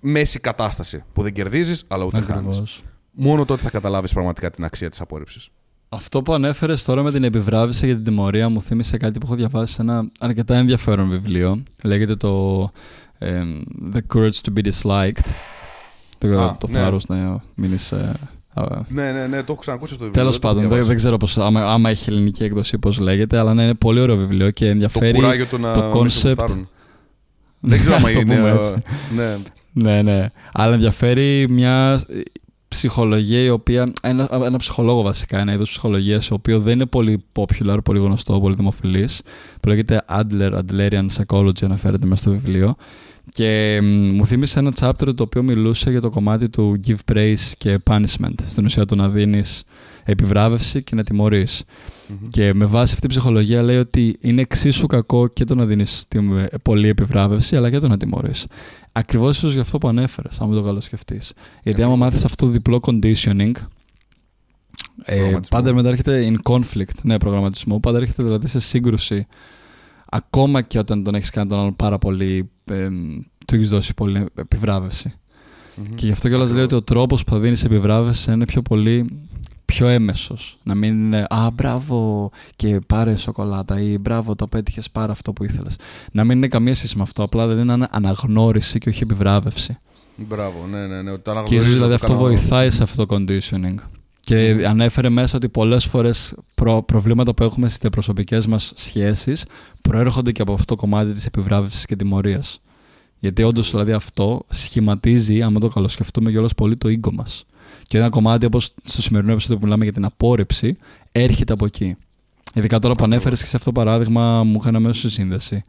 μέση 0.00 0.38
κατάσταση 0.40 1.04
που 1.12 1.22
δεν 1.22 1.32
κερδίζεις 1.32 1.84
αλλά 1.88 2.04
ούτε 2.04 2.20
χάνεις. 2.20 2.46
Ακριβώς. 2.46 2.82
Μόνο 3.10 3.44
τότε 3.44 3.62
θα 3.62 3.70
καταλάβεις 3.70 4.12
πραγματικά 4.12 4.50
την 4.50 4.64
αξία 4.64 4.90
της 4.90 5.00
απόρριψης. 5.00 5.50
Αυτό 5.88 6.22
που 6.22 6.34
ανέφερες 6.34 6.84
τώρα 6.84 7.02
με 7.02 7.12
την 7.12 7.24
επιβράβευση 7.24 7.86
για 7.86 7.94
την 7.94 8.04
τιμωρία 8.04 8.48
μου 8.48 8.60
θύμισε 8.60 8.96
κάτι 8.96 9.18
που 9.18 9.26
έχω 9.26 9.34
διαβάσει 9.34 9.72
σε 9.74 9.82
ένα 9.82 10.10
αρκετά 10.20 10.56
ενδιαφέρον 10.56 11.08
βιβλίο. 11.10 11.62
Λέγεται 11.84 12.14
το 12.14 12.62
ε, 13.18 13.42
The 13.94 13.98
Courage 14.16 14.30
to 14.44 14.58
be 14.58 14.68
Disliked. 14.72 15.24
Το, 16.18 16.40
Α, 16.40 16.56
το 16.60 16.66
ναι. 16.70 16.78
θάρρος 16.78 17.06
να 17.06 17.42
μείνεις... 17.54 17.92
ε, 17.92 18.14
α, 18.54 18.62
Ναι, 18.88 19.12
ναι, 19.12 19.26
ναι, 19.26 19.42
το 19.42 19.52
έχω 19.52 19.60
ξανακούσει 19.60 19.92
αυτό 19.92 20.04
το 20.04 20.10
βιβλίο. 20.10 20.12
Τέλος 20.12 20.32
δεν 20.32 20.40
το 20.40 20.46
έχω 20.46 20.54
πάντων, 20.56 20.60
δεν, 20.60 20.68
διαβάσει. 20.68 20.88
δεν 20.88 20.96
ξέρω 20.96 21.16
πώς, 21.16 21.38
άμα, 21.38 21.72
άμα 21.72 21.90
έχει 21.90 22.10
ελληνική 22.10 22.44
έκδοση 22.44 22.78
πώς 22.78 22.98
λέγεται, 22.98 23.38
αλλά 23.38 23.54
ναι, 23.54 23.62
είναι 23.62 23.74
πολύ 23.74 24.00
ωραίο 24.00 24.16
βιβλίο 24.16 24.50
και 24.50 24.64
Το 24.64 24.70
ενδιαφέρει. 24.70 25.12
κουράγιο 25.12 25.46
του 25.46 25.58
να 25.58 25.72
το 25.74 26.00
μην 26.00 26.08
σε 26.10 26.28
concept- 26.28 26.36
γουστάρουν. 26.36 26.68
Δεν 27.60 27.80
ξέρω 27.80 27.94
Ας 27.96 28.02
αν 28.04 28.12
το 28.14 28.20
είναι. 28.20 28.36
πούμε 28.36 28.48
ε, 28.48 28.54
έτσι. 28.54 28.74
Ναι, 29.16 29.36
Ναι, 29.72 30.02
ναι. 30.02 30.26
Αλλά 30.52 30.74
ενδιαφέρει 30.74 31.46
μια 31.48 32.00
ε, 32.08 32.20
ψυχολογία 32.68 33.42
η 33.42 33.48
οποία. 33.48 33.92
Ένα, 34.02 34.28
ένα 34.32 34.58
ψυχολόγο 34.58 35.02
βασικά, 35.02 35.38
ένα 35.38 35.52
είδος 35.52 35.70
ψυχολογίας, 35.70 36.30
ο 36.30 36.34
οποίος 36.34 36.62
δεν 36.62 36.72
είναι 36.72 36.86
πολύ 36.86 37.24
popular, 37.32 37.76
πολύ 37.84 37.98
γνωστό, 37.98 38.40
πολύ 38.40 38.54
δημοφιλής. 38.54 39.22
Που 39.60 39.68
λέγεται 39.68 40.04
Adler, 40.08 40.58
Adlerian 40.58 41.06
Psychology, 41.16 41.64
αναφέρεται 41.64 42.06
μέσα 42.06 42.20
στο 42.22 42.30
βιβλίο. 42.30 42.74
Και 43.30 43.80
μ, 43.82 43.86
μου 43.86 44.26
θύμισε 44.26 44.58
ένα 44.58 44.72
chapter 44.80 45.14
το 45.16 45.22
οποίο 45.22 45.42
μιλούσε 45.42 45.90
για 45.90 46.00
το 46.00 46.10
κομμάτι 46.10 46.48
του 46.48 46.80
give 46.86 47.12
praise 47.12 47.52
και 47.58 47.80
punishment. 47.84 48.34
Στην 48.46 48.64
ουσία 48.64 48.84
του 48.84 48.96
να 48.96 49.08
δίνεις 49.08 49.64
επιβράβευση 50.10 50.82
και 50.82 50.94
να 50.94 51.04
τιμωρείς. 51.04 51.64
Μμμ. 52.08 52.28
Και 52.28 52.54
με 52.54 52.64
βάση 52.64 52.92
αυτή 52.94 53.06
η 53.06 53.08
ψυχολογία 53.08 53.62
λέει 53.62 53.76
ότι 53.76 54.16
είναι 54.20 54.40
εξίσου 54.40 54.86
κακό 54.86 55.26
και 55.26 55.44
το 55.44 55.54
να 55.54 55.66
δίνεις 55.66 56.04
πολλή 56.62 56.88
επιβράβευση, 56.88 57.56
αλλά 57.56 57.70
και 57.70 57.78
το 57.78 57.88
να 57.88 57.96
τιμωρείς. 57.96 58.46
Ακριβώς 58.92 59.36
ίσως 59.36 59.52
γι' 59.54 59.60
αυτό 59.60 59.78
που 59.78 59.88
ανέφερες, 59.88 60.40
αν 60.40 60.48
μην 60.48 60.56
το 60.56 60.62
καλοσκεφτείς. 60.64 61.32
Γιατί 61.62 61.82
άμα 61.82 61.92
Ακριβώς. 61.92 62.10
μάθεις 62.10 62.24
αυτό 62.24 62.46
το 62.46 62.52
διπλό 62.52 62.80
conditioning, 62.82 63.52
ε, 65.04 65.14
Προγραμματισμό. 65.14 65.40
πάντα 65.50 65.74
μετά 65.74 65.88
έρχεται 65.88 66.32
in 66.32 66.52
conflict, 66.52 67.02
ναι, 67.02 67.18
προγραμματισμό, 67.18 67.80
πάντα 67.80 67.98
έρχεται 67.98 68.22
δηλαδή 68.22 68.46
σε 68.46 68.60
σύγκρουση. 68.60 69.26
Ακόμα 70.10 70.62
και 70.62 70.78
όταν 70.78 71.02
τον 71.04 71.14
έχεις 71.14 71.30
κάνει 71.30 71.48
τον 71.48 71.58
άλλον 71.58 71.76
πάρα 71.76 71.98
πολύ, 71.98 72.50
ε, 72.64 72.88
του 73.46 73.54
έχεις 73.54 73.68
δώσει 73.68 73.94
πολύ 73.94 74.26
επιβράβευση. 74.34 75.12
Μμμ. 75.76 75.84
Και 75.94 76.06
γι' 76.06 76.12
αυτό 76.12 76.28
κιόλας 76.28 76.50
λέει 76.52 76.62
Ακριβώς. 76.62 76.80
ότι 76.82 76.92
ο 76.92 76.94
τρόπος 76.94 77.24
που 77.24 77.30
θα 77.32 77.38
δίνεις 77.38 77.64
επιβράβευση 77.64 78.32
είναι 78.32 78.44
πιο 78.44 78.62
πολύ 78.62 79.06
πιο 79.72 79.88
έμεσος. 79.88 80.58
Να 80.62 80.74
μην 80.74 80.92
είναι 80.92 81.26
Α, 81.28 81.50
μπράβο 81.50 82.30
και 82.56 82.80
πάρε 82.86 83.16
σοκολάτα 83.16 83.80
ή 83.80 83.98
μπράβο, 83.98 84.34
το 84.34 84.46
πέτυχες, 84.46 84.90
πάρε 84.90 85.12
αυτό 85.12 85.32
που 85.32 85.44
ήθελες. 85.44 85.76
Να 86.12 86.24
μην 86.24 86.36
είναι 86.36 86.46
καμία 86.48 86.74
σχέση 86.74 86.96
με 86.96 87.02
αυτό. 87.02 87.22
Απλά 87.22 87.46
δεν 87.46 87.68
είναι 87.68 87.86
αναγνώριση 87.90 88.78
και 88.78 88.88
όχι 88.88 89.02
επιβράβευση. 89.02 89.78
Μπράβο, 90.16 90.66
ναι, 90.70 90.86
ναι, 90.86 91.02
ναι. 91.02 91.10
Το 91.10 91.18
Και 91.18 91.30
αναγνωρίζω, 91.30 91.62
ίσω 91.62 91.72
δηλαδή 91.72 91.88
το 91.88 91.94
αυτό 91.94 92.06
κάνω- 92.06 92.18
βοηθάει 92.18 92.70
σε 92.70 92.82
αυτό 92.82 93.06
το 93.06 93.16
conditioning. 93.16 93.74
Και 94.20 94.64
ανέφερε 94.68 95.08
μέσα 95.08 95.36
ότι 95.36 95.48
πολλές 95.48 95.84
φορές 95.84 96.34
προ- 96.54 96.82
προβλήματα 96.84 97.34
που 97.34 97.42
έχουμε 97.42 97.68
στις 97.68 97.88
προσωπικές 97.90 98.46
μας 98.46 98.72
σχέσεις 98.76 99.44
προέρχονται 99.82 100.32
και 100.32 100.42
από 100.42 100.52
αυτό 100.52 100.64
το 100.74 100.80
κομμάτι 100.80 101.12
της 101.12 101.26
επιβράβευσης 101.26 101.84
και 101.84 101.96
τιμωρίας. 101.96 102.60
Γιατί 103.18 103.42
όντως 103.42 103.70
δηλαδή 103.70 103.92
αυτό 103.92 104.42
σχηματίζει, 104.48 105.42
άμα 105.42 105.60
το 105.60 105.68
καλοσκεφτούμε 105.68 106.30
κιόλας 106.30 106.54
πολύ, 106.54 106.76
το 106.76 106.88
ego 106.88 107.12
μας. 107.12 107.44
Και 107.88 107.98
ένα 107.98 108.08
κομμάτι 108.08 108.46
όπως 108.46 108.74
στο 108.84 109.02
σημερινό 109.02 109.32
επεισόδιο 109.32 109.56
που 109.58 109.64
μιλάμε 109.64 109.84
για 109.84 109.92
την 109.92 110.04
απόρριψη 110.04 110.76
έρχεται 111.12 111.52
από 111.52 111.64
εκεί. 111.64 111.96
Ειδικά 112.54 112.78
τώρα 112.78 112.94
που 112.94 113.04
ανέφερες 113.04 113.40
και 113.40 113.46
σε 113.46 113.56
αυτό 113.56 113.70
το 113.72 113.80
παράδειγμα 113.80 114.44
μου 114.44 114.58
είχαν 114.60 114.76
αμέσως 114.76 115.12
σύνδεση. 115.12 115.62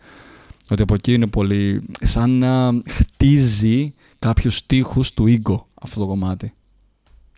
Ότι 0.70 0.82
από 0.82 0.94
εκεί 0.94 1.14
είναι 1.14 1.28
πολύ. 1.28 1.84
σαν 2.02 2.30
να 2.30 2.72
χτίζει 2.88 3.94
κάποιους 4.20 4.66
τείχου 4.66 5.02
του 5.14 5.26
ego 5.44 5.56
αυτό 5.82 6.00
το 6.00 6.06
κομμάτι. 6.08 6.54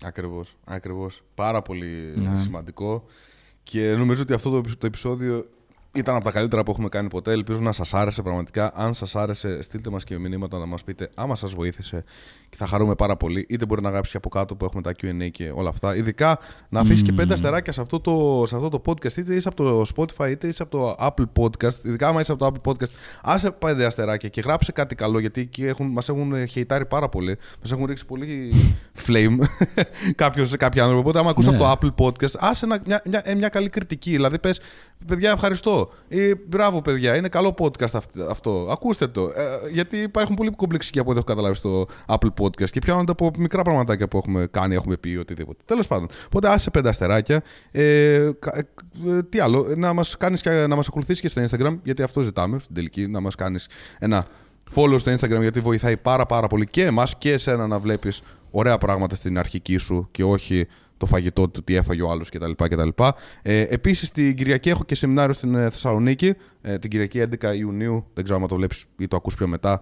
Ακριβώς, 0.04 0.56
ακριβώς. 0.64 1.24
Πάρα 1.36 1.62
πολύ 1.62 2.14
Ναι. 2.16 2.38
σημαντικό. 2.38 3.04
Και 3.64 3.96
νομίζω 3.98 4.22
ότι 4.22 4.34
αυτό 4.34 4.50
το, 4.50 4.58
επει- 4.58 4.78
το 4.78 4.86
επεισόδιο 4.86 5.46
ήταν 5.94 6.16
από 6.16 6.24
τα 6.24 6.32
καλύτερα 6.32 6.64
που 6.64 6.72
έχουμε 6.72 6.90
κάνει 6.90 7.08
ποτέ. 7.08 7.32
Ελπίζω 7.32 7.60
να 7.60 7.72
σας 7.72 7.94
άρεσε 7.94 8.22
πραγματικά. 8.22 8.72
Αν 8.76 8.94
σας 8.94 9.16
άρεσε, 9.16 9.62
στείλτε 9.62 9.90
μας 9.90 10.04
και 10.04 10.18
μηνύματα 10.18 10.58
να 10.58 10.66
μας 10.66 10.84
πείτε 10.84 11.10
άμα 11.16 11.36
σας 11.36 11.54
βοήθησε 11.54 12.04
και 12.50 12.58
θα 12.58 12.66
χαρούμε 12.68 12.96
πάρα 12.96 13.18
πολύ. 13.18 13.46
Είτε 13.50 13.66
μπορεί 13.66 13.82
να 13.82 13.90
γράψει 13.90 14.12
και 14.12 14.18
από 14.18 14.30
κάτω 14.30 14.56
που 14.56 14.66
έχουμε 14.66 14.82
τα 14.82 14.92
Q&A 15.02 15.30
και 15.32 15.52
όλα 15.56 15.70
αυτά. 15.70 15.96
Ειδικά 15.96 16.40
να 16.70 16.80
αφήσεις 16.80 17.02
και 17.02 17.12
πέντε 17.14 17.34
αστεράκια 17.34 17.74
σε 17.74 17.82
αυτό, 17.82 18.00
το, 18.00 18.44
σε 18.48 18.56
αυτό 18.56 18.70
το 18.70 18.82
podcast, 18.86 19.18
είτε 19.18 19.36
είσαι 19.36 19.48
από 19.48 19.64
το 19.64 19.86
Spotify 19.96 20.30
είτε 20.30 20.48
είσαι 20.48 20.64
από 20.64 20.72
το 20.78 20.96
Apple 21.00 21.42
Podcast. 21.44 21.84
Ειδικά 21.86 22.08
άμα 22.08 22.22
είσαι 22.22 22.32
από 22.32 22.50
το 22.52 22.52
Apple 22.64 22.72
Podcast, 22.72 22.92
άσε 23.24 23.52
πέντε 23.52 23.86
αστεράκια 23.86 24.30
και 24.30 24.42
γράψε 24.42 24.72
κάτι 24.72 24.96
καλό 24.96 25.20
γιατί 25.20 25.42
εκεί 25.42 25.66
έχουν, 25.66 25.88
μας 25.88 26.10
έχουν 26.10 26.48
χεϊτάρει 26.48 26.86
πάρα 26.86 27.10
πολύ. 27.10 27.38
Μας 27.62 27.72
έχουν 27.72 27.86
ρίξει 27.86 28.06
πολύ 28.06 28.52
flame 29.08 29.38
κάποιος, 30.16 30.56
κάποιοι 30.58 30.82
άνθρωποι. 30.82 31.02
Οπότε 31.02 31.20
άμα 31.20 31.30
ακούς 31.30 31.48
Ναι. 31.48 31.56
από 31.58 31.64
το 31.64 31.72
Apple 31.98 32.06
Podcast, 32.06 32.36
άσε 32.40 32.66
ένα- 32.66 32.80
μια, 32.86 33.02
μια, 33.06 33.22
ε, 33.26 33.36
μια 33.36 33.50
καλή 33.50 33.70
κριτική. 33.70 34.12
Δηλαδή 34.12 34.40
πες, 34.40 34.60
παιδιά 35.08 35.32
ευχαριστώ. 35.32 35.81
Ή 36.08 36.36
μπράβο 36.48 36.82
παιδιά, 36.82 37.16
είναι 37.16 37.28
καλό 37.30 37.54
podcast 37.60 37.94
αυτ- 37.94 38.20
αυτό. 38.30 38.68
Ακούστε 38.72 39.08
το. 39.08 39.22
Ε, 39.36 39.70
γιατί 39.72 39.98
υπάρχουν 39.98 40.36
πολύ 40.36 40.52
κομπλεξικοί 40.52 41.00
από 41.00 41.10
ό,τι 41.10 41.18
έχω 41.18 41.28
καταλάβει 41.28 41.56
στο 41.56 41.88
Apple 42.08 42.34
Podcast 42.42 42.70
και 42.70 42.80
πιάνονται 42.80 43.12
από 43.12 43.32
μικρά 43.38 43.62
πραγματάκια 43.62 44.08
που 44.08 44.18
έχουμε 44.18 44.48
κάνει, 44.52 44.76
έχουμε 44.76 44.98
πει 44.98 45.16
οτιδήποτε. 45.16 45.62
Τέλος 45.66 45.88
πάντων. 45.88 46.08
Οπότε 46.26 46.50
άσε 46.50 46.70
πέντε 46.70 46.90
αστεράκια. 46.90 47.42
Ε, 47.72 48.30
κα- 48.40 48.58
ε, 49.08 49.24
τι 49.30 49.40
άλλο, 49.40 49.68
να 49.78 49.94
μας, 49.94 50.18
κάνεις 50.18 50.42
και, 50.42 50.50
να 50.68 50.76
μας 50.76 50.88
ακολουθήσεις 50.88 51.22
και 51.22 51.30
στο 51.30 51.42
Instagram, 51.44 51.78
γιατί 51.84 52.04
αυτό 52.04 52.22
ζητάμε 52.22 52.60
στην 52.60 52.76
τελική, 52.76 53.08
να 53.08 53.20
μας 53.20 53.36
κάνεις 53.36 53.68
ένα 54.00 54.26
follow 54.76 54.96
στο 55.00 55.12
Instagram 55.14 55.40
γιατί 55.42 55.60
βοηθάει 55.60 55.98
πάρα 55.98 56.26
πάρα 56.26 56.48
πολύ 56.48 56.68
και 56.68 56.86
εμάς 56.86 57.18
και 57.18 57.32
εσένα 57.32 57.68
να 57.68 57.80
βλέπεις 57.80 58.22
ωραία 58.52 58.78
πράγματα 58.78 59.16
στην 59.16 59.38
αρχική 59.38 59.78
σου 59.78 60.08
και 60.12 60.24
όχι 60.24 60.68
το 61.02 61.08
φαγητό 61.08 61.50
του, 61.50 61.64
τι 61.64 61.76
έφαγε 61.76 62.02
ο 62.02 62.10
άλλος 62.12 62.30
κτλ. 62.30 62.52
κτλ. 62.58 62.90
Ε, 63.42 63.62
επίσης 63.62 64.12
την 64.12 64.36
Κυριακή 64.36 64.70
έχω 64.70 64.84
και 64.84 64.96
σεμινάριο 64.96 65.34
στην 65.34 65.56
ε, 65.56 65.70
Θεσσαλονίκη, 65.70 66.34
ε, 66.62 66.78
την 66.78 66.90
Κυριακή 66.90 67.24
11 67.42 67.56
Ιουνίου, 67.58 68.06
δεν 68.14 68.24
ξέρω 68.24 68.40
αν 68.42 68.48
το 68.48 68.56
βλέπεις 68.56 68.86
ή 68.98 69.08
το 69.08 69.16
ακούς 69.16 69.36
πιο 69.36 69.48
μετά 69.48 69.82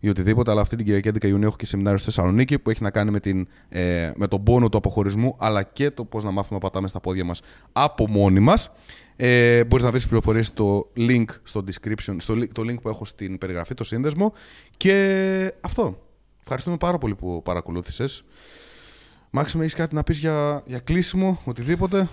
ή 0.00 0.08
οτιδήποτε, 0.08 0.50
αλλά 0.50 0.60
αυτή 0.60 0.76
την 0.76 0.84
Κυριακή 0.84 1.08
11 1.08 1.24
Ιουνίου 1.24 1.46
έχω 1.46 1.56
και 1.56 1.66
σεμινάριο 1.66 1.98
στη 1.98 2.10
Θεσσαλονίκη 2.10 2.58
που 2.58 2.70
έχει 2.70 2.82
να 2.82 2.90
κάνει 2.90 3.10
με, 3.10 3.20
την, 3.20 3.48
ε, 3.68 4.10
με 4.16 4.26
τον 4.28 4.42
πόνο 4.42 4.68
του 4.68 4.76
αποχωρισμού 4.76 5.34
αλλά 5.38 5.62
και 5.62 5.90
το 5.90 6.04
πώς 6.04 6.24
να 6.24 6.30
μάθουμε 6.30 6.58
να 6.62 6.68
πατάμε 6.68 6.88
στα 6.88 7.00
πόδια 7.00 7.24
μας 7.24 7.40
από 7.72 8.08
μόνοι 8.08 8.40
μας. 8.40 8.70
Ε, 9.16 9.64
μπορείς 9.64 9.84
να 9.84 9.90
βρεις 9.90 10.06
πληροφορίες 10.06 10.46
στο 10.46 10.90
link 10.96 11.24
στο 11.42 11.64
description, 11.66 12.14
στο 12.18 12.34
li- 12.34 12.48
το 12.52 12.62
link 12.62 12.80
που 12.82 12.88
έχω 12.88 13.04
στην 13.04 13.38
περιγραφή, 13.38 13.74
το 13.74 13.84
σύνδεσμο 13.84 14.32
και 14.76 15.54
αυτό. 15.60 15.98
Ευχαριστούμε 16.40 16.76
πάρα 16.76 16.98
πολύ 16.98 17.14
που 17.14 17.42
παρακολούθησες. 17.44 18.24
Μάξιμο, 19.30 19.62
έχεις 19.64 19.76
κάτι 19.76 19.94
να 19.94 20.02
πεις 20.02 20.18
για, 20.18 20.62
για 20.66 20.78
κλείσιμο, 20.78 21.40
οτιδήποτε; 21.44 22.08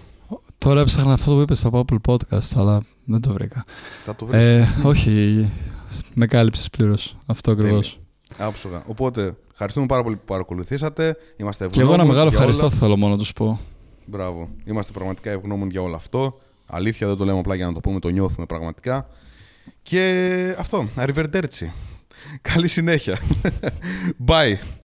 Τώρα 0.58 0.82
έψαχνα 0.82 1.14
αυτό 1.14 1.34
που 1.36 1.42
είπες 1.42 1.66
από 1.66 1.86
Apple 1.88 1.98
Podcast, 2.12 2.52
αλλά 2.56 2.82
δεν 3.06 3.22
το 3.22 3.34
βρήκα. 3.34 3.66
Θα 4.06 4.16
το 4.16 4.26
βρεις. 4.26 4.42
Ε, 4.42 4.68
όχι, 4.84 5.50
με 6.14 6.26
κάλυψες 6.26 6.70
πλήρως. 6.70 7.18
Αυτό 7.26 7.52
ακριβώς. 7.52 8.00
Τέλεια. 8.28 8.48
Άψογα. 8.48 8.84
Οπότε, 8.88 9.36
ευχαριστούμε 9.52 9.86
πάρα 9.86 10.04
πολύ 10.04 10.16
που 10.16 10.26
παρακολουθήσατε. 10.26 11.18
Είμαστε 11.38 11.68
Και 11.68 11.82
εγώ 11.82 11.94
ένα 11.94 12.02
ευγνώμων 12.02 12.16
μεγάλο 12.16 12.30
για 12.30 12.40
όλα. 12.40 12.50
ευχαριστώ 12.50 12.78
θέλω 12.80 12.98
μόνο 12.98 13.12
να 13.12 13.18
τους 13.18 13.34
πω. 13.34 13.60
Μπράβο. 14.06 14.50
Είμαστε 14.66 14.92
πραγματικά 14.92 15.32
ευγνώμων 15.32 15.70
για 15.70 15.82
όλο 15.82 15.96
αυτό. 15.96 16.40
Αλήθεια, 16.66 17.08
δεν 17.08 17.16
το 17.18 17.26
λέμε 17.26 17.40
απλά 17.40 17.56
για 17.56 17.66
να 17.66 17.74
το 17.74 17.80
πούμε, 17.80 18.00
το 18.00 18.10
νιώθουμε 18.10 18.46
πραγματικά. 18.46 19.08
Και 19.82 20.56
αυτό. 20.60 20.88
Arrivederci. 20.96 21.68
Καλή 22.42 22.68
συνέχεια. 22.68 23.18
Bye. 24.28 24.56